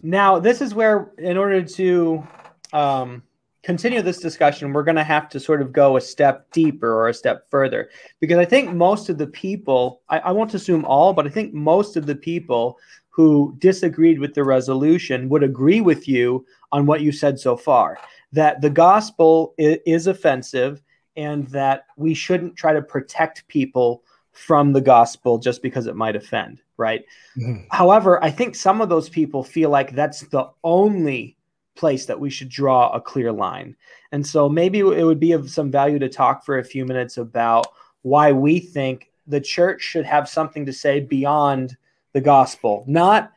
Now, 0.04 0.40
this 0.40 0.62
is 0.62 0.76
where, 0.76 1.12
in 1.18 1.38
order 1.38 1.64
to 1.64 2.28
um, 2.72 3.24
continue 3.64 4.04
this 4.04 4.20
discussion, 4.20 4.72
we're 4.72 4.84
going 4.84 4.96
to 4.96 5.04
have 5.04 5.28
to 5.30 5.40
sort 5.40 5.62
of 5.62 5.74
go 5.74 5.98
a 5.98 6.02
step 6.02 6.52
deeper 6.52 6.94
or 6.94 7.10
a 7.10 7.14
step 7.14 7.50
further 7.50 7.90
because 8.20 8.38
I 8.38 8.46
think 8.46 8.74
most 8.74 9.10
of 9.10 9.18
the 9.18 9.28
people, 9.28 10.02
I, 10.10 10.20
I 10.20 10.32
won't 10.32 10.54
assume 10.54 10.86
all, 10.86 11.14
but 11.14 11.26
I 11.26 11.32
think 11.32 11.52
most 11.54 11.98
of 11.98 12.06
the 12.06 12.16
people 12.16 12.78
who 13.10 13.56
disagreed 13.60 14.20
with 14.20 14.36
the 14.36 14.44
resolution 14.44 15.30
would 15.30 15.42
agree 15.42 15.82
with 15.82 16.08
you 16.08 16.46
on 16.72 16.86
what 16.86 17.02
you 17.02 17.12
said 17.12 17.40
so 17.40 17.58
far 17.58 17.98
that 18.36 18.60
the 18.62 18.70
gospel 18.70 19.54
is 19.58 20.08
offensive 20.08 20.82
and 21.16 21.48
that 21.48 21.86
we 21.96 22.14
shouldn't 22.14 22.58
try 22.58 22.74
to 22.74 22.82
protect 22.82 23.48
people 23.48 24.04
from 24.34 24.74
the 24.74 24.82
gospel 24.82 25.38
just 25.38 25.62
because 25.62 25.88
it 25.88 25.96
might 25.96 26.18
offend, 26.18 26.62
right? 26.76 27.06
Mm-hmm. 27.38 27.68
However, 27.72 28.22
I 28.22 28.30
think 28.30 28.56
some 28.56 28.82
of 28.82 28.90
those 28.90 29.08
people 29.08 29.42
feel 29.42 29.70
like 29.70 29.96
that's 29.96 30.22
the 30.28 30.50
only 30.66 31.38
place 31.76 32.06
that 32.08 32.20
we 32.20 32.30
should 32.30 32.50
draw 32.50 32.90
a 32.90 33.00
clear 33.00 33.32
line. 33.32 33.78
And 34.12 34.28
so 34.28 34.50
maybe 34.50 34.80
it 34.80 35.06
would 35.06 35.20
be 35.20 35.32
of 35.32 35.50
some 35.50 35.72
value 35.72 36.00
to 36.00 36.10
talk 36.10 36.44
for 36.44 36.60
a 36.60 36.64
few 36.64 36.86
minutes 36.86 37.18
about 37.18 37.68
why 38.02 38.34
we 38.34 38.60
think 38.60 39.10
the 39.28 39.42
church 39.42 39.82
should 39.82 40.06
have 40.06 40.28
something 40.28 40.66
to 40.66 40.74
say 40.74 41.00
beyond 41.00 41.78
the 42.12 42.22
gospel, 42.22 42.84
not 42.86 43.32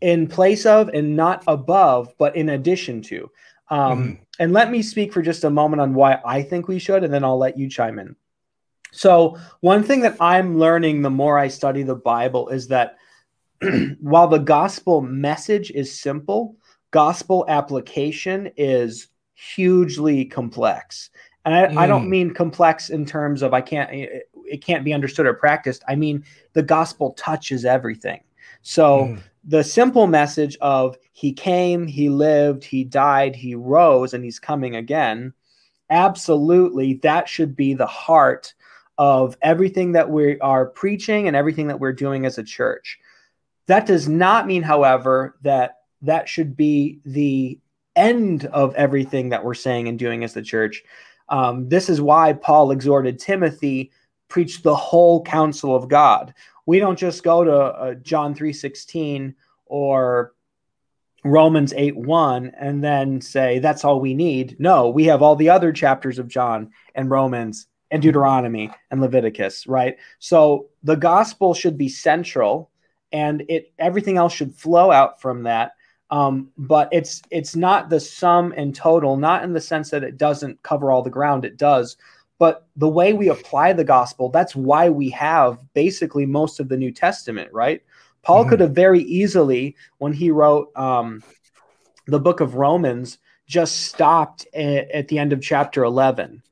in 0.00 0.28
place 0.28 0.66
of 0.66 0.88
and 0.88 1.16
not 1.16 1.42
above, 1.48 2.14
but 2.18 2.36
in 2.36 2.50
addition 2.50 3.02
to. 3.02 3.28
Um, 3.70 4.02
mm-hmm. 4.02 4.22
And 4.38 4.52
let 4.52 4.70
me 4.70 4.82
speak 4.82 5.12
for 5.12 5.22
just 5.22 5.44
a 5.44 5.50
moment 5.50 5.80
on 5.80 5.94
why 5.94 6.18
I 6.24 6.42
think 6.42 6.68
we 6.68 6.78
should, 6.78 7.04
and 7.04 7.12
then 7.12 7.24
I'll 7.24 7.38
let 7.38 7.56
you 7.56 7.68
chime 7.68 7.98
in. 7.98 8.16
So, 8.90 9.38
one 9.60 9.82
thing 9.82 10.00
that 10.02 10.16
I'm 10.20 10.58
learning 10.58 11.02
the 11.02 11.10
more 11.10 11.38
I 11.38 11.48
study 11.48 11.82
the 11.82 11.94
Bible 11.94 12.48
is 12.48 12.68
that 12.68 12.96
while 14.00 14.28
the 14.28 14.38
gospel 14.38 15.00
message 15.00 15.70
is 15.70 16.00
simple, 16.00 16.56
gospel 16.90 17.44
application 17.48 18.50
is 18.56 19.08
hugely 19.34 20.24
complex. 20.24 21.10
And 21.44 21.54
I, 21.54 21.66
mm. 21.66 21.76
I, 21.76 21.86
don't 21.86 22.06
mm. 22.06 22.10
mean 22.10 22.34
complex 22.34 22.90
in 22.90 23.04
terms 23.04 23.42
of 23.42 23.52
I 23.52 23.60
can't 23.60 23.90
it 23.92 24.64
can't 24.64 24.84
be 24.84 24.94
understood 24.94 25.26
or 25.26 25.34
practiced. 25.34 25.82
I 25.88 25.96
mean 25.96 26.24
the 26.52 26.62
gospel 26.62 27.12
touches 27.12 27.64
everything. 27.64 28.20
So 28.62 29.06
mm 29.06 29.20
the 29.46 29.62
simple 29.62 30.06
message 30.06 30.56
of 30.60 30.96
he 31.12 31.32
came, 31.32 31.86
he 31.86 32.08
lived, 32.08 32.64
he 32.64 32.84
died, 32.84 33.36
he 33.36 33.54
rose, 33.54 34.14
and 34.14 34.24
he's 34.24 34.38
coming 34.38 34.76
again, 34.76 35.32
absolutely, 35.90 36.94
that 37.02 37.28
should 37.28 37.54
be 37.54 37.74
the 37.74 37.86
heart 37.86 38.54
of 38.96 39.36
everything 39.42 39.92
that 39.92 40.08
we 40.08 40.38
are 40.40 40.66
preaching 40.66 41.26
and 41.26 41.36
everything 41.36 41.68
that 41.68 41.80
we're 41.80 41.92
doing 41.92 42.26
as 42.26 42.38
a 42.38 42.44
church. 42.44 42.98
That 43.66 43.86
does 43.86 44.08
not 44.08 44.46
mean, 44.46 44.62
however, 44.62 45.36
that 45.42 45.78
that 46.02 46.28
should 46.28 46.56
be 46.56 47.00
the 47.04 47.58
end 47.96 48.46
of 48.46 48.74
everything 48.74 49.30
that 49.30 49.44
we're 49.44 49.54
saying 49.54 49.88
and 49.88 49.98
doing 49.98 50.24
as 50.24 50.34
the 50.34 50.42
church. 50.42 50.84
Um, 51.28 51.68
this 51.68 51.88
is 51.88 52.00
why 52.00 52.34
Paul 52.34 52.70
exhorted 52.70 53.18
Timothy 53.18 53.90
preach 54.34 54.62
the 54.62 54.74
whole 54.74 55.22
counsel 55.22 55.76
of 55.76 55.88
God 55.88 56.34
we 56.66 56.78
don't 56.78 56.98
just 56.98 57.22
go 57.22 57.44
to 57.44 57.56
uh, 57.56 57.94
John 57.94 58.34
3:16 58.34 59.34
or 59.66 60.32
Romans 61.24 61.72
8 61.74 61.96
1 61.96 62.52
and 62.58 62.84
then 62.84 63.20
say 63.20 63.58
that's 63.58 63.84
all 63.84 64.00
we 64.00 64.14
need. 64.14 64.56
No, 64.58 64.90
we 64.90 65.04
have 65.04 65.22
all 65.22 65.36
the 65.36 65.50
other 65.50 65.72
chapters 65.72 66.18
of 66.18 66.28
John 66.28 66.70
and 66.94 67.10
Romans 67.10 67.66
and 67.90 68.02
Deuteronomy 68.02 68.70
and 68.90 69.00
Leviticus, 69.00 69.66
right? 69.66 69.96
So 70.18 70.68
the 70.82 70.96
gospel 70.96 71.54
should 71.54 71.78
be 71.78 71.88
central 71.88 72.70
and 73.12 73.44
it 73.48 73.72
everything 73.78 74.16
else 74.16 74.32
should 74.32 74.54
flow 74.54 74.90
out 74.90 75.20
from 75.20 75.44
that. 75.44 75.72
Um, 76.10 76.50
but 76.58 76.88
it's 76.92 77.22
it's 77.30 77.56
not 77.56 77.88
the 77.88 78.00
sum 78.00 78.52
and 78.56 78.74
total, 78.74 79.16
not 79.16 79.42
in 79.44 79.52
the 79.52 79.60
sense 79.60 79.90
that 79.90 80.04
it 80.04 80.18
doesn't 80.18 80.62
cover 80.62 80.92
all 80.92 81.02
the 81.02 81.10
ground. 81.10 81.44
It 81.44 81.56
does, 81.56 81.96
but 82.38 82.66
the 82.76 82.88
way 82.88 83.12
we 83.12 83.28
apply 83.28 83.72
the 83.72 83.84
gospel, 83.84 84.28
that's 84.28 84.56
why 84.56 84.88
we 84.88 85.10
have 85.10 85.58
basically 85.72 86.26
most 86.26 86.60
of 86.60 86.68
the 86.68 86.76
New 86.76 86.90
Testament, 86.90 87.52
right? 87.52 87.82
Paul 88.22 88.42
mm-hmm. 88.42 88.50
could 88.50 88.60
have 88.60 88.72
very 88.72 89.02
easily, 89.02 89.76
when 89.98 90.12
he 90.12 90.30
wrote 90.30 90.76
um, 90.76 91.22
the 92.06 92.18
book 92.18 92.40
of 92.40 92.56
Romans, 92.56 93.18
just 93.46 93.82
stopped 93.82 94.46
a- 94.54 94.88
at 94.94 95.08
the 95.08 95.18
end 95.18 95.32
of 95.32 95.42
chapter 95.42 95.84
11, 95.84 96.42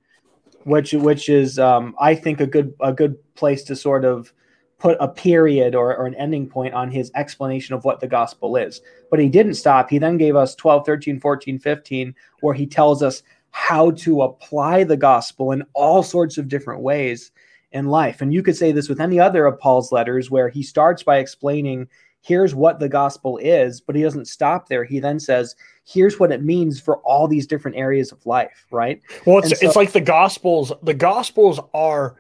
which 0.65 0.93
which 0.93 1.29
is 1.29 1.59
um, 1.59 1.95
I 1.99 2.15
think 2.15 2.41
a 2.41 2.47
good 2.47 2.75
a 2.81 2.93
good 2.93 3.17
place 3.35 3.65
to 3.65 3.77
sort 3.77 4.05
of 4.05 4.33
put 4.79 4.97
a 4.99 5.07
period 5.07 5.77
or, 5.77 5.97
or 5.97 6.07
an 6.07 6.15
ending 6.17 6.49
point 6.49 6.75
on 6.75 6.91
his 6.91 7.13
explanation 7.15 7.73
of 7.73 7.85
what 7.85 8.01
the 8.01 8.07
gospel 8.09 8.57
is. 8.57 8.81
But 9.11 9.21
he 9.21 9.29
didn't 9.29 9.55
stop. 9.55 9.89
He 9.89 9.99
then 9.99 10.19
gave 10.19 10.35
us 10.35 10.57
12, 10.57 10.85
13, 10.85 11.21
14, 11.21 11.61
15, 11.61 12.15
where 12.41 12.55
he 12.55 12.67
tells 12.67 13.01
us 13.01 13.23
how 13.53 13.93
to 13.93 14.23
apply 14.23 14.83
the 14.83 14.97
gospel 14.97 15.53
in 15.53 15.63
all 15.75 16.03
sorts 16.03 16.39
of 16.39 16.49
different 16.49 16.83
ways 16.83 17.31
in 17.71 17.87
life. 17.87 18.21
And 18.21 18.33
you 18.33 18.43
could 18.43 18.57
say 18.57 18.73
this 18.73 18.89
with 18.89 19.01
any 19.01 19.21
other 19.21 19.47
of 19.47 19.59
Paul's 19.59 19.93
letters, 19.93 20.31
where 20.31 20.49
he 20.49 20.63
starts 20.63 21.03
by 21.03 21.19
explaining, 21.19 21.87
here's 22.23 22.55
what 22.55 22.81
the 22.81 22.89
gospel 22.89 23.39
is, 23.39 23.81
but 23.81 23.95
he 23.95 24.03
doesn't 24.03 24.27
stop 24.27 24.69
there. 24.69 24.85
He 24.85 25.01
then 25.01 25.21
says, 25.21 25.55
here's 25.85 26.19
what 26.19 26.33
it 26.33 26.43
means 26.43 26.81
for 26.81 26.97
all 26.99 27.29
these 27.29 27.47
different 27.47 27.77
areas 27.77 28.11
of 28.11 28.25
life, 28.27 28.67
right? 28.71 29.01
Well, 29.27 29.39
it's, 29.39 29.61
so, 29.61 29.67
it's 29.67 29.77
like 29.77 29.93
the 29.93 30.01
gospels, 30.01 30.73
the 30.83 30.95
gospels 30.95 31.61
are 31.75 32.17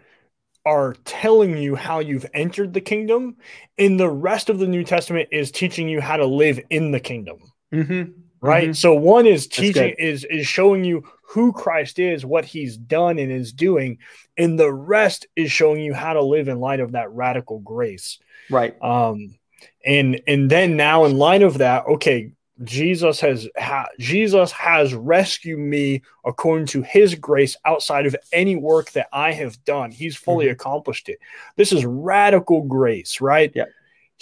are 0.64 0.95
telling 1.05 1.57
you 1.57 1.74
how 1.74 1.99
you've 1.99 2.26
entered 2.35 2.72
the 2.72 2.80
kingdom, 2.80 3.37
and 3.78 3.99
the 3.99 4.09
rest 4.09 4.49
of 4.49 4.61
the 4.61 4.66
New 4.68 4.85
Testament 4.85 5.28
is 5.33 5.51
teaching 5.51 5.89
you 5.89 6.01
how 6.01 6.16
to 6.16 6.24
live 6.24 6.61
in 6.70 6.93
the 6.93 7.01
kingdom. 7.01 7.39
Mm-hmm. 7.74 8.12
Right. 8.41 8.64
Mm-hmm. 8.64 8.72
So 8.74 8.95
one 8.95 9.26
is 9.26 9.47
teaching 9.47 9.95
is 9.99 10.24
is 10.24 10.47
showing 10.47 10.85
you 10.85 11.05
who 11.33 11.53
Christ 11.53 11.99
is, 11.99 12.24
what 12.24 12.45
He's 12.45 12.76
done 12.76 13.18
and 13.18 13.33
is 13.33 13.53
doing, 13.53 13.99
and 14.37 14.59
the 14.59 14.72
rest 14.72 15.26
is 15.35 15.51
showing 15.51 15.80
you 15.80 15.95
how 15.95 16.12
to 16.12 16.22
live 16.22 16.49
in 16.49 16.61
light 16.61 16.80
of 16.80 16.93
that 16.93 17.11
radical 17.11 17.59
grace. 17.61 18.18
Right. 18.51 18.80
Um. 18.83 19.37
And 19.85 20.20
and 20.26 20.51
then 20.51 20.76
now 20.76 21.05
in 21.05 21.18
light 21.18 21.43
of 21.43 21.59
that, 21.59 21.87
okay, 21.87 22.33
Jesus 22.64 23.20
has 23.20 23.49
ha- 23.57 23.89
Jesus 23.99 24.53
has 24.53 24.95
rescued 24.95 25.59
me 25.59 26.03
according 26.24 26.66
to 26.68 26.83
his 26.83 27.14
grace 27.14 27.57
outside 27.64 28.07
of 28.07 28.16
any 28.33 28.57
work 28.57 28.93
that 28.93 29.09
I 29.12 29.33
have 29.33 29.62
done. 29.64 29.91
He's 29.91 30.16
fully 30.16 30.47
mm-hmm. 30.47 30.53
accomplished 30.53 31.09
it. 31.09 31.18
This 31.57 31.72
is 31.72 31.85
radical 31.85 32.62
grace, 32.62 33.20
right? 33.20 33.51
Yeah. 33.55 33.64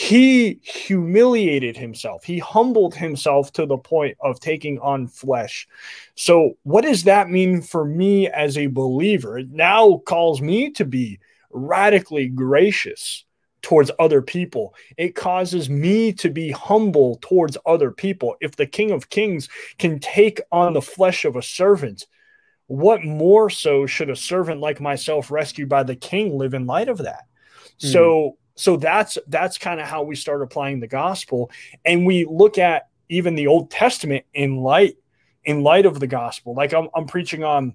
He 0.00 0.60
humiliated 0.62 1.76
himself. 1.76 2.24
He 2.24 2.38
humbled 2.38 2.94
himself 2.94 3.52
to 3.52 3.66
the 3.66 3.76
point 3.76 4.16
of 4.22 4.40
taking 4.40 4.78
on 4.78 5.06
flesh. 5.06 5.68
So, 6.14 6.56
what 6.62 6.84
does 6.84 7.04
that 7.04 7.28
mean 7.28 7.60
for 7.60 7.84
me 7.84 8.26
as 8.26 8.56
a 8.56 8.68
believer? 8.68 9.40
It 9.40 9.50
now 9.50 10.00
calls 10.06 10.40
me 10.40 10.70
to 10.70 10.86
be 10.86 11.20
radically 11.50 12.28
gracious 12.28 13.26
towards 13.60 13.90
other 13.98 14.22
people. 14.22 14.74
It 14.96 15.14
causes 15.14 15.68
me 15.68 16.14
to 16.14 16.30
be 16.30 16.50
humble 16.50 17.18
towards 17.20 17.58
other 17.66 17.90
people. 17.90 18.36
If 18.40 18.56
the 18.56 18.66
King 18.66 18.92
of 18.92 19.10
Kings 19.10 19.50
can 19.76 19.98
take 19.98 20.40
on 20.50 20.72
the 20.72 20.80
flesh 20.80 21.26
of 21.26 21.36
a 21.36 21.42
servant, 21.42 22.06
what 22.68 23.04
more 23.04 23.50
so 23.50 23.84
should 23.84 24.08
a 24.08 24.16
servant 24.16 24.62
like 24.62 24.80
myself 24.80 25.30
rescued 25.30 25.68
by 25.68 25.82
the 25.82 25.94
king 25.94 26.38
live 26.38 26.54
in 26.54 26.64
light 26.64 26.88
of 26.88 26.96
that? 26.98 27.24
Mm. 27.82 27.92
So 27.92 28.38
so 28.60 28.76
that's 28.76 29.16
that's 29.28 29.58
kind 29.58 29.80
of 29.80 29.86
how 29.86 30.02
we 30.02 30.14
start 30.14 30.42
applying 30.42 30.80
the 30.80 30.86
gospel 30.86 31.50
and 31.84 32.06
we 32.06 32.26
look 32.26 32.58
at 32.58 32.88
even 33.08 33.34
the 33.34 33.48
Old 33.48 33.70
Testament 33.70 34.24
in 34.32 34.56
light 34.58 34.96
in 35.44 35.62
light 35.62 35.86
of 35.86 36.00
the 36.00 36.06
gospel. 36.06 36.54
Like 36.54 36.72
I'm, 36.72 36.88
I'm 36.94 37.06
preaching 37.06 37.44
on 37.44 37.74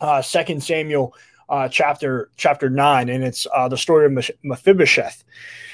uh, 0.00 0.22
Second 0.22 0.62
Samuel 0.62 1.14
uh, 1.48 1.68
chapter 1.68 2.30
chapter 2.36 2.68
nine, 2.68 3.08
and 3.08 3.24
it's 3.24 3.46
uh, 3.54 3.68
the 3.68 3.78
story 3.78 4.06
of 4.06 4.30
Mephibosheth, 4.42 5.24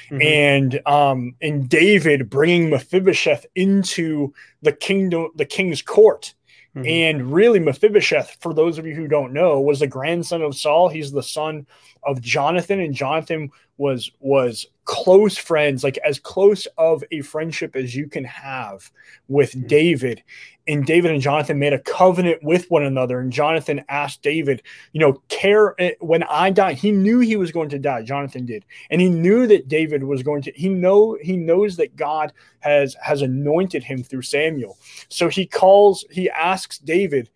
mm-hmm. 0.09 0.21
and 0.21 0.87
um, 0.87 1.35
and 1.41 1.69
David 1.69 2.29
bringing 2.29 2.69
Mephibosheth 2.69 3.45
into 3.55 4.33
the 4.61 4.71
kingdom, 4.71 5.29
the 5.35 5.45
king's 5.45 5.81
court. 5.81 6.33
Mm-hmm. 6.75 6.87
And 6.87 7.31
really, 7.31 7.59
Mephibosheth, 7.59 8.37
for 8.41 8.53
those 8.53 8.77
of 8.77 8.85
you 8.85 8.93
who 8.93 9.07
don't 9.07 9.31
know, 9.31 9.61
was 9.61 9.79
the 9.79 9.87
grandson 9.87 10.41
of 10.41 10.55
Saul. 10.55 10.89
He's 10.89 11.11
the 11.11 11.23
son 11.23 11.65
of 12.03 12.21
Jonathan, 12.21 12.81
and 12.81 12.93
Jonathan 12.93 13.49
was 13.77 14.11
was 14.19 14.67
close 14.83 15.37
friends, 15.37 15.83
like 15.83 15.97
as 15.99 16.19
close 16.19 16.67
of 16.77 17.03
a 17.11 17.21
friendship 17.21 17.75
as 17.75 17.95
you 17.95 18.07
can 18.07 18.25
have 18.25 18.91
with 19.29 19.51
mm-hmm. 19.51 19.67
David. 19.67 20.23
And 20.67 20.85
David 20.85 21.11
and 21.11 21.21
Jonathan 21.21 21.59
made 21.59 21.73
a 21.73 21.79
covenant 21.79 22.43
with 22.43 22.69
one 22.71 22.83
another. 22.83 23.19
And 23.19 23.31
Jonathan 23.31 23.83
asked 23.87 24.21
David, 24.23 24.63
you 24.93 24.99
know, 24.99 25.21
care 25.27 25.79
eh, 25.79 25.91
when 25.99 26.23
I 26.23 26.49
die. 26.49 26.73
He 26.73 26.91
knew 26.91 27.19
he 27.19 27.35
was 27.35 27.51
going 27.51 27.69
to 27.69 27.79
die. 27.79 28.01
Jonathan 28.01 28.45
did, 28.45 28.65
and 28.89 28.99
he 28.99 29.09
knew 29.09 29.47
that 29.47 29.67
David 29.67 30.03
was 30.03 30.23
going 30.23 30.41
to. 30.43 30.51
He 30.55 30.69
know 30.69 31.17
he 31.21 31.37
knows 31.37 31.77
that 31.77 31.95
God 31.95 32.33
has 32.59 32.95
has 33.01 33.21
anointed 33.21 33.83
him 33.83 34.03
through 34.03 34.23
Samuel. 34.23 34.77
So 35.09 35.29
he 35.29 35.45
calls. 35.45 36.03
He 36.09 36.29
asks 36.29 36.79
David 36.79 37.29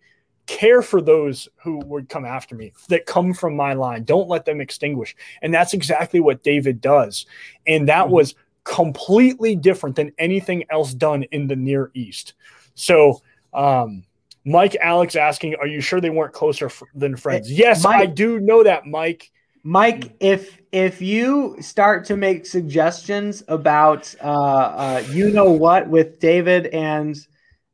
care 0.50 0.82
for 0.82 1.00
those 1.00 1.48
who 1.62 1.78
would 1.86 2.08
come 2.08 2.24
after 2.24 2.56
me 2.56 2.72
that 2.88 3.06
come 3.06 3.32
from 3.32 3.54
my 3.54 3.72
line 3.72 4.02
don't 4.02 4.28
let 4.28 4.44
them 4.44 4.60
extinguish 4.60 5.14
and 5.42 5.54
that's 5.54 5.72
exactly 5.72 6.18
what 6.18 6.42
david 6.42 6.80
does 6.80 7.24
and 7.68 7.88
that 7.88 8.06
mm-hmm. 8.06 8.14
was 8.14 8.34
completely 8.64 9.54
different 9.54 9.94
than 9.94 10.10
anything 10.18 10.64
else 10.68 10.92
done 10.92 11.22
in 11.30 11.46
the 11.46 11.54
near 11.54 11.92
east 11.94 12.34
so 12.74 13.20
um 13.52 14.02
mike 14.44 14.76
alex 14.80 15.16
asking 15.16 15.54
are 15.56 15.66
you 15.66 15.80
sure 15.80 16.00
they 16.00 16.10
weren't 16.10 16.32
closer 16.32 16.66
f- 16.66 16.82
than 16.94 17.16
friends 17.16 17.50
yes 17.50 17.84
mike, 17.84 18.00
i 18.00 18.06
do 18.06 18.40
know 18.40 18.62
that 18.62 18.86
mike 18.86 19.30
mike 19.62 20.14
if 20.20 20.58
if 20.72 21.02
you 21.02 21.56
start 21.60 22.04
to 22.04 22.16
make 22.16 22.46
suggestions 22.46 23.42
about 23.48 24.14
uh, 24.22 24.26
uh 24.26 25.04
you 25.10 25.30
know 25.30 25.50
what 25.50 25.88
with 25.88 26.18
david 26.18 26.66
and 26.68 27.16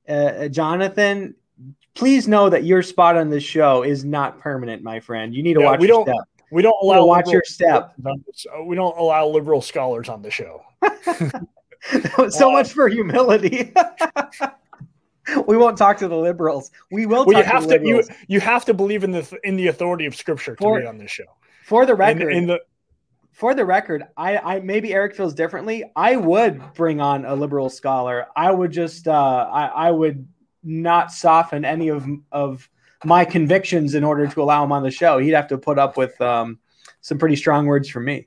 uh, 0.09 0.49
jonathan 0.49 1.35
please 1.97 2.29
know 2.29 2.49
that 2.49 2.65
your 2.65 2.83
spot 2.83 3.17
on 3.17 3.31
this 3.31 3.43
show 3.43 3.83
is 3.83 4.05
not 4.05 4.39
permanent, 4.39 4.83
my 4.83 5.01
friend. 5.01 5.35
You 5.35 5.43
need 5.43 5.55
to 5.55 5.61
yeah, 5.61 5.67
watch 5.67 5.81
we 5.81 5.89
your 5.89 6.05
don't, 6.05 6.15
step. 6.15 6.29
We 6.53 6.63
don't 6.63 6.77
allow 6.81 7.01
you 7.01 7.07
watch 7.07 7.29
your 7.29 7.43
step. 7.45 7.95
We 8.65 8.77
don't 8.77 8.97
allow 8.97 9.27
liberal 9.27 9.61
scholars 9.61 10.09
on 10.09 10.23
the 10.23 10.31
show. 10.31 10.63
so 12.31 12.49
uh, 12.49 12.53
much 12.53 12.73
for 12.73 12.89
humility. 12.89 13.75
we 15.47 15.57
won't 15.57 15.77
talk 15.77 15.99
to 15.99 16.09
the 16.09 16.17
liberals. 16.17 16.71
We 16.91 17.07
will. 17.07 17.27
Well, 17.27 17.39
you 17.39 17.45
have 17.45 17.67
to. 17.69 17.81
You 17.83 18.03
you 18.29 18.41
have 18.41 18.65
to 18.67 18.75
believe 18.75 19.05
in 19.05 19.11
the 19.11 19.39
in 19.45 19.57
the 19.57 19.69
authority 19.69 20.07
of 20.07 20.15
Scripture 20.15 20.55
to 20.57 20.63
for, 20.63 20.81
be 20.81 20.87
on 20.87 20.99
this 20.99 21.11
show. 21.11 21.25
For 21.65 21.87
the 21.87 21.95
record, 21.95 22.33
in, 22.33 22.39
in 22.39 22.47
the 22.47 22.61
for 23.33 23.55
the 23.55 23.65
record, 23.65 24.05
I, 24.17 24.39
I 24.39 24.61
maybe 24.61 24.95
Eric 24.95 25.15
feels 25.15 25.35
differently. 25.35 25.85
I 25.95 26.17
would 26.17 26.63
bring 26.75 27.01
on 27.01 27.25
a 27.25 27.35
liberal 27.35 27.69
scholar. 27.69 28.27
I 28.37 28.51
would 28.51 28.73
just 28.73 29.09
uh, 29.09 29.49
I, 29.53 29.67
I 29.67 29.91
would 29.91 30.27
not 30.63 31.13
soften 31.13 31.65
any 31.65 31.89
of 31.89 32.07
of 32.33 32.69
my 33.05 33.25
convictions 33.25 33.95
in 33.95 34.05
order 34.05 34.27
to 34.27 34.43
allow 34.43 34.65
him 34.65 34.73
on 34.73 34.83
the 34.83 34.91
show. 34.91 35.19
He'd 35.19 35.31
have 35.31 35.49
to 35.49 35.59
put 35.59 35.79
up 35.79 35.97
with 35.97 36.21
um, 36.21 36.59
some 37.01 37.19
pretty 37.19 37.37
strong 37.37 37.67
words 37.67 37.89
from 37.89 38.05
me. 38.05 38.27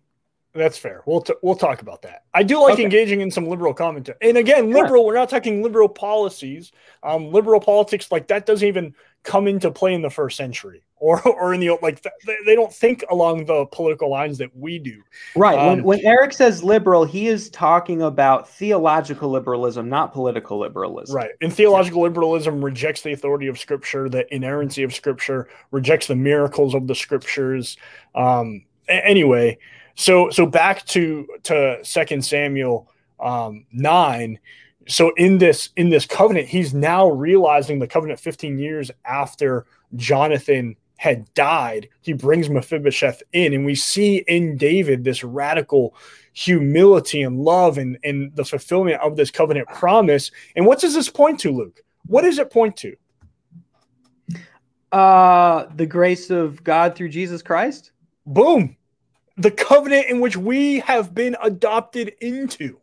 That's 0.53 0.77
fair. 0.77 1.03
We'll 1.05 1.21
t- 1.21 1.35
we'll 1.43 1.55
talk 1.55 1.81
about 1.81 2.01
that. 2.01 2.23
I 2.33 2.41
do 2.41 2.59
like 2.61 2.73
okay. 2.73 2.83
engaging 2.83 3.21
in 3.21 3.29
some 3.29 3.47
liberal 3.47 3.73
commentary. 3.73 4.17
And 4.21 4.37
again, 4.37 4.71
liberal. 4.71 5.05
We're 5.05 5.13
not 5.13 5.29
talking 5.29 5.61
liberal 5.61 5.87
policies. 5.87 6.71
Um, 7.03 7.31
liberal 7.31 7.59
politics 7.59 8.11
like 8.11 8.27
that 8.27 8.45
doesn't 8.45 8.67
even 8.67 8.95
come 9.23 9.47
into 9.47 9.69
play 9.69 9.93
in 9.93 10.01
the 10.01 10.09
first 10.09 10.37
century 10.37 10.83
or 10.95 11.21
or 11.27 11.53
in 11.53 11.59
the 11.59 11.77
like 11.81 12.05
they 12.45 12.55
don't 12.55 12.73
think 12.73 13.03
along 13.09 13.45
the 13.45 13.65
political 13.67 14.09
lines 14.09 14.37
that 14.37 14.49
we 14.55 14.79
do 14.79 15.01
right 15.35 15.57
um, 15.57 15.67
when, 15.67 15.83
when 15.83 16.05
eric 16.05 16.33
says 16.33 16.63
liberal 16.63 17.05
he 17.05 17.27
is 17.27 17.49
talking 17.49 18.01
about 18.01 18.49
theological 18.49 19.29
liberalism 19.29 19.87
not 19.87 20.13
political 20.13 20.59
liberalism 20.59 21.15
right 21.15 21.31
and 21.41 21.53
theological 21.53 22.01
liberalism 22.01 22.63
rejects 22.63 23.01
the 23.01 23.13
authority 23.13 23.47
of 23.47 23.57
scripture 23.57 24.09
the 24.09 24.33
inerrancy 24.33 24.83
of 24.83 24.93
scripture 24.93 25.47
rejects 25.71 26.07
the 26.07 26.15
miracles 26.15 26.73
of 26.73 26.87
the 26.87 26.95
scriptures 26.95 27.77
um 28.15 28.63
anyway 28.89 29.57
so 29.95 30.29
so 30.29 30.45
back 30.45 30.85
to 30.85 31.27
to 31.43 31.77
second 31.83 32.23
samuel 32.23 32.89
um 33.19 33.65
9 33.71 34.39
so 34.87 35.11
in 35.17 35.37
this 35.37 35.69
in 35.75 35.89
this 35.89 36.05
covenant 36.05 36.47
he's 36.47 36.73
now 36.73 37.09
realizing 37.09 37.79
the 37.79 37.87
covenant 37.87 38.19
15 38.19 38.57
years 38.57 38.91
after 39.05 39.65
jonathan 39.95 40.75
had 40.97 41.33
died 41.33 41.87
he 42.01 42.13
brings 42.13 42.49
mephibosheth 42.49 43.21
in 43.33 43.53
and 43.53 43.65
we 43.65 43.75
see 43.75 44.17
in 44.27 44.57
david 44.57 45.03
this 45.03 45.23
radical 45.23 45.93
humility 46.39 47.21
and 47.21 47.39
love 47.39 47.77
and, 47.77 47.97
and 48.03 48.33
the 48.35 48.45
fulfillment 48.45 49.01
of 49.01 49.17
this 49.17 49.29
covenant 49.29 49.67
promise. 49.67 50.31
And 50.55 50.65
what 50.65 50.79
does 50.79 50.93
this 50.93 51.09
point 51.09 51.39
to 51.41 51.51
luke? 51.51 51.81
What 52.05 52.21
does 52.21 52.39
it 52.39 52.49
point 52.49 52.77
to? 52.77 52.95
Uh 54.91 55.65
the 55.75 55.85
grace 55.85 56.29
of 56.29 56.63
god 56.63 56.95
through 56.95 57.09
jesus 57.09 57.41
christ? 57.41 57.91
Boom 58.25 58.75
the 59.39 59.51
covenant 59.51 60.07
in 60.07 60.19
which 60.19 60.37
we 60.37 60.79
have 60.81 61.15
been 61.15 61.35
adopted 61.41 62.13
into. 62.19 62.79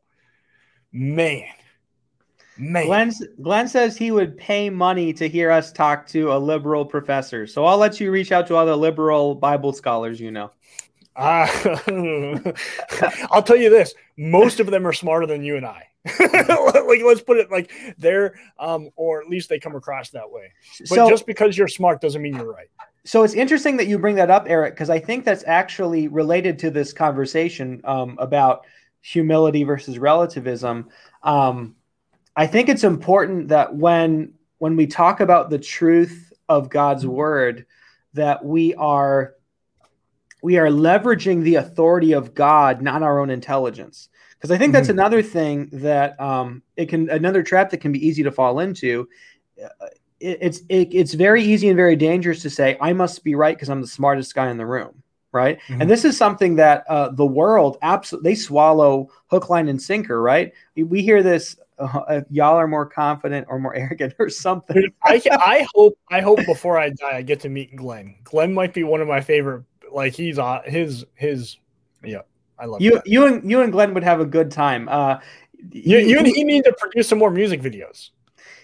Man. 0.91 1.45
Man. 2.57 2.87
Glenn, 2.87 3.13
Glenn 3.43 3.69
says 3.69 3.97
he 3.97 4.11
would 4.11 4.39
pay 4.39 4.71
money 4.71 5.13
to 5.13 5.29
hear 5.29 5.51
us 5.51 5.71
talk 5.71 6.07
to 6.09 6.33
a 6.33 6.39
liberal 6.39 6.87
professor. 6.87 7.47
So 7.47 7.67
I'll 7.67 7.77
let 7.77 8.01
you 8.01 8.11
reach 8.11 8.33
out 8.33 8.47
to 8.47 8.57
all 8.57 8.65
the 8.65 8.77
liberal 8.77 9.35
Bible 9.35 9.75
scholars 9.75 10.19
you 10.19 10.31
know. 10.31 10.51
Uh, 11.15 11.47
I'll 13.31 13.43
tell 13.43 13.57
you 13.57 13.71
this: 13.71 13.95
most 14.17 14.61
of 14.61 14.67
them 14.67 14.87
are 14.87 14.93
smarter 14.93 15.27
than 15.27 15.43
you 15.43 15.57
and 15.57 15.67
I. 15.67 15.89
like, 16.21 17.01
let's 17.05 17.23
put 17.23 17.39
it 17.39 17.51
like 17.51 17.71
they're, 17.99 18.39
um, 18.59 18.91
or 18.97 19.21
at 19.21 19.29
least 19.29 19.49
they 19.49 19.59
come 19.59 19.75
across 19.75 20.11
that 20.11 20.31
way. 20.31 20.53
But 20.81 20.89
so, 20.89 21.09
just 21.09 21.27
because 21.27 21.57
you're 21.57 21.69
smart 21.69 22.01
doesn't 22.01 22.21
mean 22.21 22.37
you're 22.37 22.53
right. 22.53 22.69
So 23.07 23.23
it's 23.23 23.35
interesting 23.35 23.77
that 23.77 23.87
you 23.87 24.01
bring 24.01 24.17
that 24.17 24.31
up, 24.31 24.47
Eric, 24.49 24.75
because 24.75 24.91
I 24.91 24.99
think 24.99 25.25
that's 25.25 25.45
actually 25.47 26.09
related 26.09 26.59
to 26.59 26.71
this 26.71 26.93
conversation 26.93 27.81
um, 27.85 28.17
about 28.19 28.67
humility 29.01 29.63
versus 29.63 29.97
relativism. 29.97 30.89
Um, 31.23 31.77
I 32.35 32.49
think 32.49 32.69
it's 32.69 32.83
important 32.83 33.49
that 33.49 33.75
when 33.75 34.33
when 34.59 34.75
we 34.75 34.89
talk 34.89 35.21
about 35.21 35.51
the 35.51 35.59
truth 35.59 36.33
of 36.49 36.69
God's 36.69 37.07
word, 37.07 37.67
that 38.15 38.45
we 38.45 38.75
are 38.75 39.35
we 40.43 40.59
are 40.59 40.69
leveraging 40.69 41.45
the 41.45 41.57
authority 41.57 42.13
of 42.13 42.35
God, 42.35 42.83
not 42.83 43.05
our 43.05 43.21
own 43.21 43.31
intelligence. 43.31 44.09
Because 44.37 44.51
I 44.51 44.59
think 44.59 44.73
that's 44.73 44.89
mm-hmm. 44.89 44.99
another 44.99 45.23
thing 45.23 45.69
that 45.73 46.21
um, 46.21 46.63
it 46.77 46.89
can 46.89 47.09
another 47.09 47.45
trap 47.45 47.71
that 47.71 47.79
can 47.79 47.93
be 47.93 48.05
easy 48.05 48.25
to 48.25 48.33
fall 48.33 48.59
into. 48.59 49.09
It, 50.27 50.39
it's 50.41 50.61
it, 50.69 50.89
it's 50.91 51.15
very 51.15 51.43
easy 51.43 51.69
and 51.69 51.77
very 51.77 51.95
dangerous 51.95 52.43
to 52.43 52.51
say 52.51 52.77
I 52.81 52.93
must 52.93 53.23
be 53.23 53.37
right 53.37 53.57
because 53.57 53.69
I'm 53.69 53.81
the 53.81 53.87
smartest 53.87 54.35
guy 54.35 54.51
in 54.51 54.57
the 54.57 54.67
room, 54.67 55.03
right? 55.31 55.61
Mm-hmm. 55.69 55.83
And 55.83 55.91
this 55.91 56.05
is 56.05 56.17
something 56.17 56.57
that 56.57 56.85
uh, 56.89 57.11
the 57.11 57.25
world 57.25 57.79
absolutely 57.83 58.31
they 58.31 58.35
swallow 58.35 59.09
hook, 59.29 59.49
line, 59.51 59.69
and 59.69 59.81
sinker, 59.81 60.21
right? 60.21 60.53
We 60.75 61.03
hear 61.03 61.23
this 61.23 61.57
uh, 61.79 62.23
y'all 62.31 62.57
are 62.57 62.67
more 62.67 62.87
confident 62.87 63.47
or 63.49 63.61
more 63.61 63.75
arrogant 63.77 64.15
or 64.19 64.29
something. 64.29 64.93
I, 65.05 65.23
I 65.31 65.67
hope 65.75 65.97
I 66.11 66.21
hope 66.21 66.45
before 66.45 66.77
I 66.79 66.91
die 66.91 67.19
I 67.19 67.23
get 67.23 67.41
to 67.41 67.49
meet 67.49 67.77
Glenn. 67.77 68.17
Glenn 68.25 68.53
might 68.53 68.75
be 68.75 68.83
one 68.83 69.01
of 69.01 69.07
my 69.07 69.21
favorite. 69.21 69.63
Like 69.93 70.15
he's 70.15 70.39
on 70.39 70.63
his 70.65 71.07
his. 71.15 71.57
Yeah, 72.03 72.23
I 72.59 72.67
love 72.67 72.83
you. 72.83 72.95
That. 72.95 73.07
You 73.07 73.27
and 73.27 73.49
you 73.49 73.63
and 73.63 73.71
Glenn 73.71 73.95
would 73.95 74.03
have 74.03 74.21
a 74.21 74.27
good 74.27 74.51
time. 74.51 74.89
Uh, 74.89 75.21
you, 75.71 75.99
you, 75.99 76.09
you 76.09 76.19
and 76.19 76.27
he 76.27 76.43
need 76.43 76.65
to 76.65 76.73
produce 76.73 77.09
some 77.09 77.19
more 77.19 77.31
music 77.31 77.63
videos. 77.63 78.11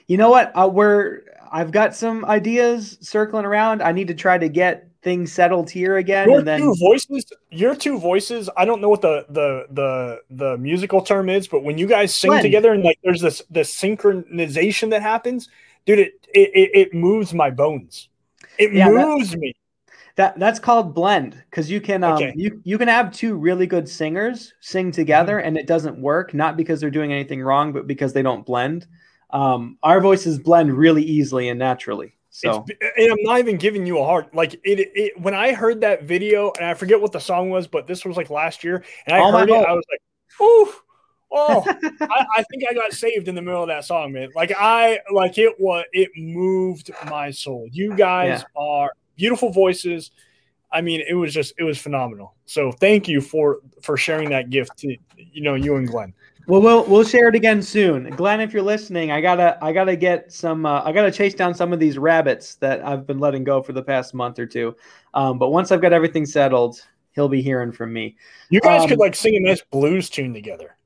You 0.09 0.17
know 0.17 0.31
what? 0.31 0.51
Uh, 0.55 0.69
we're 0.69 1.23
I've 1.53 1.71
got 1.71 1.95
some 1.95 2.25
ideas 2.25 2.97
circling 3.03 3.45
around. 3.45 3.83
I 3.83 3.93
need 3.93 4.09
to 4.09 4.15
try 4.15 4.39
to 4.39 4.49
get 4.49 4.89
things 5.03 5.33
settled 5.33 5.69
here 5.69 5.99
again. 5.99 6.31
Your 6.31 6.39
and 6.39 6.49
then 6.49 6.61
two 6.61 6.75
voices, 6.81 7.27
your 7.51 7.77
two 7.77 7.99
voices. 7.99 8.49
I 8.57 8.65
don't 8.65 8.81
know 8.81 8.89
what 8.89 9.03
the 9.03 9.27
the 9.29 9.67
the 9.71 10.21
the 10.31 10.59
musical 10.59 11.03
term 11.03 11.29
is, 11.29 11.47
but 11.47 11.63
when 11.63 11.77
you 11.77 11.87
guys 11.87 12.15
sing 12.15 12.41
together 12.41 12.73
and 12.73 12.83
like 12.83 12.99
there's 13.05 13.21
this 13.21 13.43
this 13.51 13.75
synchronization 13.75 14.91
that 14.91 15.03
happens, 15.03 15.49
dude, 15.85 15.99
it 15.99 16.27
it, 16.33 16.71
it 16.73 16.95
moves 16.95 17.35
my 17.35 17.51
bones. 17.51 18.09
It 18.59 18.73
yeah, 18.73 18.89
moves 18.89 19.33
that, 19.33 19.39
me. 19.39 19.53
That 20.17 20.39
that's 20.39 20.59
called 20.59 20.95
blend 20.95 21.43
because 21.51 21.71
you 21.71 21.83
can 21.83 22.03
um 22.03 22.15
okay. 22.15 22.33
you 22.35 22.63
you 22.65 22.79
can 22.79 22.89
have 22.89 23.13
two 23.13 23.35
really 23.37 23.67
good 23.67 23.89
singers 23.89 24.55
sing 24.61 24.91
together 24.91 25.37
mm-hmm. 25.37 25.49
and 25.49 25.57
it 25.59 25.67
doesn't 25.67 25.99
work 25.99 26.33
not 26.33 26.57
because 26.57 26.81
they're 26.81 26.91
doing 26.91 27.13
anything 27.13 27.43
wrong 27.43 27.73
but 27.73 27.87
because 27.87 28.13
they 28.13 28.23
don't 28.23 28.47
blend. 28.47 28.87
Um, 29.33 29.79
our 29.83 30.01
voices 30.01 30.39
blend 30.39 30.73
really 30.73 31.03
easily 31.03 31.49
and 31.49 31.59
naturally. 31.59 32.15
So 32.35 32.65
and 32.97 33.13
I'm 33.13 33.23
not 33.23 33.41
even 33.41 33.59
giving 33.59 33.85
you 33.85 33.99
a 33.99 34.05
heart. 34.05 34.35
Like 34.35 34.55
it, 34.65 34.91
it, 34.95 35.21
when 35.21 35.35
I 35.35 35.53
heard 35.53 35.83
that 35.83 36.05
video, 36.05 36.51
and 36.59 36.65
I 36.65 36.73
forget 36.73 36.99
what 36.99 37.13
the 37.13 37.21
song 37.21 37.51
was, 37.51 37.67
but 37.67 37.87
this 37.87 38.07
was 38.07 38.17
like 38.17 38.31
last 38.31 38.65
year, 38.65 38.83
and 39.07 39.15
I 39.15 39.21
oh 39.21 39.31
heard 39.31 39.51
it, 39.51 39.53
I 39.53 39.73
was 39.73 39.85
like, 39.91 40.01
"Ooh, 40.41 40.73
oh!" 41.31 41.63
I, 42.01 42.27
I, 42.37 42.43
think 42.45 42.65
I 42.71 42.73
got 42.73 42.95
saved 42.95 43.29
in 43.29 43.35
the 43.35 43.43
middle 43.43 43.61
of 43.61 43.69
that 43.69 43.85
song, 43.85 44.13
man. 44.13 44.31
Like 44.35 44.51
I, 44.59 45.01
like 45.13 45.37
it 45.37 45.61
was, 45.61 45.85
it 45.93 46.09
moved 46.17 46.91
my 47.07 47.31
soul. 47.31 47.69
You 47.71 47.95
guys 47.95 48.41
yeah. 48.41 48.63
are 48.63 48.93
beautiful 49.15 49.51
voices. 49.51 50.11
I 50.73 50.81
mean, 50.81 51.03
it 51.07 51.13
was 51.13 51.35
just, 51.35 51.53
it 51.59 51.65
was 51.65 51.77
phenomenal. 51.77 52.35
So 52.47 52.73
thank 52.73 53.09
you 53.09 53.21
for 53.21 53.59
for 53.83 53.99
sharing 53.99 54.31
that 54.31 54.49
gift 54.49 54.79
to 54.79 54.97
you 55.19 55.43
know 55.43 55.55
you 55.55 55.77
and 55.77 55.87
Glenn. 55.87 56.15
Well, 56.47 56.61
we'll 56.61 56.85
we'll 56.87 57.05
share 57.05 57.29
it 57.29 57.35
again 57.35 57.63
soon, 57.63 58.11
Glenn. 58.11 58.41
If 58.41 58.53
you're 58.53 58.63
listening, 58.63 59.13
I 59.13 59.21
gotta 59.21 59.59
I 59.63 59.73
gotta 59.73 59.95
get 59.95 60.33
some 60.33 60.67
uh, 60.67 60.83
I 60.83 60.93
gotta 60.93 61.13
chase 61.13 61.35
down 61.35 61.55
some 61.55 61.73
of 61.73 61.79
these 61.79 61.99
rabbits 61.99 62.57
that 62.57 62.85
I've 62.85 63.07
been 63.07 63.21
letting 63.21 63.45
go 63.45 63.63
for 63.63 63.73
the 63.73 63.83
past 63.83 64.13
month 64.13 64.39
or 64.39 64.47
two. 64.47 64.75
Um, 65.15 65.39
but 65.39 65.51
once 65.51 65.71
I've 65.71 65.81
got 65.81 65.93
everything 65.93 66.27
settled, 66.27 66.85
he'll 67.13 67.29
be 67.29 67.43
hearing 67.43 67.71
from 67.71 67.93
me. 67.93 68.17
You 68.51 68.61
guys 68.61 68.83
um, 68.83 68.89
could 68.89 68.99
like 68.99 69.15
sing 69.15 69.37
a 69.37 69.41
nice 69.41 69.63
blues 69.71 70.11
tune 70.11 70.35
together. 70.35 70.77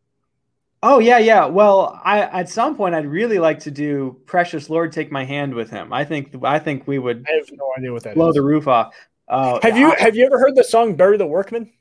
Oh 0.82 0.98
yeah, 0.98 1.18
yeah. 1.18 1.46
Well, 1.46 1.98
I 2.04 2.20
at 2.20 2.50
some 2.50 2.76
point 2.76 2.94
I'd 2.94 3.06
really 3.06 3.38
like 3.38 3.58
to 3.60 3.70
do 3.70 4.20
"Precious 4.26 4.68
Lord, 4.68 4.92
Take 4.92 5.10
My 5.10 5.24
Hand" 5.24 5.54
with 5.54 5.70
him. 5.70 5.90
I 5.90 6.04
think 6.04 6.36
I 6.42 6.58
think 6.58 6.86
we 6.86 6.98
would. 6.98 7.26
I 7.26 7.36
have 7.36 7.50
no 7.52 7.72
idea 7.78 7.92
what 7.94 8.02
that 8.02 8.14
blow 8.14 8.28
is. 8.28 8.34
the 8.34 8.42
roof 8.42 8.68
off. 8.68 8.94
Uh, 9.26 9.58
have 9.62 9.78
you 9.78 9.90
I, 9.90 10.00
have 10.00 10.16
you 10.16 10.26
ever 10.26 10.38
heard 10.38 10.54
the 10.54 10.64
song 10.64 10.96
"Bury 10.96 11.16
the 11.16 11.26
Workman"? 11.26 11.72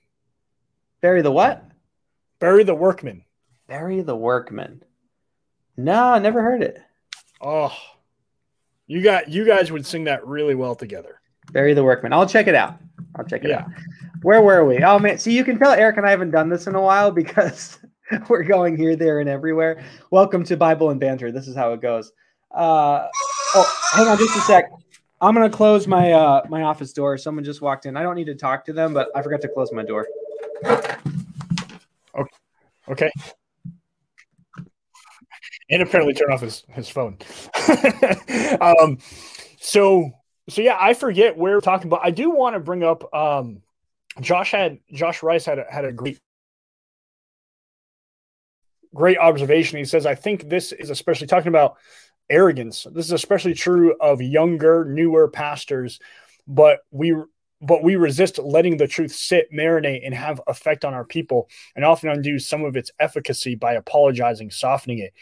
Bury 1.01 1.21
the 1.21 1.31
what? 1.31 1.69
Bury 2.39 2.63
the 2.63 2.73
Workman. 2.73 3.24
Bury 3.67 4.01
the 4.01 4.15
Workman. 4.15 4.83
No, 5.75 6.13
I 6.13 6.19
never 6.19 6.41
heard 6.41 6.61
it. 6.61 6.79
Oh, 7.41 7.75
you 8.85 9.01
got 9.01 9.29
you 9.29 9.43
guys 9.43 9.71
would 9.71 9.85
sing 9.85 10.03
that 10.03 10.25
really 10.25 10.53
well 10.53 10.75
together. 10.75 11.19
Bury 11.51 11.73
the 11.73 11.83
Workman. 11.83 12.13
I'll 12.13 12.27
check 12.27 12.47
it 12.47 12.55
out. 12.55 12.77
I'll 13.15 13.25
check 13.25 13.43
it 13.43 13.49
yeah. 13.49 13.61
out. 13.61 13.69
Where 14.21 14.41
were 14.41 14.65
we? 14.65 14.83
Oh 14.83 14.99
man, 14.99 15.17
see 15.17 15.35
you 15.35 15.43
can 15.43 15.57
tell 15.57 15.71
Eric 15.71 15.97
and 15.97 16.05
I 16.05 16.11
haven't 16.11 16.31
done 16.31 16.47
this 16.47 16.67
in 16.67 16.75
a 16.75 16.81
while 16.81 17.11
because 17.11 17.79
we're 18.29 18.43
going 18.43 18.77
here, 18.77 18.95
there, 18.95 19.19
and 19.19 19.27
everywhere. 19.27 19.83
Welcome 20.11 20.43
to 20.45 20.57
Bible 20.57 20.91
and 20.91 20.99
Banter. 20.99 21.31
This 21.31 21.47
is 21.47 21.55
how 21.55 21.73
it 21.73 21.81
goes. 21.81 22.11
Uh, 22.51 23.07
oh, 23.55 23.79
hang 23.93 24.07
on 24.07 24.17
just 24.17 24.37
a 24.37 24.41
sec. 24.41 24.69
I'm 25.21 25.33
gonna 25.33 25.49
close 25.49 25.87
my 25.87 26.11
uh, 26.11 26.43
my 26.49 26.61
office 26.61 26.93
door. 26.93 27.17
Someone 27.17 27.43
just 27.43 27.61
walked 27.61 27.87
in. 27.87 27.97
I 27.97 28.03
don't 28.03 28.15
need 28.15 28.25
to 28.25 28.35
talk 28.35 28.63
to 28.65 28.73
them, 28.73 28.93
but 28.93 29.09
I 29.15 29.23
forgot 29.23 29.41
to 29.41 29.47
close 29.47 29.71
my 29.73 29.83
door. 29.83 30.07
Okay. 30.63 32.29
Okay 32.87 33.11
and 35.69 35.81
apparently 35.81 36.13
turn 36.13 36.31
off 36.31 36.41
his, 36.41 36.63
his 36.69 36.89
phone. 36.89 37.17
um, 38.61 38.97
so 39.59 40.11
so 40.47 40.61
yeah, 40.61 40.77
I 40.79 40.93
forget 40.93 41.37
where 41.37 41.55
we're 41.55 41.61
talking 41.61 41.87
about. 41.87 42.01
I 42.03 42.11
do 42.11 42.29
want 42.29 42.55
to 42.55 42.59
bring 42.59 42.83
up 42.83 43.13
um, 43.13 43.61
Josh 44.21 44.51
had 44.51 44.79
Josh 44.91 45.23
Rice 45.23 45.45
had 45.45 45.59
a, 45.59 45.65
had 45.69 45.85
a 45.85 45.91
great 45.91 46.19
great 48.93 49.17
observation. 49.17 49.77
He 49.77 49.85
says, 49.85 50.05
I 50.05 50.15
think 50.15 50.49
this 50.49 50.71
is 50.71 50.89
especially 50.89 51.27
talking 51.27 51.49
about 51.49 51.77
arrogance. 52.29 52.87
This 52.91 53.05
is 53.05 53.11
especially 53.11 53.53
true 53.53 53.95
of 53.99 54.21
younger, 54.21 54.85
newer 54.85 55.27
pastors, 55.27 55.99
but 56.47 56.79
we 56.91 57.15
but 57.65 57.83
we 57.83 57.95
resist 57.95 58.37
letting 58.39 58.77
the 58.77 58.87
truth 58.87 59.11
sit, 59.11 59.51
marinate, 59.51 60.05
and 60.05 60.13
have 60.13 60.41
effect 60.47 60.85
on 60.85 60.93
our 60.93 61.05
people, 61.05 61.49
and 61.75 61.83
often 61.83 62.09
undo 62.09 62.39
some 62.39 62.63
of 62.63 62.75
its 62.75 62.91
efficacy 62.99 63.55
by 63.55 63.73
apologizing, 63.73 64.51
softening 64.51 64.99
it. 64.99 65.13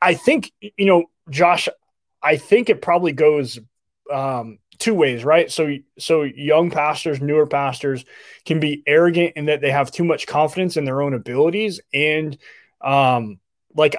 I 0.00 0.14
think, 0.14 0.52
you 0.60 0.86
know, 0.86 1.04
Josh, 1.28 1.68
I 2.22 2.36
think 2.36 2.70
it 2.70 2.82
probably 2.82 3.12
goes 3.12 3.58
um, 4.12 4.58
two 4.78 4.94
ways, 4.94 5.24
right? 5.24 5.50
So, 5.50 5.76
so 5.98 6.22
young 6.22 6.70
pastors, 6.70 7.20
newer 7.20 7.46
pastors 7.46 8.04
can 8.44 8.60
be 8.60 8.82
arrogant 8.86 9.34
in 9.36 9.46
that 9.46 9.60
they 9.60 9.70
have 9.70 9.90
too 9.90 10.04
much 10.04 10.26
confidence 10.26 10.76
in 10.76 10.84
their 10.84 11.02
own 11.02 11.14
abilities, 11.14 11.80
and 11.92 12.36
um, 12.80 13.38
like 13.74 13.96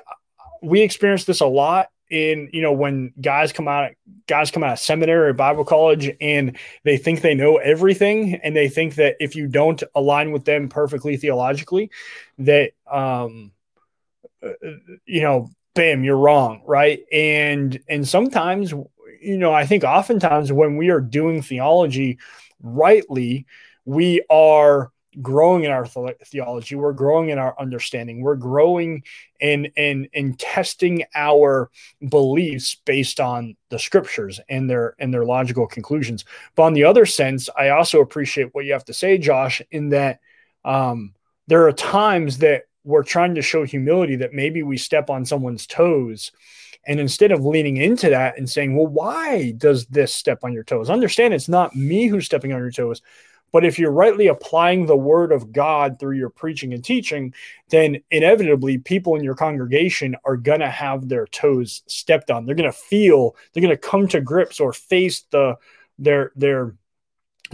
we 0.62 0.82
experience 0.82 1.26
this 1.26 1.42
a 1.42 1.46
lot 1.46 1.90
in 2.12 2.50
you 2.54 2.62
know 2.62 2.74
when 2.74 3.14
guys 3.20 3.52
come 3.54 3.68
out 3.68 3.92
guys 4.28 4.52
come 4.52 4.64
out 4.64 4.74
of 4.74 4.80
seminary 4.80 5.30
or 5.30 5.34
bible 5.34 5.66
college 5.66 6.12
and 6.20 6.58
they 6.84 6.98
think 6.98 7.22
they 7.22 7.34
know 7.34 7.58
everything 7.58 8.36
and 8.44 8.56
they 8.56 8.68
think 8.68 8.96
that 8.96 9.16
if 9.20 9.36
you 9.36 9.48
don't 9.48 9.82
align 9.96 10.32
with 10.32 10.46
them 10.46 10.70
perfectly 10.70 11.18
theologically 11.18 11.90
that 12.38 12.72
um 12.92 13.52
you 15.06 15.22
know 15.22 15.50
bam 15.74 16.04
you're 16.04 16.18
wrong 16.18 16.62
right? 16.66 17.06
And 17.12 17.80
and 17.88 18.08
sometimes 18.08 18.74
you 19.22 19.38
know 19.38 19.54
i 19.54 19.66
think 19.66 19.84
oftentimes 19.84 20.52
when 20.52 20.78
we 20.78 20.90
are 20.90 21.00
doing 21.00 21.42
theology 21.42 22.18
rightly 22.62 23.46
we 23.86 24.22
are 24.30 24.92
growing 25.22 25.66
in 25.66 25.72
our 25.72 25.86
theology 25.86 26.76
we're 26.76 26.94
growing 26.94 27.30
in 27.30 27.38
our 27.38 27.54
understanding 27.60 28.22
we're 28.22 28.36
growing 28.36 29.04
in 29.42 29.66
in 29.76 30.08
in 30.14 30.34
testing 30.36 31.04
our 31.16 31.70
beliefs 32.08 32.76
based 32.86 33.20
on 33.20 33.56
the 33.70 33.80
scriptures 33.80 34.40
and 34.48 34.70
their 34.70 34.96
and 35.00 35.14
their 35.14 35.26
logical 35.26 35.68
conclusions. 35.68 36.24
But 36.56 36.64
on 36.64 36.74
the 36.74 36.86
other 36.86 37.06
sense 37.06 37.50
i 37.58 37.70
also 37.70 38.00
appreciate 38.00 38.54
what 38.54 38.66
you 38.66 38.72
have 38.72 38.86
to 38.86 38.94
say 38.94 39.18
josh 39.18 39.62
in 39.72 39.90
that 39.90 40.20
um, 40.64 41.14
there 41.48 41.68
are 41.68 41.74
times 41.74 42.38
that 42.38 42.64
we're 42.84 43.04
trying 43.04 43.36
to 43.36 43.42
show 43.42 43.66
humility 43.66 44.16
that 44.18 44.34
maybe 44.34 44.64
we 44.64 44.78
step 44.78 45.10
on 45.10 45.26
someone's 45.26 45.68
toes 45.68 46.32
and 46.88 47.00
instead 47.00 47.32
of 47.32 47.46
leaning 47.46 47.78
into 47.78 48.10
that 48.10 48.38
and 48.38 48.50
saying 48.50 48.78
well 48.78 48.88
why 48.88 49.52
does 49.58 49.88
this 49.88 50.14
step 50.14 50.40
on 50.44 50.54
your 50.54 50.64
toes? 50.64 50.90
Understand 50.90 51.34
it's 51.34 51.50
not 51.50 51.76
me 51.76 52.08
who's 52.08 52.26
stepping 52.26 52.54
on 52.54 52.60
your 52.60 52.72
toes 52.72 53.02
But 53.52 53.66
if 53.66 53.78
you're 53.78 53.92
rightly 53.92 54.28
applying 54.28 54.86
the 54.86 54.98
word 54.98 55.32
of 55.32 55.52
God 55.52 56.00
through 56.00 56.18
your 56.18 56.30
preaching 56.30 56.74
and 56.74 56.84
teaching, 56.84 57.34
then 57.70 58.02
inevitably 58.12 58.78
people 58.78 59.16
in 59.16 59.24
your 59.24 59.36
congregation 59.36 60.16
are 60.26 60.38
going 60.38 60.62
to 60.62 60.70
have 60.70 61.08
their 61.08 61.28
toes 61.28 61.84
stepped 61.88 62.32
on. 62.32 62.46
They're 62.46 62.56
going 62.56 62.72
to 62.72 62.78
feel, 62.78 63.36
they're 63.54 63.64
going 63.64 63.76
to 63.76 63.78
come 63.78 64.08
to 64.10 64.22
grips 64.22 64.60
or 64.60 64.74
face 64.74 65.22
the 65.32 65.58
their 66.00 66.32
their 66.36 66.76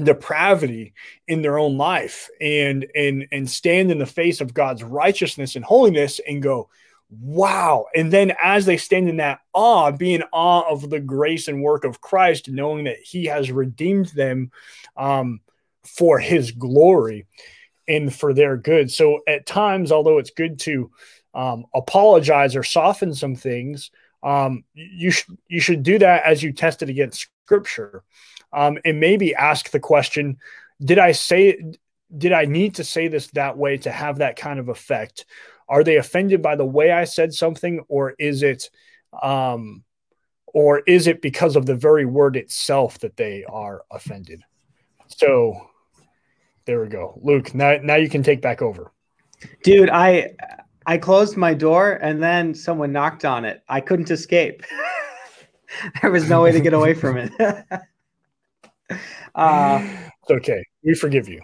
depravity 0.02 0.94
in 1.28 1.42
their 1.42 1.58
own 1.58 1.78
life 1.78 2.30
and 2.40 2.86
and 2.96 3.28
and 3.32 3.50
stand 3.50 3.92
in 3.92 3.98
the 3.98 4.06
face 4.06 4.42
of 4.42 4.54
God's 4.54 4.84
righteousness 4.84 5.56
and 5.56 5.66
holiness 5.66 6.22
and 6.28 6.42
go 6.42 6.70
wow 7.10 7.86
and 7.96 8.12
then 8.12 8.34
as 8.44 8.66
they 8.66 8.78
stand 8.78 9.10
in 9.10 9.18
that 9.18 9.40
awe 9.54 9.92
be 9.92 10.14
in 10.14 10.24
awe 10.32 10.70
of 10.70 10.90
the 10.90 11.00
grace 11.00 11.48
and 11.48 11.64
work 11.64 11.84
of 11.84 12.02
Christ 12.02 12.50
knowing 12.50 12.84
that 12.84 13.00
he 13.00 13.26
has 13.26 13.52
redeemed 13.52 14.08
them 14.08 14.52
um, 14.98 15.40
for 15.88 16.20
his 16.20 16.52
glory 16.52 17.26
and 17.88 18.14
for 18.14 18.34
their 18.34 18.58
good. 18.58 18.92
So 18.92 19.22
at 19.28 19.46
times 19.46 19.92
although 19.92 20.18
it's 20.18 20.32
good 20.32 20.60
to 20.60 20.92
um, 21.34 21.66
apologize 21.74 22.56
or 22.56 22.64
soften 22.64 23.14
some 23.14 23.36
things 23.36 23.92
um, 24.24 24.64
you 24.74 25.12
should 25.12 25.38
you 25.48 25.60
should 25.60 25.84
do 25.84 26.00
that 26.00 26.24
as 26.24 26.42
you 26.42 26.52
test 26.52 26.82
it 26.82 26.90
against 26.90 27.28
scripture. 27.46 28.04
Um, 28.52 28.78
and 28.86 29.00
maybe 29.00 29.36
ask 29.36 29.72
the 29.72 29.80
question 29.80 30.38
did 30.84 31.00
i 31.00 31.12
say 31.12 31.62
did 32.16 32.32
i 32.32 32.46
need 32.46 32.76
to 32.76 32.84
say 32.84 33.08
this 33.08 33.28
that 33.28 33.58
way 33.58 33.78
to 33.78 33.92
have 33.92 34.18
that 34.18 34.36
kind 34.36 34.60
of 34.60 34.70
effect? 34.70 35.26
Are 35.70 35.84
they 35.84 35.98
offended 35.98 36.42
by 36.42 36.56
the 36.56 36.66
way 36.66 36.92
i 36.92 37.04
said 37.04 37.34
something 37.34 37.84
or 37.88 38.16
is 38.20 38.44
it 38.44 38.70
um, 39.22 39.84
or 40.48 40.80
is 40.80 41.08
it 41.08 41.22
because 41.22 41.56
of 41.56 41.66
the 41.66 41.76
very 41.76 42.06
word 42.06 42.36
itself 42.36 43.00
that 43.00 43.18
they 43.18 43.44
are 43.46 43.84
offended? 43.92 44.44
So 45.08 45.70
there 46.68 46.80
we 46.82 46.88
go 46.88 47.20
luke 47.24 47.56
now, 47.56 47.78
now 47.82 47.96
you 47.96 48.10
can 48.10 48.22
take 48.22 48.42
back 48.42 48.62
over 48.62 48.92
dude 49.64 49.90
i 49.90 50.30
i 50.86 50.98
closed 50.98 51.36
my 51.36 51.54
door 51.54 51.94
and 51.94 52.22
then 52.22 52.54
someone 52.54 52.92
knocked 52.92 53.26
on 53.26 53.44
it 53.44 53.64
i 53.70 53.82
couldn't 53.82 54.12
escape 54.12 54.62
there 56.02 56.12
was 56.12 56.30
no 56.30 56.44
way 56.44 56.52
to 56.52 56.60
get 56.60 56.74
away 56.74 56.94
from 56.94 57.18
it 57.18 57.32
uh, 59.36 59.82
it's 60.30 60.32
okay. 60.32 60.64
We 60.84 60.94
forgive 60.94 61.28
you. 61.28 61.42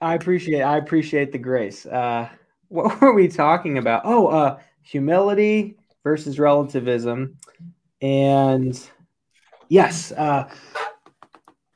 I 0.00 0.14
appreciate. 0.14 0.62
I 0.62 0.78
appreciate 0.78 1.32
the 1.32 1.38
grace. 1.38 1.86
Uh, 1.86 2.28
what 2.68 3.00
were 3.00 3.12
we 3.12 3.28
talking 3.28 3.78
about? 3.78 4.02
Oh, 4.04 4.28
uh, 4.28 4.58
humility 4.82 5.76
versus 6.04 6.38
relativism, 6.38 7.36
and 8.00 8.80
yes, 9.68 10.12
uh, 10.12 10.48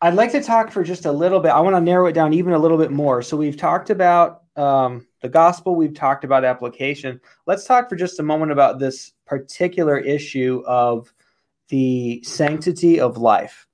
I'd 0.05 0.12
like 0.12 0.32
to 0.32 0.42
talk 0.42 0.70
for 0.70 0.84
just 0.84 1.07
a 1.07 1.12
little 1.12 1.40
bit. 1.40 1.52
I 1.52 1.61
want 1.61 1.76
to 1.76 1.80
narrow 1.80 2.05
it 2.05 2.12
down 2.12 2.34
even 2.34 2.52
a 2.52 2.59
little 2.59 2.76
bit 2.76 2.90
more. 2.90 3.22
So 3.22 3.38
we've 3.38 3.57
talked 3.57 3.88
about 3.88 4.42
um, 4.55 5.07
the 5.22 5.30
gospel. 5.30 5.76
We've 5.76 5.94
talked 5.94 6.24
about 6.24 6.44
application. 6.44 7.22
Let's 7.46 7.64
talk 7.64 7.88
for 7.88 7.96
just 7.96 8.20
a 8.20 8.22
moment 8.22 8.52
about 8.52 8.78
this 8.78 9.14
particular 9.24 9.96
issue 9.96 10.62
of 10.66 11.11
the 11.68 12.22
sanctity 12.22 13.00
of 13.00 13.16
life. 13.16 13.66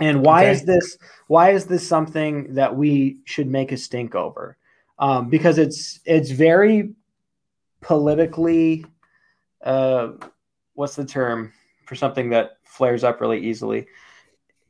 And 0.00 0.24
why 0.24 0.44
okay. 0.44 0.52
is 0.52 0.64
this? 0.64 0.96
Why 1.26 1.50
is 1.50 1.66
this 1.66 1.86
something 1.86 2.54
that 2.54 2.74
we 2.74 3.18
should 3.26 3.46
make 3.46 3.72
a 3.72 3.76
stink 3.76 4.14
over? 4.14 4.56
Um, 4.98 5.28
because 5.28 5.58
it's 5.58 6.00
it's 6.06 6.30
very 6.30 6.94
politically. 7.82 8.86
Uh, 9.62 10.12
what's 10.72 10.96
the 10.96 11.04
term 11.04 11.52
for 11.84 11.94
something 11.94 12.30
that 12.30 12.52
flares 12.64 13.04
up 13.04 13.20
really 13.20 13.46
easily? 13.46 13.86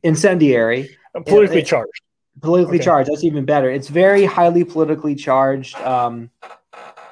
Incendiary. 0.02 0.96
Politically 1.26 1.60
it, 1.60 1.66
charged. 1.66 2.02
Politically 2.40 2.78
okay. 2.78 2.84
charged. 2.84 3.10
That's 3.10 3.24
even 3.24 3.44
better. 3.44 3.70
It's 3.70 3.88
very 3.88 4.24
highly 4.24 4.64
politically 4.64 5.14
charged. 5.14 5.76
Um, 5.76 6.30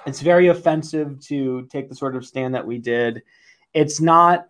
it's 0.07 0.21
very 0.21 0.49
offensive 0.49 1.21
to 1.27 1.67
take 1.71 1.89
the 1.89 1.95
sort 1.95 2.17
of 2.17 2.25
stand 2.27 2.55
that 2.55 2.67
we 2.67 2.79
did. 2.79 3.23
It's 3.75 4.01
not 4.01 4.49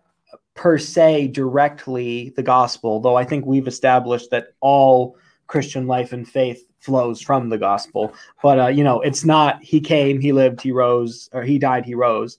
per 0.53 0.77
se 0.77 1.27
directly 1.27 2.33
the 2.35 2.43
gospel, 2.43 2.99
though 2.99 3.15
I 3.15 3.23
think 3.23 3.45
we've 3.45 3.67
established 3.67 4.31
that 4.31 4.53
all 4.59 5.17
Christian 5.47 5.87
life 5.87 6.13
and 6.13 6.27
faith 6.27 6.65
flows 6.79 7.21
from 7.21 7.49
the 7.49 7.57
gospel. 7.57 8.13
But 8.41 8.59
uh, 8.59 8.67
you 8.67 8.83
know, 8.83 9.01
it's 9.01 9.23
not 9.23 9.61
he 9.61 9.79
came, 9.79 10.19
he 10.19 10.31
lived, 10.31 10.61
he 10.61 10.71
rose, 10.71 11.29
or 11.33 11.43
he 11.43 11.59
died, 11.59 11.85
he 11.85 11.95
rose. 11.95 12.37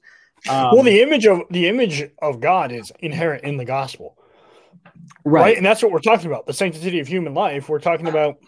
Um, 0.49 0.71
well, 0.73 0.83
the 0.83 1.03
image 1.03 1.27
of 1.27 1.43
the 1.51 1.69
image 1.69 2.11
of 2.21 2.41
God 2.41 2.73
is 2.73 2.93
inherent 2.99 3.45
in 3.45 3.57
the 3.57 3.65
gospel, 3.65 4.17
right. 5.25 5.43
right? 5.43 5.57
And 5.57 5.65
that's 5.65 5.83
what 5.83 5.93
we're 5.93 6.01
talking 6.01 6.27
about. 6.27 6.47
The 6.47 6.53
sanctity 6.53 7.01
of 7.01 7.09
human 7.09 7.35
life. 7.35 7.69
We're 7.69 7.81
talking 7.81 8.09
about, 8.09 8.39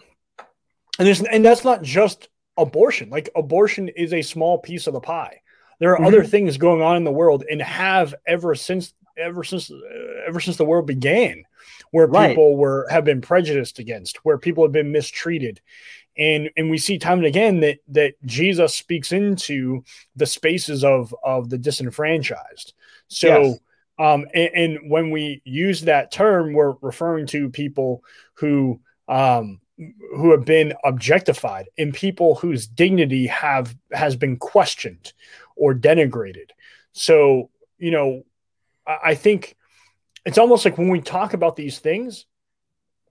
and 0.99 1.07
there's 1.07 1.21
and 1.21 1.43
that's 1.43 1.63
not 1.63 1.81
just 1.81 2.29
abortion. 2.57 3.09
Like 3.09 3.29
abortion 3.35 3.89
is 3.89 4.13
a 4.13 4.21
small 4.21 4.57
piece 4.57 4.87
of 4.87 4.93
the 4.93 4.99
pie. 4.99 5.41
There 5.79 5.91
are 5.91 5.97
mm-hmm. 5.97 6.05
other 6.05 6.23
things 6.23 6.57
going 6.57 6.81
on 6.81 6.97
in 6.97 7.03
the 7.03 7.11
world 7.11 7.43
and 7.49 7.61
have 7.61 8.15
ever 8.25 8.55
since 8.55 8.93
ever 9.17 9.43
since 9.43 9.71
ever 10.27 10.39
since 10.39 10.57
the 10.57 10.65
world 10.65 10.87
began, 10.87 11.43
where 11.91 12.07
right. 12.07 12.29
people 12.29 12.57
were 12.57 12.87
have 12.89 13.05
been 13.05 13.21
prejudiced 13.21 13.79
against, 13.79 14.17
where 14.25 14.37
people 14.37 14.63
have 14.63 14.71
been 14.71 14.91
mistreated, 14.91 15.61
and 16.17 16.49
and 16.55 16.69
we 16.69 16.77
see 16.77 16.97
time 16.97 17.19
and 17.19 17.27
again 17.27 17.59
that 17.61 17.79
that 17.89 18.13
Jesus 18.25 18.75
speaks 18.75 19.11
into 19.11 19.83
the 20.15 20.25
spaces 20.25 20.83
of 20.83 21.13
of 21.23 21.49
the 21.49 21.57
disenfranchised. 21.57 22.73
So. 23.07 23.43
Yes. 23.43 23.59
Um, 23.97 24.25
and, 24.33 24.51
and, 24.53 24.91
when 24.91 25.09
we 25.09 25.41
use 25.45 25.81
that 25.81 26.11
term, 26.11 26.51
we're 26.51 26.73
referring 26.81 27.27
to 27.27 27.49
people 27.49 28.03
who 28.33 28.81
um, 29.07 29.61
who 29.77 30.31
have 30.31 30.43
been 30.43 30.73
objectified 30.83 31.67
and 31.77 31.93
people 31.93 32.35
whose 32.35 32.67
dignity 32.67 33.27
have 33.27 33.73
has 33.93 34.17
been 34.17 34.35
questioned 34.35 35.13
or 35.55 35.73
denigrated. 35.73 36.49
So 36.91 37.49
you 37.77 37.91
know 37.91 38.23
I 38.87 39.15
think 39.15 39.55
it's 40.25 40.37
almost 40.37 40.65
like 40.65 40.77
when 40.77 40.89
we 40.89 41.01
talk 41.01 41.33
about 41.33 41.55
these 41.55 41.79
things, 41.79 42.25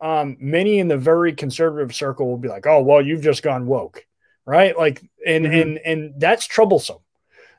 um, 0.00 0.36
many 0.40 0.78
in 0.78 0.88
the 0.88 0.98
very 0.98 1.32
conservative 1.32 1.94
circle 1.94 2.28
will 2.28 2.38
be 2.38 2.48
like, 2.48 2.66
"Oh, 2.66 2.82
well, 2.82 3.02
you've 3.02 3.22
just 3.22 3.42
gone 3.42 3.66
woke," 3.66 4.06
right? 4.44 4.76
Like, 4.76 5.02
and 5.26 5.44
mm-hmm. 5.44 5.54
and 5.54 5.78
and 5.78 6.20
that's 6.20 6.46
troublesome. 6.46 6.98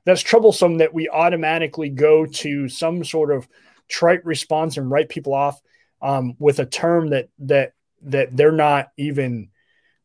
That's 0.06 0.22
troublesome 0.22 0.78
that 0.78 0.94
we 0.94 1.10
automatically 1.10 1.90
go 1.90 2.26
to 2.26 2.70
some 2.70 3.04
sort 3.04 3.32
of 3.32 3.48
trite 3.88 4.26
response 4.26 4.78
and 4.78 4.90
write 4.90 5.10
people 5.10 5.34
off 5.34 5.60
um, 6.02 6.36
with 6.40 6.60
a 6.60 6.66
term 6.66 7.10
that 7.10 7.30
that 7.40 7.74
that 8.04 8.36
they're 8.36 8.52
not 8.52 8.90
even 8.98 9.50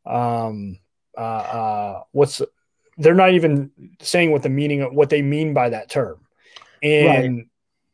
um, 0.06 0.78
uh, 1.16 1.20
uh, 1.20 2.02
what's 2.12 2.40
they're 2.96 3.14
not 3.14 3.32
even 3.32 3.70
saying 4.00 4.30
what 4.30 4.42
the 4.42 4.48
meaning 4.48 4.82
of 4.82 4.92
what 4.92 5.10
they 5.10 5.22
mean 5.22 5.54
by 5.54 5.70
that 5.70 5.90
term, 5.90 6.20
and 6.82 7.36
right. 7.36 7.46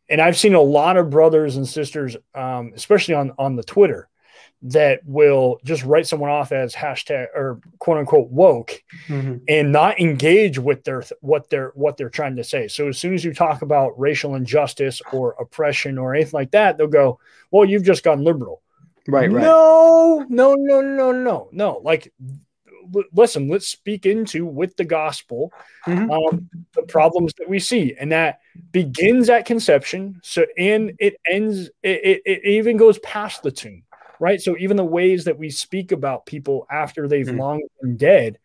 and 0.08 0.20
I've 0.20 0.36
seen 0.36 0.54
a 0.54 0.60
lot 0.60 0.96
of 0.96 1.10
brothers 1.10 1.56
and 1.56 1.66
sisters, 1.66 2.16
um, 2.34 2.72
especially 2.74 3.14
on 3.14 3.32
on 3.38 3.56
the 3.56 3.64
Twitter, 3.64 4.08
that 4.72 5.00
will 5.04 5.60
just 5.64 5.84
write 5.84 6.06
someone 6.06 6.30
off 6.30 6.52
as 6.52 6.74
hashtag 6.74 7.26
or 7.34 7.60
quote 7.78 7.98
unquote 7.98 8.28
woke, 8.30 8.82
mm-hmm. 9.08 9.36
and 9.48 9.72
not 9.72 10.00
engage 10.00 10.58
with 10.58 10.84
their 10.84 11.02
what 11.20 11.48
they're 11.50 11.72
what 11.74 11.96
they're 11.96 12.10
trying 12.10 12.36
to 12.36 12.44
say. 12.44 12.68
So 12.68 12.88
as 12.88 12.98
soon 12.98 13.14
as 13.14 13.24
you 13.24 13.32
talk 13.32 13.62
about 13.62 13.98
racial 13.98 14.34
injustice 14.34 15.00
or 15.12 15.36
oppression 15.38 15.98
or 15.98 16.14
anything 16.14 16.32
like 16.32 16.50
that, 16.52 16.78
they'll 16.78 16.86
go, 16.86 17.20
"Well, 17.50 17.64
you've 17.64 17.84
just 17.84 18.02
gone 18.02 18.22
liberal." 18.22 18.62
Right. 19.08 19.30
Right. 19.30 19.42
No. 19.42 20.26
No. 20.28 20.54
No. 20.54 20.80
No. 20.80 21.12
No. 21.12 21.48
No. 21.52 21.80
Like 21.82 22.12
listen, 23.12 23.48
let's 23.48 23.68
speak 23.68 24.06
into 24.06 24.46
with 24.46 24.76
the 24.76 24.84
gospel 24.84 25.52
mm-hmm. 25.86 26.10
um, 26.10 26.48
the 26.74 26.82
problems 26.82 27.32
that 27.38 27.48
we 27.48 27.58
see, 27.58 27.94
and 27.98 28.12
that 28.12 28.40
begins 28.72 29.28
at 29.28 29.46
conception. 29.46 30.20
So, 30.22 30.46
and 30.58 30.92
it 30.98 31.16
ends, 31.30 31.70
it, 31.82 32.00
it, 32.04 32.22
it 32.24 32.44
even 32.44 32.76
goes 32.76 32.98
past 33.00 33.42
the 33.42 33.50
tomb, 33.50 33.82
right? 34.20 34.40
So, 34.40 34.56
even 34.58 34.76
the 34.76 34.84
ways 34.84 35.24
that 35.24 35.38
we 35.38 35.50
speak 35.50 35.92
about 35.92 36.26
people 36.26 36.66
after 36.70 37.08
they've 37.08 37.26
mm-hmm. 37.26 37.38
long 37.38 37.62
been 37.80 37.96
dead, 37.96 38.38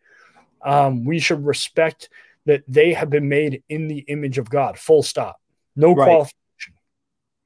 um, 0.62 1.04
we 1.04 1.18
should 1.18 1.44
respect 1.44 2.08
that 2.46 2.64
they 2.66 2.92
have 2.92 3.10
been 3.10 3.28
made 3.28 3.62
in 3.68 3.88
the 3.88 3.98
image 4.08 4.38
of 4.38 4.50
God. 4.50 4.78
Full 4.78 5.02
stop. 5.02 5.40
No 5.76 5.94
right. 5.94 6.04
qualification. 6.04 6.74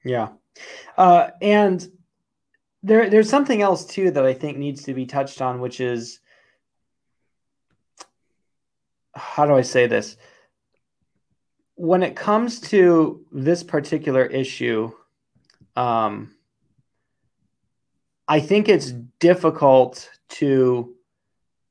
Yeah, 0.05 0.29
uh, 0.97 1.31
and 1.43 1.87
there, 2.83 3.11
there's 3.11 3.29
something 3.29 3.63
else 3.63 3.85
too 3.85 4.11
that 4.13 4.25
I 4.25 4.33
think 4.33 4.59
needs 4.59 4.85
to 4.85 4.95
be 4.95 5.07
touched 5.07 5.43
on, 5.43 5.61
which 5.61 5.81
is 5.81 6.21
how 9.15 9.47
do 9.47 9.55
I 9.55 9.63
say 9.63 9.87
this? 9.87 10.17
When 11.75 12.03
it 12.03 12.17
comes 12.17 12.61
to 12.61 13.25
this 13.33 13.63
particular 13.63 14.25
issue, 14.25 14.93
um, 15.75 16.36
I 18.29 18.41
think 18.41 18.69
it's 18.69 18.93
difficult 19.21 20.11
to 20.29 20.95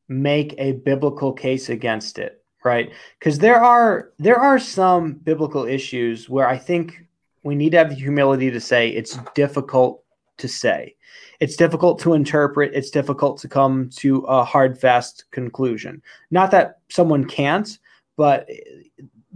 make 0.08 0.56
a 0.58 0.74
biblical 0.74 1.34
case 1.34 1.70
against 1.70 2.20
it, 2.20 2.44
right? 2.64 2.92
Because 3.20 3.40
there 3.40 3.62
are 3.62 4.12
there 4.20 4.40
are 4.40 4.60
some 4.60 5.14
biblical 5.14 5.66
issues 5.66 6.30
where 6.30 6.48
I 6.48 6.58
think 6.58 7.06
we 7.44 7.56
need 7.56 7.72
to 7.72 7.78
have 7.78 7.90
the 7.90 7.96
humility 7.96 8.52
to 8.52 8.60
say 8.60 8.90
it's 8.90 9.18
difficult 9.34 10.04
to 10.38 10.48
say. 10.48 10.96
It's 11.40 11.56
difficult 11.56 12.00
to 12.00 12.14
interpret. 12.14 12.74
It's 12.74 12.90
difficult 12.90 13.40
to 13.40 13.48
come 13.48 13.90
to 13.98 14.20
a 14.22 14.44
hard, 14.44 14.80
fast 14.80 15.26
conclusion. 15.32 16.02
Not 16.32 16.52
that 16.52 16.80
someone 16.90 17.26
can't, 17.26 17.78
but 18.16 18.50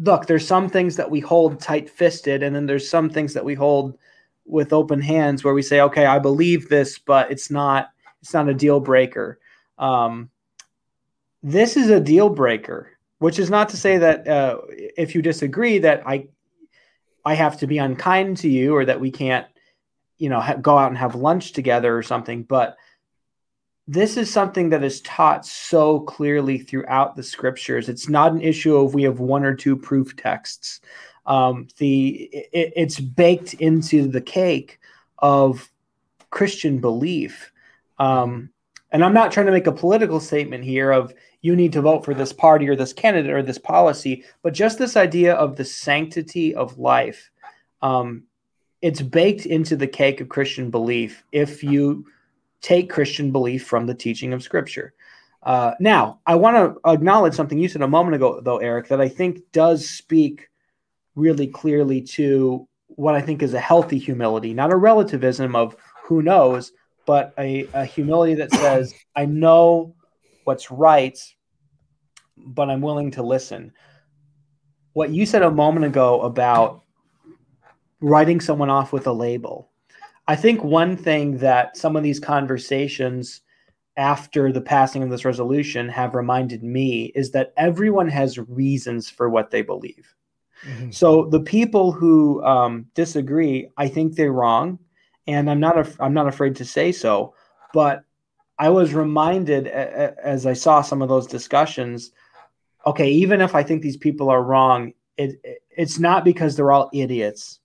look, 0.01 0.25
there's 0.25 0.47
some 0.47 0.69
things 0.69 0.95
that 0.95 1.11
we 1.11 1.19
hold 1.19 1.59
tight 1.59 1.89
fisted, 1.89 2.41
and 2.43 2.55
then 2.55 2.65
there's 2.65 2.89
some 2.89 3.09
things 3.09 3.33
that 3.33 3.45
we 3.45 3.53
hold 3.53 3.97
with 4.49 4.73
open 4.73 5.01
hands 5.01 5.43
where 5.43 5.53
we 5.53 5.61
say, 5.61 5.81
okay, 5.81 6.05
I 6.05 6.19
believe 6.19 6.67
this, 6.67 6.99
but 6.99 7.31
it's 7.31 7.51
not 7.51 7.89
it's 8.21 8.33
not 8.33 8.49
a 8.49 8.53
deal 8.53 8.79
breaker. 8.79 9.39
Um, 9.77 10.29
this 11.41 11.77
is 11.77 11.89
a 11.89 12.01
deal 12.01 12.29
breaker, 12.29 12.91
which 13.19 13.39
is 13.39 13.49
not 13.49 13.69
to 13.69 13.77
say 13.77 13.97
that 13.99 14.27
uh, 14.27 14.57
if 14.67 15.15
you 15.15 15.21
disagree 15.21 15.79
that 15.79 16.03
I 16.05 16.27
I 17.23 17.35
have 17.35 17.59
to 17.59 17.67
be 17.67 17.77
unkind 17.77 18.37
to 18.37 18.49
you 18.49 18.75
or 18.75 18.85
that 18.85 18.99
we 18.99 19.11
can't 19.11 19.47
you 20.17 20.29
know 20.29 20.41
ha- 20.41 20.55
go 20.55 20.77
out 20.77 20.89
and 20.89 20.97
have 20.97 21.15
lunch 21.15 21.53
together 21.53 21.95
or 21.95 22.03
something, 22.03 22.43
but 22.43 22.75
this 23.87 24.17
is 24.17 24.31
something 24.31 24.69
that 24.69 24.83
is 24.83 25.01
taught 25.01 25.45
so 25.45 26.01
clearly 26.01 26.59
throughout 26.59 27.15
the 27.15 27.23
scriptures. 27.23 27.89
It's 27.89 28.07
not 28.07 28.33
an 28.33 28.41
issue 28.41 28.75
of 28.77 28.93
we 28.93 29.01
have 29.01 29.19
one 29.19 29.43
or 29.43 29.55
two 29.55 29.75
proof 29.75 30.15
texts. 30.15 30.81
Um, 31.29 31.67
the 31.77 32.29
it, 32.33 32.73
it's 32.75 32.99
baked 32.99 33.53
into 33.53 34.07
the 34.07 34.19
cake 34.19 34.79
of 35.19 35.69
Christian 36.31 36.79
belief. 36.79 37.51
Um, 37.99 38.49
and 38.91 39.05
I'm 39.05 39.13
not 39.13 39.31
trying 39.31 39.45
to 39.45 39.51
make 39.51 39.67
a 39.67 39.71
political 39.71 40.19
statement 40.19 40.63
here 40.63 40.91
of 40.91 41.13
you 41.41 41.55
need 41.55 41.73
to 41.73 41.81
vote 41.81 42.03
for 42.03 42.13
this 42.13 42.33
party 42.33 42.67
or 42.67 42.75
this 42.75 42.93
candidate 42.93 43.31
or 43.31 43.43
this 43.43 43.59
policy, 43.59 44.23
but 44.41 44.53
just 44.53 44.77
this 44.77 44.97
idea 44.97 45.35
of 45.35 45.55
the 45.55 45.63
sanctity 45.65 46.55
of 46.55 46.79
life. 46.79 47.29
Um, 47.81 48.23
it's 48.81 49.01
baked 49.01 49.45
into 49.45 49.75
the 49.75 49.87
cake 49.87 50.21
of 50.21 50.29
Christian 50.29 50.69
belief 50.69 51.23
if 51.31 51.63
you 51.63 52.05
take 52.61 52.89
Christian 52.89 53.31
belief 53.31 53.65
from 53.65 53.85
the 53.85 53.95
teaching 53.95 54.33
of 54.33 54.43
Scripture. 54.43 54.93
Uh, 55.43 55.73
now, 55.79 56.19
I 56.25 56.35
want 56.35 56.57
to 56.57 56.89
acknowledge 56.89 57.33
something 57.33 57.57
you 57.57 57.69
said 57.69 57.81
a 57.81 57.87
moment 57.87 58.15
ago, 58.15 58.41
though, 58.41 58.57
Eric, 58.57 58.89
that 58.89 58.99
I 58.99 59.07
think 59.07 59.39
does 59.51 59.89
speak 59.89 60.48
really 61.15 61.47
clearly 61.47 62.01
to 62.01 62.67
what 62.87 63.15
I 63.15 63.21
think 63.21 63.41
is 63.41 63.53
a 63.53 63.59
healthy 63.59 63.97
humility, 63.97 64.53
not 64.53 64.71
a 64.71 64.75
relativism 64.75 65.55
of 65.55 65.75
who 66.03 66.21
knows, 66.21 66.71
but 67.05 67.33
a, 67.37 67.67
a 67.73 67.85
humility 67.85 68.35
that 68.35 68.51
says, 68.51 68.93
I 69.15 69.25
know 69.25 69.95
what's 70.43 70.71
right, 70.71 71.17
but 72.37 72.69
I'm 72.69 72.81
willing 72.81 73.11
to 73.11 73.23
listen. 73.23 73.71
What 74.93 75.11
you 75.11 75.25
said 75.25 75.43
a 75.43 75.51
moment 75.51 75.85
ago 75.85 76.21
about 76.21 76.83
writing 78.01 78.39
someone 78.39 78.69
off 78.69 78.93
with 78.93 79.07
a 79.07 79.11
label. 79.11 79.71
I 80.27 80.35
think 80.35 80.63
one 80.63 80.95
thing 80.95 81.37
that 81.39 81.75
some 81.75 81.95
of 81.95 82.03
these 82.03 82.19
conversations 82.19 83.41
after 83.97 84.51
the 84.51 84.61
passing 84.61 85.03
of 85.03 85.09
this 85.09 85.25
resolution 85.25 85.89
have 85.89 86.15
reminded 86.15 86.63
me 86.63 87.11
is 87.15 87.31
that 87.31 87.53
everyone 87.57 88.07
has 88.07 88.37
reasons 88.37 89.09
for 89.09 89.29
what 89.29 89.51
they 89.51 89.61
believe. 89.61 90.15
Mm-hmm. 90.65 90.91
So 90.91 91.25
the 91.25 91.39
people 91.39 91.91
who 91.91 92.43
um, 92.43 92.87
disagree, 92.95 93.69
I 93.77 93.87
think 93.87 94.15
they're 94.15 94.31
wrong 94.31 94.79
and 95.29 95.49
I'm 95.49 95.59
not 95.59 95.87
I'm 95.99 96.13
not 96.13 96.27
afraid 96.27 96.55
to 96.57 96.65
say 96.65 96.91
so. 96.91 97.33
But 97.73 98.03
I 98.57 98.69
was 98.69 98.93
reminded 98.93 99.67
a- 99.67 100.03
a- 100.03 100.25
as 100.25 100.45
I 100.45 100.53
saw 100.53 100.81
some 100.81 101.01
of 101.01 101.09
those 101.09 101.27
discussions. 101.27 102.11
Okay, 102.85 103.09
even 103.11 103.41
if 103.41 103.53
I 103.55 103.63
think 103.63 103.81
these 103.81 103.97
people 103.97 104.29
are 104.29 104.43
wrong, 104.43 104.93
it, 105.17 105.39
it 105.43 105.61
it's 105.69 105.99
not 105.99 106.25
because 106.25 106.55
they're 106.55 106.71
all 106.71 106.89
idiots. 106.93 107.59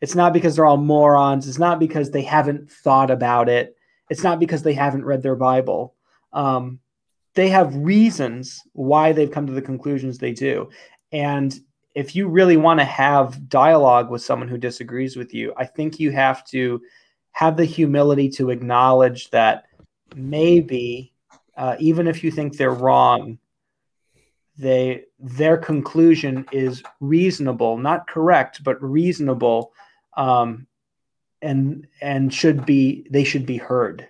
It's 0.00 0.14
not 0.14 0.32
because 0.32 0.54
they're 0.54 0.66
all 0.66 0.76
morons. 0.76 1.48
It's 1.48 1.58
not 1.58 1.80
because 1.80 2.10
they 2.10 2.22
haven't 2.22 2.70
thought 2.70 3.10
about 3.10 3.48
it. 3.48 3.76
It's 4.08 4.22
not 4.22 4.38
because 4.38 4.62
they 4.62 4.74
haven't 4.74 5.04
read 5.04 5.22
their 5.22 5.36
Bible. 5.36 5.94
Um, 6.32 6.78
they 7.34 7.48
have 7.48 7.74
reasons 7.74 8.62
why 8.72 9.12
they've 9.12 9.30
come 9.30 9.48
to 9.48 9.52
the 9.52 9.62
conclusions 9.62 10.18
they 10.18 10.32
do. 10.32 10.70
And 11.10 11.52
if 11.98 12.14
you 12.14 12.28
really 12.28 12.56
want 12.56 12.78
to 12.78 12.84
have 12.84 13.48
dialogue 13.48 14.08
with 14.08 14.22
someone 14.22 14.46
who 14.46 14.56
disagrees 14.56 15.16
with 15.16 15.34
you, 15.34 15.52
I 15.56 15.64
think 15.64 15.98
you 15.98 16.12
have 16.12 16.44
to 16.46 16.80
have 17.32 17.56
the 17.56 17.64
humility 17.64 18.28
to 18.28 18.50
acknowledge 18.50 19.30
that 19.30 19.64
maybe 20.14 21.12
uh, 21.56 21.74
even 21.80 22.06
if 22.06 22.22
you 22.22 22.30
think 22.30 22.56
they're 22.56 22.70
wrong 22.70 23.38
they 24.56 25.04
their 25.18 25.56
conclusion 25.56 26.46
is 26.52 26.82
reasonable 27.00 27.78
not 27.78 28.08
correct 28.08 28.62
but 28.64 28.82
reasonable 28.82 29.72
um, 30.16 30.66
and 31.42 31.86
and 32.00 32.32
should 32.32 32.64
be 32.66 33.06
they 33.10 33.24
should 33.24 33.46
be 33.46 33.56
heard 33.56 34.08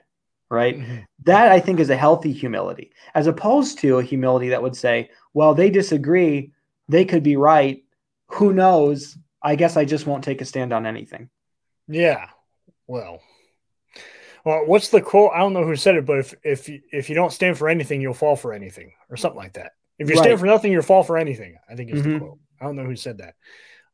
right 0.50 0.78
mm-hmm. 0.78 0.98
that 1.24 1.52
i 1.52 1.60
think 1.60 1.80
is 1.80 1.90
a 1.90 1.96
healthy 1.96 2.32
humility 2.32 2.90
as 3.14 3.26
opposed 3.26 3.78
to 3.78 3.98
a 3.98 4.02
humility 4.02 4.48
that 4.48 4.62
would 4.62 4.76
say 4.76 5.10
well 5.34 5.52
they 5.52 5.68
disagree 5.68 6.52
they 6.88 7.04
could 7.04 7.22
be 7.22 7.36
right 7.36 7.84
who 8.28 8.52
knows 8.52 9.16
i 9.42 9.56
guess 9.56 9.76
i 9.76 9.84
just 9.84 10.06
won't 10.06 10.24
take 10.24 10.40
a 10.40 10.44
stand 10.44 10.72
on 10.72 10.86
anything 10.86 11.28
yeah 11.86 12.28
well, 12.88 13.20
well, 14.44 14.64
what's 14.64 14.88
the 14.88 15.02
quote? 15.02 15.32
I 15.34 15.38
don't 15.40 15.52
know 15.52 15.64
who 15.64 15.76
said 15.76 15.94
it, 15.94 16.06
but 16.06 16.18
if 16.18 16.34
if 16.42 16.68
you, 16.68 16.80
if 16.90 17.08
you 17.08 17.14
don't 17.14 17.32
stand 17.32 17.58
for 17.58 17.68
anything, 17.68 18.00
you'll 18.00 18.14
fall 18.14 18.34
for 18.34 18.52
anything, 18.52 18.92
or 19.10 19.16
something 19.16 19.38
like 19.38 19.52
that. 19.52 19.72
If 19.98 20.08
you 20.08 20.16
right. 20.16 20.24
stand 20.24 20.40
for 20.40 20.46
nothing, 20.46 20.72
you'll 20.72 20.82
fall 20.82 21.02
for 21.02 21.18
anything. 21.18 21.56
I 21.70 21.74
think 21.74 21.90
is 21.90 22.00
mm-hmm. 22.00 22.12
the 22.14 22.18
quote. 22.18 22.38
I 22.60 22.64
don't 22.64 22.76
know 22.76 22.84
who 22.84 22.96
said 22.96 23.18
that. 23.18 23.34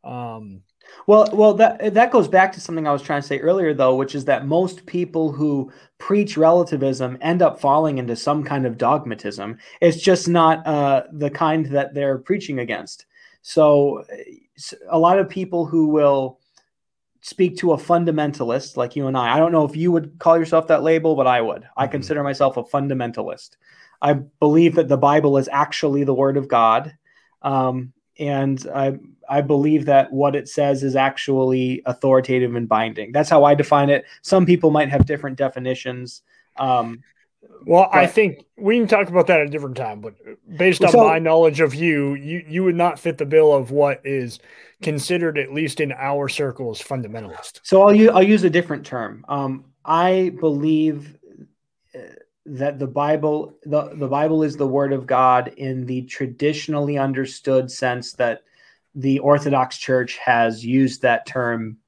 Um, 0.08 0.62
well, 1.06 1.28
well, 1.32 1.54
that 1.54 1.94
that 1.94 2.10
goes 2.10 2.28
back 2.28 2.52
to 2.52 2.60
something 2.60 2.86
I 2.86 2.92
was 2.92 3.02
trying 3.02 3.20
to 3.20 3.26
say 3.26 3.38
earlier, 3.38 3.74
though, 3.74 3.94
which 3.94 4.14
is 4.14 4.24
that 4.24 4.46
most 4.46 4.86
people 4.86 5.32
who 5.32 5.70
preach 5.98 6.36
relativism 6.36 7.18
end 7.20 7.42
up 7.42 7.60
falling 7.60 7.98
into 7.98 8.16
some 8.16 8.42
kind 8.44 8.66
of 8.66 8.78
dogmatism. 8.78 9.58
It's 9.80 10.00
just 10.00 10.28
not 10.28 10.66
uh, 10.66 11.04
the 11.12 11.30
kind 11.30 11.66
that 11.66 11.94
they're 11.94 12.18
preaching 12.18 12.58
against. 12.58 13.06
So, 13.42 14.04
a 14.88 14.98
lot 14.98 15.18
of 15.18 15.28
people 15.28 15.66
who 15.66 15.88
will 15.88 16.40
speak 17.20 17.56
to 17.56 17.72
a 17.72 17.78
fundamentalist 17.78 18.76
like 18.76 18.96
you 18.96 19.06
and 19.06 19.16
I. 19.16 19.34
I 19.34 19.38
don't 19.38 19.52
know 19.52 19.64
if 19.64 19.76
you 19.76 19.90
would 19.92 20.18
call 20.18 20.38
yourself 20.38 20.66
that 20.68 20.82
label, 20.82 21.16
but 21.16 21.26
I 21.26 21.40
would. 21.40 21.66
I 21.76 21.84
mm-hmm. 21.84 21.92
consider 21.92 22.22
myself 22.22 22.56
a 22.56 22.62
fundamentalist. 22.62 23.56
I 24.00 24.12
believe 24.12 24.74
that 24.74 24.88
the 24.88 24.98
Bible 24.98 25.38
is 25.38 25.48
actually 25.50 26.04
the 26.04 26.12
Word 26.12 26.36
of 26.36 26.48
God, 26.48 26.94
um, 27.40 27.92
and 28.18 28.64
I 28.74 28.98
I 29.28 29.40
believe 29.40 29.86
that 29.86 30.12
what 30.12 30.34
it 30.36 30.48
says 30.48 30.82
is 30.82 30.96
actually 30.96 31.82
authoritative 31.86 32.54
and 32.54 32.68
binding. 32.68 33.12
That's 33.12 33.30
how 33.30 33.44
I 33.44 33.54
define 33.54 33.90
it. 33.90 34.04
Some 34.22 34.46
people 34.46 34.70
might 34.70 34.88
have 34.90 35.06
different 35.06 35.36
definitions. 35.38 36.22
Um, 36.56 37.02
well, 37.66 37.88
but, 37.92 37.98
I 37.98 38.06
think 38.06 38.44
we 38.56 38.78
can 38.78 38.86
talk 38.86 39.08
about 39.08 39.26
that 39.28 39.40
at 39.40 39.46
a 39.46 39.50
different 39.50 39.76
time, 39.76 40.00
but 40.00 40.14
based 40.56 40.84
on 40.84 40.90
so, 40.90 41.04
my 41.04 41.18
knowledge 41.18 41.60
of 41.60 41.74
you, 41.74 42.14
you 42.14 42.44
you 42.46 42.64
would 42.64 42.74
not 42.74 42.98
fit 42.98 43.18
the 43.18 43.26
bill 43.26 43.52
of 43.52 43.70
what 43.70 44.00
is 44.04 44.38
considered, 44.82 45.38
at 45.38 45.52
least 45.52 45.80
in 45.80 45.92
our 45.92 46.28
circles, 46.28 46.82
fundamentalist. 46.82 47.60
So 47.62 47.82
I'll 47.82 47.94
use, 47.94 48.10
I'll 48.10 48.22
use 48.22 48.44
a 48.44 48.50
different 48.50 48.84
term. 48.84 49.24
Um, 49.28 49.64
I 49.84 50.32
believe 50.40 51.16
uh, 51.94 52.00
that 52.46 52.78
the 52.78 52.86
Bible 52.86 53.56
the, 53.64 53.94
the 53.94 54.08
Bible 54.08 54.42
is 54.42 54.56
the 54.56 54.66
word 54.66 54.92
of 54.92 55.06
God 55.06 55.48
in 55.56 55.86
the 55.86 56.02
traditionally 56.02 56.98
understood 56.98 57.70
sense 57.70 58.12
that 58.14 58.42
the 58.94 59.18
Orthodox 59.20 59.76
Church 59.78 60.18
has 60.18 60.64
used 60.64 61.02
that 61.02 61.26
term 61.26 61.78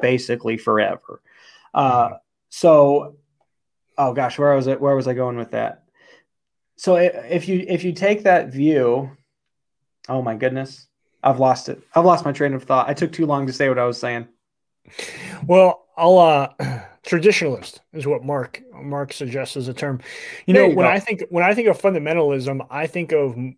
basically 0.00 0.56
forever. 0.56 1.22
Uh, 1.72 2.04
mm-hmm. 2.04 2.14
so 2.48 3.16
oh 3.98 4.14
gosh, 4.14 4.38
where 4.38 4.54
was 4.54 4.66
it? 4.66 4.80
Where 4.80 4.96
was 4.96 5.08
I 5.08 5.14
going 5.14 5.36
with 5.36 5.52
that? 5.52 5.84
So 6.76 6.96
if 6.96 7.48
you 7.48 7.64
if 7.68 7.84
you 7.84 7.92
take 7.92 8.24
that 8.24 8.50
view, 8.50 9.10
oh 10.08 10.22
my 10.22 10.34
goodness, 10.34 10.86
I've 11.22 11.38
lost 11.38 11.68
it. 11.68 11.82
I've 11.94 12.06
lost 12.06 12.24
my 12.24 12.32
train 12.32 12.54
of 12.54 12.64
thought. 12.64 12.88
I 12.88 12.94
took 12.94 13.12
too 13.12 13.26
long 13.26 13.46
to 13.46 13.52
say 13.52 13.68
what 13.68 13.78
I 13.78 13.84
was 13.84 13.98
saying. 13.98 14.28
Well, 15.46 15.86
I'll 15.96 16.18
uh 16.18 16.82
traditionalist 17.10 17.80
is 17.92 18.06
what 18.06 18.24
Mark 18.24 18.62
Mark 18.72 19.12
suggests 19.12 19.56
as 19.56 19.66
a 19.66 19.74
term. 19.74 20.00
You 20.46 20.54
know, 20.54 20.66
you 20.66 20.76
when 20.76 20.86
go. 20.86 20.90
I 20.90 21.00
think 21.00 21.24
when 21.30 21.42
I 21.42 21.54
think 21.54 21.68
of 21.68 21.80
fundamentalism, 21.80 22.64
I 22.70 22.86
think 22.86 23.12
of 23.12 23.34
and 23.34 23.56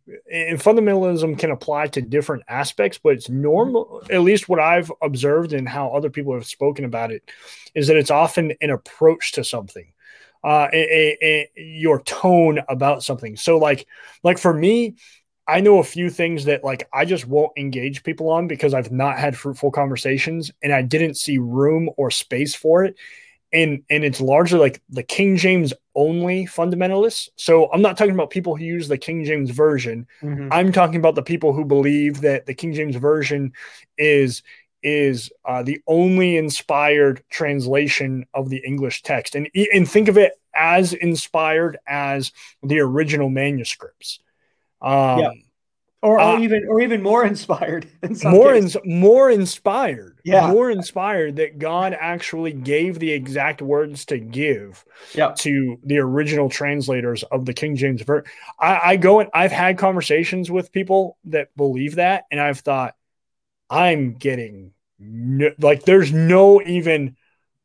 fundamentalism 0.59 1.39
can 1.39 1.51
apply 1.51 1.89
to 1.89 2.01
different 2.01 2.45
aspects, 2.49 2.99
but 2.99 3.11
it's 3.15 3.29
normal. 3.29 4.03
At 4.11 4.23
least 4.23 4.49
what 4.49 4.59
I've 4.59 4.91
observed 5.03 5.53
and 5.53 5.69
how 5.69 5.91
other 5.91 6.09
people 6.09 6.33
have 6.35 6.47
spoken 6.47 6.85
about 6.85 7.13
it 7.13 7.31
is 7.75 7.89
that 7.89 7.97
it's 7.97 8.11
often 8.11 8.55
an 8.61 8.71
approach 8.71 9.33
to 9.33 9.45
something 9.45 9.93
uh, 10.45 10.69
a, 10.73 10.77
a, 10.77 11.49
a, 11.57 11.63
your 11.63 12.03
tone 12.03 12.61
about 12.69 13.03
something. 13.03 13.37
So 13.37 13.59
like 13.59 13.87
like 14.23 14.39
for 14.39 14.55
me, 14.55 14.95
I 15.47 15.61
know 15.61 15.79
a 15.79 15.85
few 15.85 16.11
things 16.11 16.45
that 16.47 16.65
like 16.65 16.89
I 16.93 17.05
just 17.05 17.27
won't 17.27 17.53
engage 17.57 18.03
people 18.03 18.31
on 18.31 18.49
because 18.49 18.75
I've 18.75 18.93
not 18.93 19.19
had 19.19 19.37
fruitful 19.37 19.71
conversations 19.71 20.51
and 20.63 20.73
I 20.73 20.83
didn't 20.83 21.17
see 21.17 21.39
room 21.39 21.91
or 21.97 22.11
space 22.11 22.55
for 22.55 22.85
it. 22.85 22.97
And 23.53 23.83
and 23.91 24.05
it's 24.05 24.21
largely 24.21 24.59
like 24.59 24.81
the 24.89 25.03
King 25.03 25.37
James 25.37 25.75
only 25.95 26.47
fundamentalists. 26.47 27.29
So 27.37 27.71
I'm 27.71 27.83
not 27.83 27.99
talking 27.99 28.15
about 28.15 28.31
people 28.31 28.57
who 28.57 28.65
use 28.65 28.89
the 28.89 28.97
King 28.97 29.25
James 29.25 29.51
version. 29.51 30.07
Mm-hmm. 30.23 30.49
I'm 30.51 30.73
talking 30.73 30.97
about 30.97 31.15
the 31.15 31.23
people 31.23 31.53
who 31.53 31.65
believe 31.65 32.23
that 32.23 32.47
the 32.47 32.55
King 32.55 32.73
James 32.73 32.97
version 32.97 33.53
is 33.99 34.43
is 34.83 35.31
uh, 35.45 35.63
the 35.63 35.81
only 35.87 36.37
inspired 36.37 37.23
translation 37.31 38.27
of 38.35 38.49
the 38.49 38.63
English 38.67 39.03
text, 39.03 39.35
and 39.35 39.49
and 39.73 39.89
think 39.89 40.09
of 40.09 40.17
it 40.17 40.33
as 40.55 40.93
inspired 40.93 41.79
as 41.87 42.33
the 42.63 42.81
original 42.81 43.29
manuscripts. 43.29 44.21
Um, 44.81 45.19
yeah. 45.19 45.31
Or, 46.03 46.19
or 46.19 46.21
uh, 46.21 46.41
even 46.41 46.67
or 46.69 46.81
even 46.81 47.01
more 47.01 47.25
inspired 47.27 47.87
in 48.03 48.17
more 48.25 48.55
in, 48.55 48.69
more 48.85 49.31
inspired 49.31 50.19
yeah 50.25 50.51
more 50.51 50.69
inspired 50.69 51.37
that 51.37 51.61
god 51.61 51.97
actually 51.99 52.53
gave 52.53 52.99
the 52.99 53.13
exact 53.13 53.63
words 53.63 54.05
to 54.07 54.19
give 54.19 54.85
yep. 55.15 55.37
to 55.37 55.79
the 55.85 55.99
original 55.99 56.49
translators 56.49 57.23
of 57.23 57.47
the 57.47 57.55
king 57.55 57.77
james 57.77 58.03
version 58.03 58.25
I, 58.59 58.81
I 58.85 58.97
go 58.97 59.21
and 59.21 59.31
i've 59.33 59.53
had 59.53 59.79
conversations 59.79 60.51
with 60.51 60.73
people 60.73 61.19
that 61.27 61.57
believe 61.57 61.95
that 61.95 62.25
and 62.33 62.41
i've 62.41 62.59
thought 62.59 62.97
i'm 63.71 64.15
getting 64.15 64.73
no, 64.99 65.51
like 65.59 65.85
there's 65.85 66.13
no 66.13 66.61
even 66.63 67.17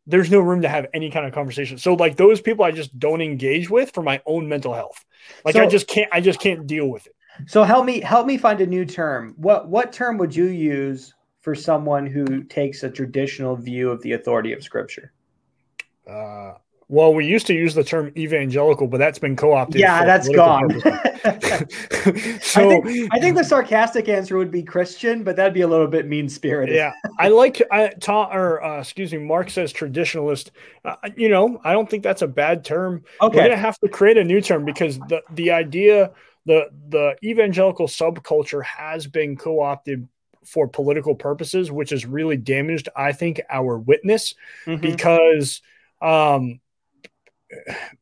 there's 0.07 0.31
no 0.31 0.39
room 0.39 0.61
to 0.61 0.69
have 0.69 0.87
any 0.93 1.11
kind 1.11 1.25
of 1.25 1.33
conversation. 1.33 1.77
So 1.77 1.93
like 1.93 2.15
those 2.15 2.41
people 2.41 2.63
I 2.63 2.71
just 2.71 2.97
don't 2.97 3.21
engage 3.21 3.69
with 3.69 3.91
for 3.91 4.01
my 4.01 4.21
own 4.25 4.47
mental 4.47 4.73
health. 4.73 5.03
Like 5.43 5.55
so, 5.55 5.63
I 5.63 5.67
just 5.67 5.87
can't 5.87 6.09
I 6.11 6.21
just 6.21 6.39
can't 6.39 6.65
deal 6.65 6.87
with 6.87 7.05
it. 7.05 7.13
So 7.45 7.63
help 7.63 7.85
me 7.85 7.99
help 7.99 8.25
me 8.25 8.37
find 8.37 8.61
a 8.61 8.65
new 8.65 8.85
term. 8.85 9.35
What 9.37 9.67
what 9.69 9.93
term 9.93 10.17
would 10.17 10.35
you 10.35 10.45
use 10.45 11.13
for 11.41 11.55
someone 11.55 12.05
who 12.05 12.43
takes 12.43 12.83
a 12.83 12.89
traditional 12.89 13.55
view 13.55 13.89
of 13.91 14.01
the 14.01 14.13
authority 14.13 14.53
of 14.53 14.63
scripture? 14.63 15.13
Uh 16.09 16.53
well, 16.89 17.13
we 17.13 17.25
used 17.25 17.47
to 17.47 17.53
use 17.53 17.73
the 17.73 17.83
term 17.83 18.13
evangelical, 18.15 18.87
but 18.87 18.97
that's 18.97 19.19
been 19.19 19.35
co-opted. 19.35 19.81
Yeah, 19.81 20.05
that's 20.05 20.29
gone. 20.29 20.69
so 22.41 22.71
I 22.71 22.81
think, 22.81 23.13
I 23.13 23.19
think, 23.19 23.35
the 23.35 23.43
sarcastic 23.43 24.07
answer 24.07 24.37
would 24.37 24.51
be 24.51 24.63
Christian, 24.63 25.23
but 25.23 25.35
that'd 25.35 25.53
be 25.53 25.61
a 25.61 25.67
little 25.67 25.87
bit 25.87 26.07
mean-spirited. 26.07 26.73
Yeah, 26.73 26.93
I 27.19 27.27
like 27.27 27.61
I 27.71 27.89
ta- 27.99 28.29
or 28.31 28.63
uh, 28.63 28.79
excuse 28.79 29.11
me, 29.11 29.17
Mark 29.17 29.49
says 29.49 29.73
traditionalist. 29.73 30.51
Uh, 30.85 30.95
you 31.17 31.27
know, 31.27 31.59
I 31.65 31.73
don't 31.73 31.89
think 31.89 32.03
that's 32.03 32.21
a 32.21 32.27
bad 32.27 32.63
term. 32.63 33.03
Okay, 33.21 33.37
we're 33.37 33.43
gonna 33.43 33.57
have 33.57 33.77
to 33.79 33.89
create 33.89 34.17
a 34.17 34.23
new 34.23 34.39
term 34.39 34.63
because 34.63 34.97
the 35.09 35.21
the 35.31 35.51
idea 35.51 36.11
the 36.47 36.69
the 36.89 37.15
evangelical 37.23 37.87
subculture 37.87 38.63
has 38.63 39.05
been 39.05 39.35
co-opted 39.35 40.07
for 40.45 40.67
political 40.67 41.13
purposes, 41.13 41.69
which 41.69 41.89
has 41.89 42.05
really 42.05 42.37
damaged, 42.37 42.87
I 42.95 43.11
think, 43.11 43.41
our 43.49 43.77
witness 43.77 44.33
mm-hmm. 44.65 44.81
because 44.81 45.61
um 46.01 46.59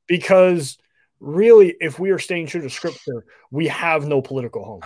because 0.07 0.77
really, 1.19 1.75
if 1.81 1.99
we 1.99 2.11
are 2.11 2.19
staying 2.19 2.47
true 2.47 2.61
to 2.61 2.69
scripture, 2.69 3.25
we 3.51 3.67
have 3.67 4.07
no 4.07 4.21
political 4.21 4.63
home. 4.63 4.81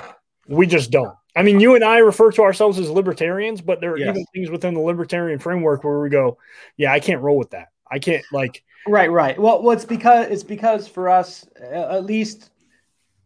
We 0.47 0.65
just 0.65 0.89
don't. 0.89 1.13
I 1.35 1.43
mean, 1.43 1.59
you 1.59 1.75
and 1.75 1.83
I 1.83 1.99
refer 1.99 2.31
to 2.31 2.41
ourselves 2.41 2.79
as 2.79 2.89
libertarians, 2.89 3.61
but 3.61 3.81
there 3.81 3.91
are 3.91 3.97
yes. 3.97 4.09
even 4.09 4.25
things 4.33 4.49
within 4.49 4.73
the 4.73 4.79
libertarian 4.79 5.37
framework 5.37 5.83
where 5.83 5.99
we 5.99 6.09
go, 6.09 6.37
yeah, 6.75 6.91
I 6.91 6.99
can't 6.99 7.21
roll 7.21 7.37
with 7.37 7.51
that. 7.51 7.69
I 7.91 7.99
can't 7.99 8.23
like 8.31 8.63
right, 8.87 9.11
right. 9.11 9.37
Well, 9.37 9.61
well, 9.61 9.71
it's 9.71 9.85
because 9.85 10.27
it's 10.29 10.43
because 10.43 10.87
for 10.87 11.09
us, 11.09 11.45
at 11.61 12.05
least, 12.05 12.51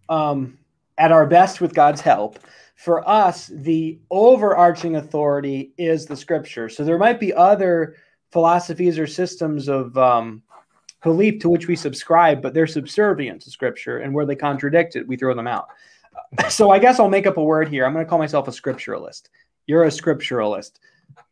um, 0.10 0.58
at 0.98 1.12
our 1.12 1.26
best 1.26 1.62
with 1.62 1.74
God's 1.74 2.02
help, 2.02 2.40
for 2.76 3.08
us, 3.08 3.48
the 3.48 4.00
overarching 4.12 4.98
authority 4.98 5.74
is 5.78 6.06
the 6.06 6.18
Scripture. 6.18 6.70
So 6.70 6.84
there 6.84 6.98
might 6.98 7.20
be 7.20 7.34
other 7.34 7.96
philosophies 8.32 8.98
or 8.98 9.08
systems 9.08 9.70
of 9.70 9.96
um, 9.98 10.42
belief 11.04 11.40
to 11.42 11.50
which 11.50 11.68
we 11.68 11.76
subscribe, 11.76 12.42
but 12.42 12.54
they're 12.54 12.66
subservient 12.66 13.42
to 13.44 13.52
scripture, 13.52 14.00
and 14.00 14.14
where 14.14 14.26
they 14.26 14.36
contradict 14.36 14.96
it, 14.96 15.08
we 15.08 15.16
throw 15.16 15.36
them 15.36 15.48
out. 15.48 15.68
So 16.50 16.72
I 16.72 16.80
guess 16.80 17.00
I'll 17.00 17.10
make 17.10 17.28
up 17.28 17.38
a 17.38 17.44
word 17.44 17.70
here. 17.70 17.86
I'm 17.86 17.94
going 17.94 18.06
to 18.06 18.10
call 18.10 18.20
myself 18.20 18.48
a 18.48 18.52
scripturalist. 18.52 19.30
You're 19.66 19.84
a 19.84 19.90
scripturalist. 19.90 20.74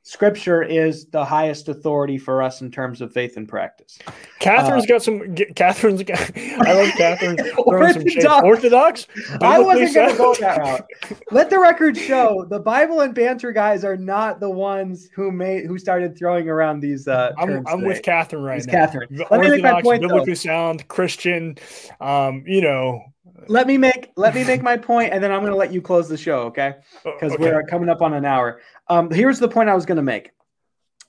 Scripture 0.04 0.64
is 0.64 1.06
the 1.06 1.24
highest 1.24 1.70
authority 1.70 2.18
for 2.18 2.42
us 2.42 2.62
in 2.62 2.72
terms 2.72 3.02
of 3.02 3.14
faith 3.14 3.38
and 3.38 3.48
practice. 3.48 4.00
Catherine's 4.40 4.84
uh, 4.86 4.88
got 4.88 5.04
some. 5.04 5.36
Catherine's 5.56 6.02
got. 6.02 6.20
I 6.38 6.74
love 6.74 6.92
Catherine 6.98 7.38
Orthodox. 7.58 8.44
Orthodox. 8.44 9.08
I 9.42 9.60
wasn't 9.60 9.94
going 9.94 10.12
to 10.12 10.18
go 10.18 10.36
that 10.40 10.58
route. 10.58 10.88
Let 11.30 11.52
the 11.52 11.60
record 11.60 11.96
show 11.96 12.46
the 12.50 12.60
Bible 12.60 13.02
and 13.02 13.14
banter 13.14 13.52
guys 13.52 13.86
are 13.86 13.96
not 13.96 14.40
the 14.40 14.50
ones 14.50 15.08
who 15.16 15.32
made 15.32 15.68
who 15.68 15.78
started 15.78 16.18
throwing 16.18 16.50
around 16.50 16.80
these. 16.80 17.08
Uh, 17.08 17.32
I'm, 17.38 17.66
I'm 17.68 17.84
with 17.84 18.02
Catherine 18.02 18.44
right 18.44 18.66
now. 18.66 18.72
Catherine. 18.72 19.08
Let 19.12 19.32
Orthodox, 19.32 19.50
me 19.50 19.62
make 19.62 19.74
my 19.74 19.82
point. 19.84 20.02
Biblically 20.02 20.32
though. 20.32 20.34
sound, 20.34 20.88
Christian. 20.88 21.58
Um, 22.00 22.44
you 22.48 22.62
know, 22.62 23.04
let 23.48 23.68
me 23.68 23.78
make 23.78 24.12
let 24.16 24.36
me 24.36 24.44
make 24.44 24.62
my 24.62 24.78
point 24.78 25.14
and 25.14 25.24
then 25.24 25.32
i'm 25.32 25.42
going 25.42 25.52
to 25.52 25.58
let 25.58 25.74
you 25.74 25.82
close 25.82 26.08
the 26.08 26.18
show 26.18 26.42
okay? 26.42 26.76
Because 27.04 27.34
okay. 27.34 27.44
we're 27.44 27.64
coming 27.64 27.90
up 27.90 28.02
on 28.02 28.14
an 28.14 28.26
hour. 28.26 28.62
Um, 28.88 29.10
here's 29.10 29.40
the 29.40 29.48
point 29.48 29.70
i 29.70 29.76
was 29.76 29.86
going 29.86 29.98
to 29.98 30.04
make. 30.04 30.32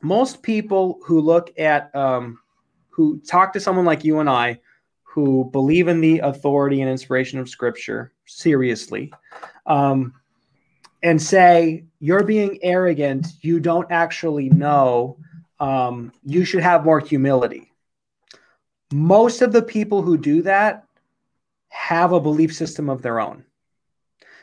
Most 0.03 0.43
people 0.43 0.99
who 1.05 1.21
look 1.21 1.53
at 1.59 1.95
um, 1.95 2.39
who 2.91 3.21
talk 3.21 3.53
to 3.53 3.61
someone 3.61 3.85
like 3.85 4.05
you 4.05 4.21
and 4.21 4.29
i 4.29 4.59
who 5.03 5.49
believe 5.53 5.89
in 5.89 6.01
the 6.01 6.21
authority 6.21 6.81
and 6.81 6.91
inspiration 6.91 7.39
of 7.39 7.49
scripture 7.49 8.13
seriously 8.27 9.13
um, 9.67 10.15
and 11.03 11.21
say 11.21 11.85
you're 11.99 12.25
being 12.25 12.59
arrogant. 12.63 13.27
You 13.41 13.61
don't 13.61 13.91
actually 13.91 14.49
know 14.51 15.19
um, 15.61 16.13
you 16.25 16.45
should 16.45 16.63
have 16.63 16.85
more 16.85 17.01
humility. 17.01 17.73
Most 18.93 19.43
of 19.43 19.53
the 19.53 19.63
people 19.63 20.03
who 20.03 20.19
do 20.19 20.43
that 20.43 20.85
have 21.73 22.13
a 22.13 22.21
belief 22.21 22.55
system 22.55 22.91
of 22.91 23.01
their 23.01 23.19
own. 23.19 23.45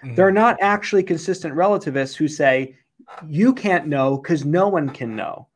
Mm-hmm. 0.03 0.15
They're 0.15 0.31
not 0.31 0.57
actually 0.61 1.03
consistent 1.03 1.53
relativists 1.53 2.15
who 2.15 2.27
say, 2.27 2.75
you 3.27 3.53
can't 3.53 3.87
know 3.87 4.17
because 4.17 4.45
no 4.45 4.67
one 4.67 4.89
can 4.89 5.15
know. 5.15 5.47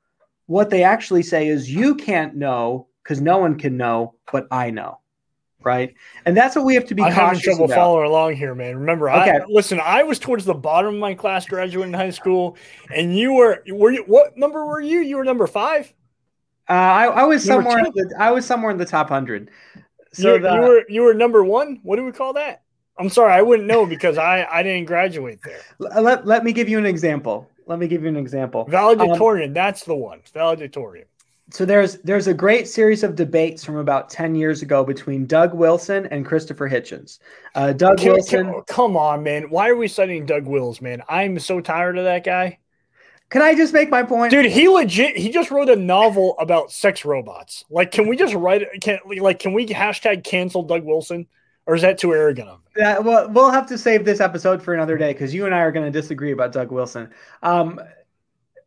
What 0.46 0.70
they 0.70 0.84
actually 0.84 1.24
say 1.24 1.48
is, 1.48 1.72
you 1.72 1.96
can't 1.96 2.36
know 2.36 2.88
because 3.02 3.22
no 3.22 3.40
one 3.40 3.58
can 3.58 3.76
know, 3.76 4.16
but 4.32 4.48
I 4.52 4.70
know. 4.70 5.00
Right. 5.64 5.96
And 6.26 6.36
that's 6.36 6.56
what 6.56 6.66
we 6.66 6.76
have 6.76 6.86
to 6.88 6.96
be 6.96 7.02
I'm 7.02 7.12
having 7.12 7.40
trouble 7.40 7.66
about. 7.66 7.76
following 7.76 8.08
along 8.08 8.36
here, 8.36 8.54
man. 8.54 8.78
Remember, 8.78 9.10
okay. 9.10 9.40
I, 9.40 9.46
listen, 9.48 9.80
I 9.80 10.04
was 10.04 10.20
towards 10.20 10.46
the 10.46 10.54
bottom 10.54 10.94
of 10.94 11.00
my 11.00 11.14
class 11.14 11.46
graduating 11.46 11.94
in 11.94 12.00
high 12.00 12.10
school, 12.10 12.58
and 12.94 13.18
you 13.18 13.34
were, 13.34 13.64
were 13.70 13.92
you, 13.92 14.04
what 14.06 14.38
number 14.38 14.66
were 14.66 14.82
you? 14.82 15.00
You 15.00 15.18
were 15.18 15.24
number 15.24 15.48
five? 15.48 15.94
Uh, 16.70 16.74
I, 16.74 17.06
I 17.06 17.24
was 17.24 17.48
number 17.48 17.72
somewhere. 17.72 17.86
In 17.86 17.94
the, 17.94 18.16
I 18.20 18.32
was 18.32 18.46
somewhere 18.46 18.72
in 18.72 18.78
the 18.78 18.86
top 18.86 19.10
hundred. 19.10 19.52
So 20.14 20.36
you, 20.36 20.42
the, 20.42 20.54
you 20.54 20.62
were 20.62 20.84
you 20.90 21.02
were 21.02 21.14
number 21.14 21.44
one. 21.44 21.80
What 21.84 21.98
do 21.98 22.06
we 22.06 22.12
call 22.12 22.34
that? 22.34 22.62
I'm 22.98 23.10
sorry, 23.10 23.34
I 23.34 23.42
wouldn't 23.42 23.68
know 23.68 23.86
because 23.86 24.18
I 24.18 24.48
I 24.50 24.64
didn't 24.64 24.86
graduate 24.86 25.40
there. 25.44 25.62
Let, 25.80 26.26
let 26.26 26.44
me 26.44 26.54
give 26.54 26.70
you 26.70 26.78
an 26.78 26.86
example. 26.86 27.50
Let 27.66 27.80
me 27.80 27.88
give 27.88 28.04
you 28.04 28.10
an 28.10 28.18
example. 28.18 28.66
Valedictorian, 28.66 29.50
um, 29.50 29.54
that's 29.54 29.84
the 29.84 29.96
one. 29.96 30.22
Valedictorian. 30.34 31.06
So 31.50 31.66
there's 31.66 31.98
there's 32.00 32.28
a 32.28 32.34
great 32.34 32.68
series 32.68 33.04
of 33.04 33.16
debates 33.16 33.64
from 33.64 33.78
about 33.78 34.10
10 34.10 34.36
years 34.36 34.62
ago 34.62 34.84
between 34.84 35.26
Doug 35.26 35.54
Wilson 35.54 36.08
and 36.08 36.26
Christopher 36.26 36.70
Hitchens. 36.70 37.20
Uh, 37.56 37.74
Doug 37.74 37.98
can, 37.98 38.14
Wilson. 38.14 38.46
Can, 38.52 38.62
come 38.68 38.96
on, 38.96 39.24
man. 39.24 39.50
Why 39.50 39.70
are 39.70 39.76
we 39.76 39.88
studying 39.88 40.26
Doug 40.26 40.46
Wills, 40.46 40.82
man? 40.82 41.04
I'm 41.10 41.40
so 41.40 41.62
tired 41.62 41.98
of 41.98 42.06
that 42.06 42.24
guy. 42.24 42.60
Can 43.30 43.42
I 43.42 43.56
just 43.56 43.74
make 43.74 43.90
my 43.90 44.04
point? 44.04 44.32
Dude, 44.32 44.46
he 44.46 44.68
legit 44.68 45.18
he 45.18 45.30
just 45.30 45.50
wrote 45.50 45.70
a 45.70 45.76
novel 45.76 46.36
about 46.40 46.72
sex 46.72 47.04
robots. 47.04 47.66
Like, 47.70 47.92
can 47.92 48.08
we 48.08 48.16
just 48.16 48.34
write 48.36 48.62
it? 48.62 48.70
Can 48.82 49.00
like 49.20 49.40
can 49.40 49.54
we 49.54 49.66
hashtag 49.68 50.24
cancel 50.24 50.64
Doug 50.64 50.84
Wilson? 50.84 51.28
Or 51.66 51.76
is 51.76 51.82
that 51.82 51.98
too 51.98 52.14
arrogant 52.14 52.50
of 52.50 52.60
me? 52.60 52.66
Yeah, 52.78 53.00
well, 53.00 53.30
we'll 53.30 53.52
have 53.52 53.68
to 53.68 53.78
save 53.78 54.04
this 54.04 54.20
episode 54.20 54.62
for 54.62 54.74
another 54.74 54.98
day 54.98 55.14
because 55.14 55.34
you 55.34 55.46
and 55.46 55.56
I 55.56 55.60
are 55.60 55.72
going 55.72 55.86
to 55.86 55.92
disagree 55.92 56.34
about 56.34 56.52
Doug 56.52 56.72
Wilson. 56.72 57.10
Um, 57.42 57.80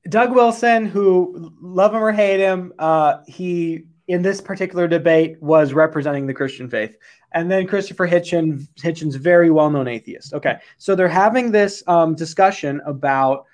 Doug 0.09 0.33
Wilson, 0.33 0.87
who 0.87 1.53
love 1.61 1.93
him 1.93 2.03
or 2.03 2.13
hate 2.13 2.41
him, 2.41 2.73
uh, 2.79 3.19
he 3.27 3.85
in 4.09 4.23
this 4.23 4.41
particular 4.41 4.87
debate 4.87 5.37
was 5.43 5.73
representing 5.73 6.27
the 6.27 6.35
Christian 6.35 6.71
faith. 6.71 6.97
And 7.33 7.51
then 7.51 7.67
Christopher 7.67 8.09
Hitchens, 8.09 8.69
Hitchens, 8.77 9.17
very 9.17 9.51
well 9.51 9.69
known 9.69 9.89
atheist. 9.89 10.33
Okay, 10.33 10.57
so 10.79 10.95
they're 10.95 11.09
having 11.09 11.51
this 11.51 11.83
um, 11.87 12.15
discussion 12.15 12.81
about 12.87 13.45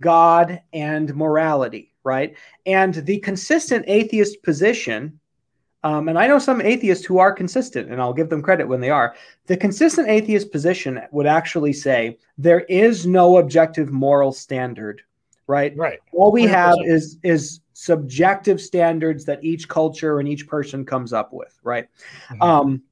God 0.00 0.60
and 0.72 1.14
morality, 1.14 1.92
right? 2.04 2.36
And 2.66 2.94
the 2.94 3.18
consistent 3.18 3.84
atheist 3.88 4.42
position, 4.42 5.18
um, 5.82 6.08
and 6.08 6.18
I 6.18 6.26
know 6.26 6.38
some 6.38 6.60
atheists 6.60 7.04
who 7.04 7.18
are 7.18 7.32
consistent, 7.32 7.90
and 7.90 8.00
I'll 8.00 8.12
give 8.12 8.28
them 8.28 8.42
credit 8.42 8.66
when 8.66 8.80
they 8.80 8.90
are. 8.90 9.14
The 9.46 9.56
consistent 9.56 10.08
atheist 10.08 10.52
position 10.52 11.00
would 11.10 11.26
actually 11.26 11.72
say 11.72 12.18
there 12.36 12.60
is 12.60 13.06
no 13.06 13.38
objective 13.38 13.90
moral 13.90 14.32
standard, 14.32 15.02
right? 15.46 15.76
Right. 15.76 16.00
All 16.12 16.32
we 16.32 16.44
100%. 16.44 16.48
have 16.48 16.76
is 16.84 17.18
is 17.22 17.60
subjective 17.72 18.60
standards 18.60 19.24
that 19.24 19.42
each 19.44 19.68
culture 19.68 20.18
and 20.18 20.28
each 20.28 20.48
person 20.48 20.84
comes 20.84 21.12
up 21.12 21.32
with, 21.32 21.56
right? 21.62 21.88
Mm-hmm. 22.28 22.42
Um, 22.42 22.82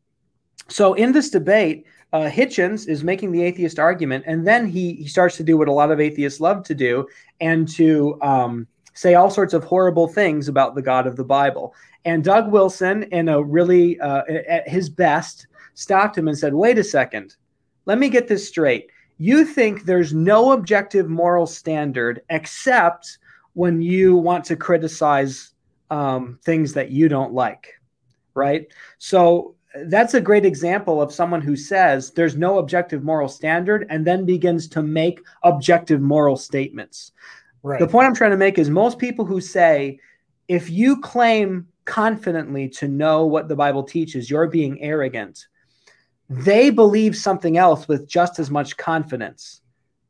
so 0.68 0.94
in 0.94 1.12
this 1.12 1.30
debate, 1.30 1.86
uh, 2.12 2.30
Hitchens 2.30 2.88
is 2.88 3.04
making 3.04 3.32
the 3.32 3.42
atheist 3.42 3.78
argument, 3.78 4.24
and 4.26 4.46
then 4.46 4.66
he 4.66 4.94
he 4.94 5.08
starts 5.08 5.36
to 5.36 5.44
do 5.44 5.56
what 5.58 5.68
a 5.68 5.72
lot 5.72 5.90
of 5.90 6.00
atheists 6.00 6.40
love 6.40 6.62
to 6.64 6.74
do, 6.74 7.06
and 7.40 7.68
to 7.74 8.18
um, 8.22 8.66
say 8.94 9.14
all 9.14 9.30
sorts 9.30 9.54
of 9.54 9.64
horrible 9.64 10.08
things 10.08 10.48
about 10.48 10.74
the 10.74 10.82
God 10.82 11.06
of 11.06 11.16
the 11.16 11.24
Bible. 11.24 11.74
And 12.04 12.22
Doug 12.22 12.52
Wilson, 12.52 13.02
in 13.04 13.28
a 13.28 13.42
really 13.42 13.98
uh, 14.00 14.22
at 14.48 14.68
his 14.68 14.88
best, 14.88 15.48
stopped 15.74 16.16
him 16.16 16.28
and 16.28 16.38
said, 16.38 16.54
"Wait 16.54 16.78
a 16.78 16.84
second, 16.84 17.36
let 17.86 17.98
me 17.98 18.08
get 18.08 18.28
this 18.28 18.46
straight. 18.46 18.90
you 19.18 19.46
think 19.46 19.84
there's 19.84 20.12
no 20.12 20.52
objective 20.52 21.08
moral 21.08 21.46
standard 21.46 22.20
except 22.28 23.18
when 23.54 23.80
you 23.80 24.14
want 24.14 24.44
to 24.44 24.54
criticize 24.54 25.52
um, 25.90 26.38
things 26.44 26.74
that 26.74 26.90
you 26.90 27.08
don't 27.08 27.32
like, 27.32 27.80
right? 28.34 28.66
So 28.98 29.55
that's 29.84 30.14
a 30.14 30.20
great 30.20 30.44
example 30.44 31.00
of 31.02 31.12
someone 31.12 31.40
who 31.40 31.56
says 31.56 32.10
there's 32.12 32.36
no 32.36 32.58
objective 32.58 33.02
moral 33.02 33.28
standard 33.28 33.86
and 33.90 34.06
then 34.06 34.24
begins 34.24 34.68
to 34.68 34.82
make 34.82 35.20
objective 35.42 36.00
moral 36.00 36.36
statements. 36.36 37.12
Right. 37.62 37.80
The 37.80 37.88
point 37.88 38.06
I'm 38.06 38.14
trying 38.14 38.30
to 38.30 38.36
make 38.36 38.58
is 38.58 38.70
most 38.70 38.98
people 38.98 39.24
who 39.24 39.40
say, 39.40 39.98
if 40.48 40.70
you 40.70 41.00
claim 41.00 41.66
confidently 41.84 42.68
to 42.68 42.88
know 42.88 43.26
what 43.26 43.48
the 43.48 43.56
Bible 43.56 43.82
teaches, 43.82 44.30
you're 44.30 44.46
being 44.46 44.80
arrogant. 44.82 45.46
They 46.28 46.70
believe 46.70 47.16
something 47.16 47.56
else 47.56 47.88
with 47.88 48.08
just 48.08 48.38
as 48.38 48.50
much 48.50 48.76
confidence. 48.76 49.60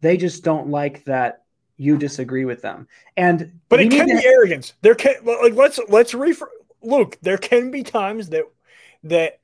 They 0.01 0.17
just 0.17 0.45
don't 0.45 0.69
like 0.69 1.05
that 1.05 1.45
you 1.77 1.99
disagree 1.99 2.45
with 2.45 2.63
them. 2.63 2.89
And 3.17 3.61
but 3.69 3.81
it 3.81 3.91
can 3.91 4.09
to- 4.09 4.17
be 4.17 4.27
arrogance. 4.27 4.75
There 4.81 4.95
can 4.95 5.15
like 5.25 5.55
let's 5.55 5.79
let's 5.89 6.15
refer 6.15 6.49
Luke. 6.83 7.19
There 7.23 7.39
can 7.39 7.71
be 7.71 7.83
times 7.83 8.31
that 8.31 8.45
that 9.05 9.41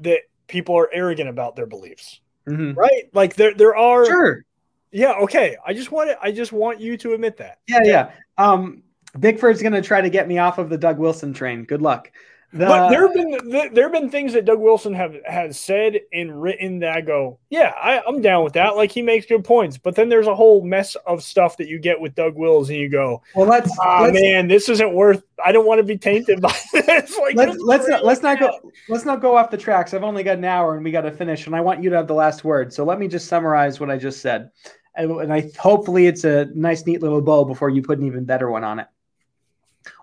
that 0.00 0.20
people 0.46 0.76
are 0.76 0.90
arrogant 0.92 1.28
about 1.28 1.56
their 1.56 1.66
beliefs, 1.66 2.20
mm-hmm. 2.48 2.72
right? 2.78 3.10
Like 3.12 3.34
there 3.36 3.54
there 3.54 3.76
are 3.76 4.04
sure. 4.06 4.44
Yeah, 4.92 5.14
okay. 5.22 5.56
I 5.66 5.74
just 5.74 5.90
want 5.90 6.10
it. 6.10 6.18
I 6.22 6.30
just 6.30 6.52
want 6.52 6.80
you 6.80 6.96
to 6.98 7.14
admit 7.14 7.36
that. 7.38 7.58
Yeah, 7.66 7.82
yeah. 7.82 8.10
Um, 8.38 8.84
Bickford's 9.18 9.60
going 9.60 9.72
to 9.72 9.82
try 9.82 10.00
to 10.00 10.08
get 10.08 10.28
me 10.28 10.38
off 10.38 10.58
of 10.58 10.68
the 10.68 10.78
Doug 10.78 10.98
Wilson 10.98 11.32
train. 11.32 11.64
Good 11.64 11.82
luck. 11.82 12.12
The, 12.54 12.66
but 12.66 12.88
there 12.88 13.04
have 13.04 13.14
been 13.14 13.74
there 13.74 13.82
have 13.82 13.92
been 13.92 14.08
things 14.08 14.32
that 14.34 14.44
Doug 14.44 14.60
Wilson 14.60 14.94
have 14.94 15.16
has 15.26 15.58
said 15.58 15.98
and 16.12 16.40
written 16.40 16.78
that 16.78 16.96
I 16.96 17.00
go, 17.00 17.40
yeah, 17.50 17.74
I, 17.76 18.00
am 18.06 18.22
down 18.22 18.44
with 18.44 18.52
that. 18.52 18.76
Like 18.76 18.92
he 18.92 19.02
makes 19.02 19.26
good 19.26 19.42
points, 19.42 19.76
but 19.76 19.96
then 19.96 20.08
there's 20.08 20.28
a 20.28 20.36
whole 20.36 20.62
mess 20.62 20.94
of 21.04 21.24
stuff 21.24 21.56
that 21.56 21.66
you 21.66 21.80
get 21.80 22.00
with 22.00 22.14
Doug 22.14 22.36
Wills, 22.36 22.70
and 22.70 22.78
you 22.78 22.88
go, 22.88 23.22
well, 23.34 23.48
let's, 23.48 23.76
ah, 23.80 24.02
let's 24.02 24.14
man, 24.14 24.46
this 24.46 24.68
isn't 24.68 24.94
worth. 24.94 25.24
I 25.44 25.50
don't 25.50 25.66
want 25.66 25.80
to 25.80 25.82
be 25.82 25.98
tainted 25.98 26.40
by 26.40 26.56
this. 26.72 27.18
like, 27.18 27.34
let's 27.34 27.58
let's 27.58 27.88
not, 27.88 28.04
let's 28.04 28.22
not 28.22 28.38
go 28.38 28.56
let's 28.88 29.04
not 29.04 29.20
go 29.20 29.36
off 29.36 29.50
the 29.50 29.58
tracks. 29.58 29.92
I've 29.92 30.04
only 30.04 30.22
got 30.22 30.38
an 30.38 30.44
hour, 30.44 30.76
and 30.76 30.84
we 30.84 30.92
got 30.92 31.00
to 31.00 31.10
finish, 31.10 31.48
and 31.48 31.56
I 31.56 31.60
want 31.60 31.82
you 31.82 31.90
to 31.90 31.96
have 31.96 32.06
the 32.06 32.14
last 32.14 32.44
word. 32.44 32.72
So 32.72 32.84
let 32.84 33.00
me 33.00 33.08
just 33.08 33.26
summarize 33.26 33.80
what 33.80 33.90
I 33.90 33.98
just 33.98 34.20
said, 34.20 34.52
and, 34.94 35.10
and 35.10 35.32
I 35.32 35.50
hopefully 35.58 36.06
it's 36.06 36.22
a 36.22 36.44
nice, 36.54 36.86
neat 36.86 37.02
little 37.02 37.20
bow 37.20 37.44
before 37.44 37.68
you 37.68 37.82
put 37.82 37.98
an 37.98 38.06
even 38.06 38.24
better 38.24 38.48
one 38.48 38.62
on 38.62 38.78
it. 38.78 38.86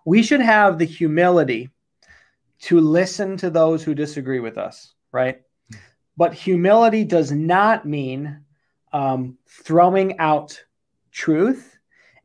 We 0.04 0.22
should 0.22 0.42
have 0.42 0.80
the 0.80 0.86
humility 0.86 1.70
to 2.62 2.80
listen 2.80 3.38
to 3.38 3.50
those 3.50 3.84
who 3.84 3.96
disagree 3.96 4.40
with 4.40 4.58
us, 4.58 4.94
right? 5.12 5.42
But 6.18 6.34
humility 6.34 7.04
does 7.04 7.32
not 7.32 7.86
mean 7.86 8.44
um, 8.94 9.38
throwing 9.48 10.20
out 10.20 10.64
truth. 11.12 11.78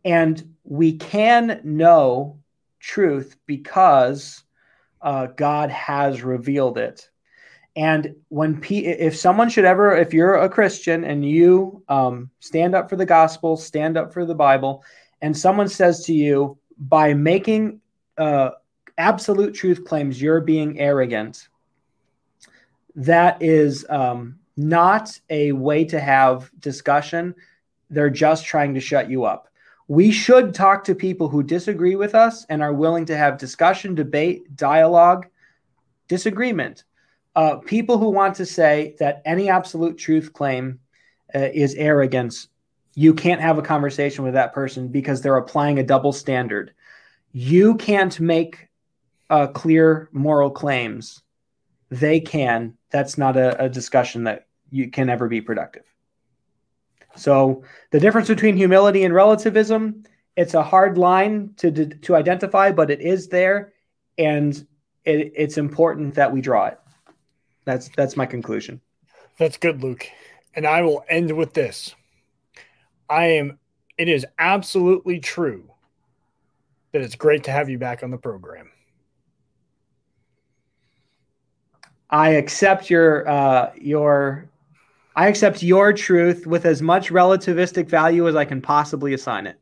And 0.04 0.54
we 0.64 0.92
can 0.92 1.60
know 1.64 2.38
truth 2.80 3.36
because 3.46 4.42
uh, 5.00 5.26
God 5.26 5.70
has 5.70 6.22
revealed 6.22 6.78
it. 6.78 7.08
And 7.74 8.16
when 8.28 8.60
P- 8.60 8.86
if 8.86 9.16
someone 9.16 9.50
should 9.50 9.64
ever, 9.64 9.96
if 9.96 10.14
you're 10.14 10.36
a 10.36 10.48
Christian 10.48 11.04
and 11.04 11.28
you 11.28 11.82
um, 11.88 12.30
stand 12.40 12.74
up 12.74 12.88
for 12.88 12.96
the 12.96 13.06
gospel, 13.06 13.56
stand 13.56 13.96
up 13.96 14.12
for 14.12 14.24
the 14.24 14.34
Bible, 14.34 14.82
and 15.20 15.36
someone 15.36 15.68
says 15.68 16.04
to 16.06 16.14
you, 16.14 16.58
by 16.78 17.14
making 17.14 17.80
uh, 18.18 18.50
absolute 18.98 19.54
truth 19.54 19.84
claims 19.84 20.20
you're 20.20 20.40
being 20.40 20.78
arrogant, 20.78 21.48
that 22.94 23.42
is 23.42 23.86
um, 23.88 24.38
not 24.56 25.18
a 25.30 25.52
way 25.52 25.84
to 25.84 26.00
have 26.00 26.50
discussion. 26.58 27.34
They're 27.90 28.10
just 28.10 28.44
trying 28.46 28.74
to 28.74 28.80
shut 28.80 29.10
you 29.10 29.24
up. 29.24 29.48
We 29.88 30.10
should 30.10 30.54
talk 30.54 30.84
to 30.84 30.94
people 30.94 31.28
who 31.28 31.42
disagree 31.42 31.94
with 31.94 32.14
us 32.14 32.44
and 32.48 32.62
are 32.62 32.72
willing 32.72 33.04
to 33.06 33.16
have 33.16 33.38
discussion, 33.38 33.94
debate, 33.94 34.56
dialogue, 34.56 35.26
disagreement. 36.08 36.84
Uh, 37.36 37.56
people 37.56 37.98
who 37.98 38.08
want 38.08 38.34
to 38.36 38.46
say 38.46 38.96
that 38.98 39.22
any 39.24 39.48
absolute 39.48 39.98
truth 39.98 40.32
claim 40.32 40.80
uh, 41.34 41.50
is 41.52 41.74
arrogance, 41.74 42.48
you 42.94 43.12
can't 43.12 43.42
have 43.42 43.58
a 43.58 43.62
conversation 43.62 44.24
with 44.24 44.34
that 44.34 44.54
person 44.54 44.88
because 44.88 45.20
they're 45.20 45.36
applying 45.36 45.78
a 45.78 45.84
double 45.84 46.12
standard. 46.12 46.72
You 47.32 47.74
can't 47.76 48.18
make 48.18 48.65
uh, 49.30 49.48
clear 49.48 50.08
moral 50.12 50.50
claims, 50.50 51.22
they 51.90 52.20
can. 52.20 52.76
That's 52.90 53.18
not 53.18 53.36
a, 53.36 53.64
a 53.64 53.68
discussion 53.68 54.24
that 54.24 54.46
you 54.70 54.90
can 54.90 55.08
ever 55.08 55.28
be 55.28 55.40
productive. 55.40 55.84
So 57.16 57.62
the 57.90 58.00
difference 58.00 58.28
between 58.28 58.56
humility 58.56 59.04
and 59.04 59.14
relativism, 59.14 60.04
it's 60.36 60.54
a 60.54 60.62
hard 60.62 60.98
line 60.98 61.54
to 61.56 61.70
to 61.70 62.14
identify, 62.14 62.72
but 62.72 62.90
it 62.90 63.00
is 63.00 63.28
there, 63.28 63.72
and 64.18 64.54
it, 65.04 65.32
it's 65.34 65.56
important 65.56 66.14
that 66.14 66.32
we 66.32 66.40
draw 66.40 66.66
it. 66.66 66.78
That's 67.64 67.88
that's 67.96 68.16
my 68.16 68.26
conclusion. 68.26 68.80
That's 69.38 69.56
good, 69.56 69.82
Luke. 69.82 70.06
And 70.54 70.66
I 70.66 70.82
will 70.82 71.04
end 71.08 71.34
with 71.36 71.54
this. 71.54 71.94
I 73.08 73.24
am. 73.24 73.58
It 73.98 74.08
is 74.08 74.26
absolutely 74.38 75.20
true 75.20 75.70
that 76.92 77.00
it's 77.00 77.14
great 77.14 77.44
to 77.44 77.50
have 77.50 77.70
you 77.70 77.78
back 77.78 78.02
on 78.02 78.10
the 78.10 78.18
program. 78.18 78.70
I 82.10 82.30
accept 82.30 82.90
your 82.90 83.28
uh, 83.28 83.72
your 83.76 84.48
I 85.16 85.28
accept 85.28 85.62
your 85.62 85.92
truth 85.92 86.46
with 86.46 86.66
as 86.66 86.82
much 86.82 87.10
relativistic 87.10 87.88
value 87.88 88.28
as 88.28 88.36
I 88.36 88.44
can 88.44 88.60
possibly 88.60 89.14
assign 89.14 89.46
it. 89.46 89.58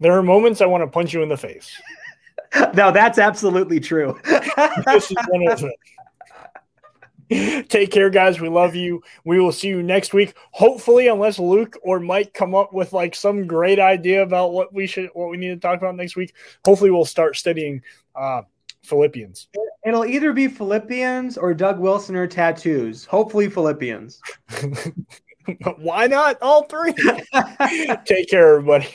There 0.00 0.12
are 0.12 0.22
moments 0.22 0.60
I 0.60 0.66
want 0.66 0.82
to 0.82 0.86
punch 0.86 1.12
you 1.12 1.22
in 1.22 1.28
the 1.28 1.36
face. 1.36 1.70
no, 2.74 2.92
that's 2.92 3.18
absolutely 3.18 3.80
true. 3.80 4.18
this 4.86 5.10
is 5.10 5.16
one 5.28 5.48
of 5.48 5.60
them. 5.60 5.72
Take 7.68 7.90
care, 7.90 8.10
guys. 8.10 8.40
We 8.40 8.48
love 8.48 8.74
you. 8.74 9.02
We 9.24 9.40
will 9.40 9.50
see 9.50 9.68
you 9.68 9.82
next 9.82 10.14
week. 10.14 10.34
Hopefully, 10.52 11.08
unless 11.08 11.38
Luke 11.38 11.76
or 11.82 11.98
Mike 11.98 12.34
come 12.34 12.54
up 12.54 12.72
with 12.72 12.92
like 12.92 13.14
some 13.14 13.46
great 13.46 13.80
idea 13.80 14.22
about 14.22 14.52
what 14.52 14.72
we 14.72 14.86
should, 14.86 15.10
what 15.14 15.30
we 15.30 15.36
need 15.36 15.48
to 15.48 15.56
talk 15.56 15.78
about 15.78 15.96
next 15.96 16.16
week. 16.16 16.34
Hopefully, 16.64 16.90
we'll 16.90 17.04
start 17.04 17.36
studying 17.36 17.82
uh, 18.14 18.42
Philippians. 18.84 19.48
It'll 19.86 20.04
either 20.04 20.32
be 20.32 20.48
Philippians 20.48 21.36
or 21.36 21.54
Doug 21.54 21.78
Wilson 21.78 22.16
or 22.16 22.26
tattoos. 22.26 23.04
Hopefully, 23.04 23.48
Philippians. 23.48 24.20
Why 25.78 26.06
not 26.06 26.40
all 26.40 26.64
three? 26.64 26.94
Take 28.04 28.30
care, 28.30 28.56
everybody. 28.56 28.88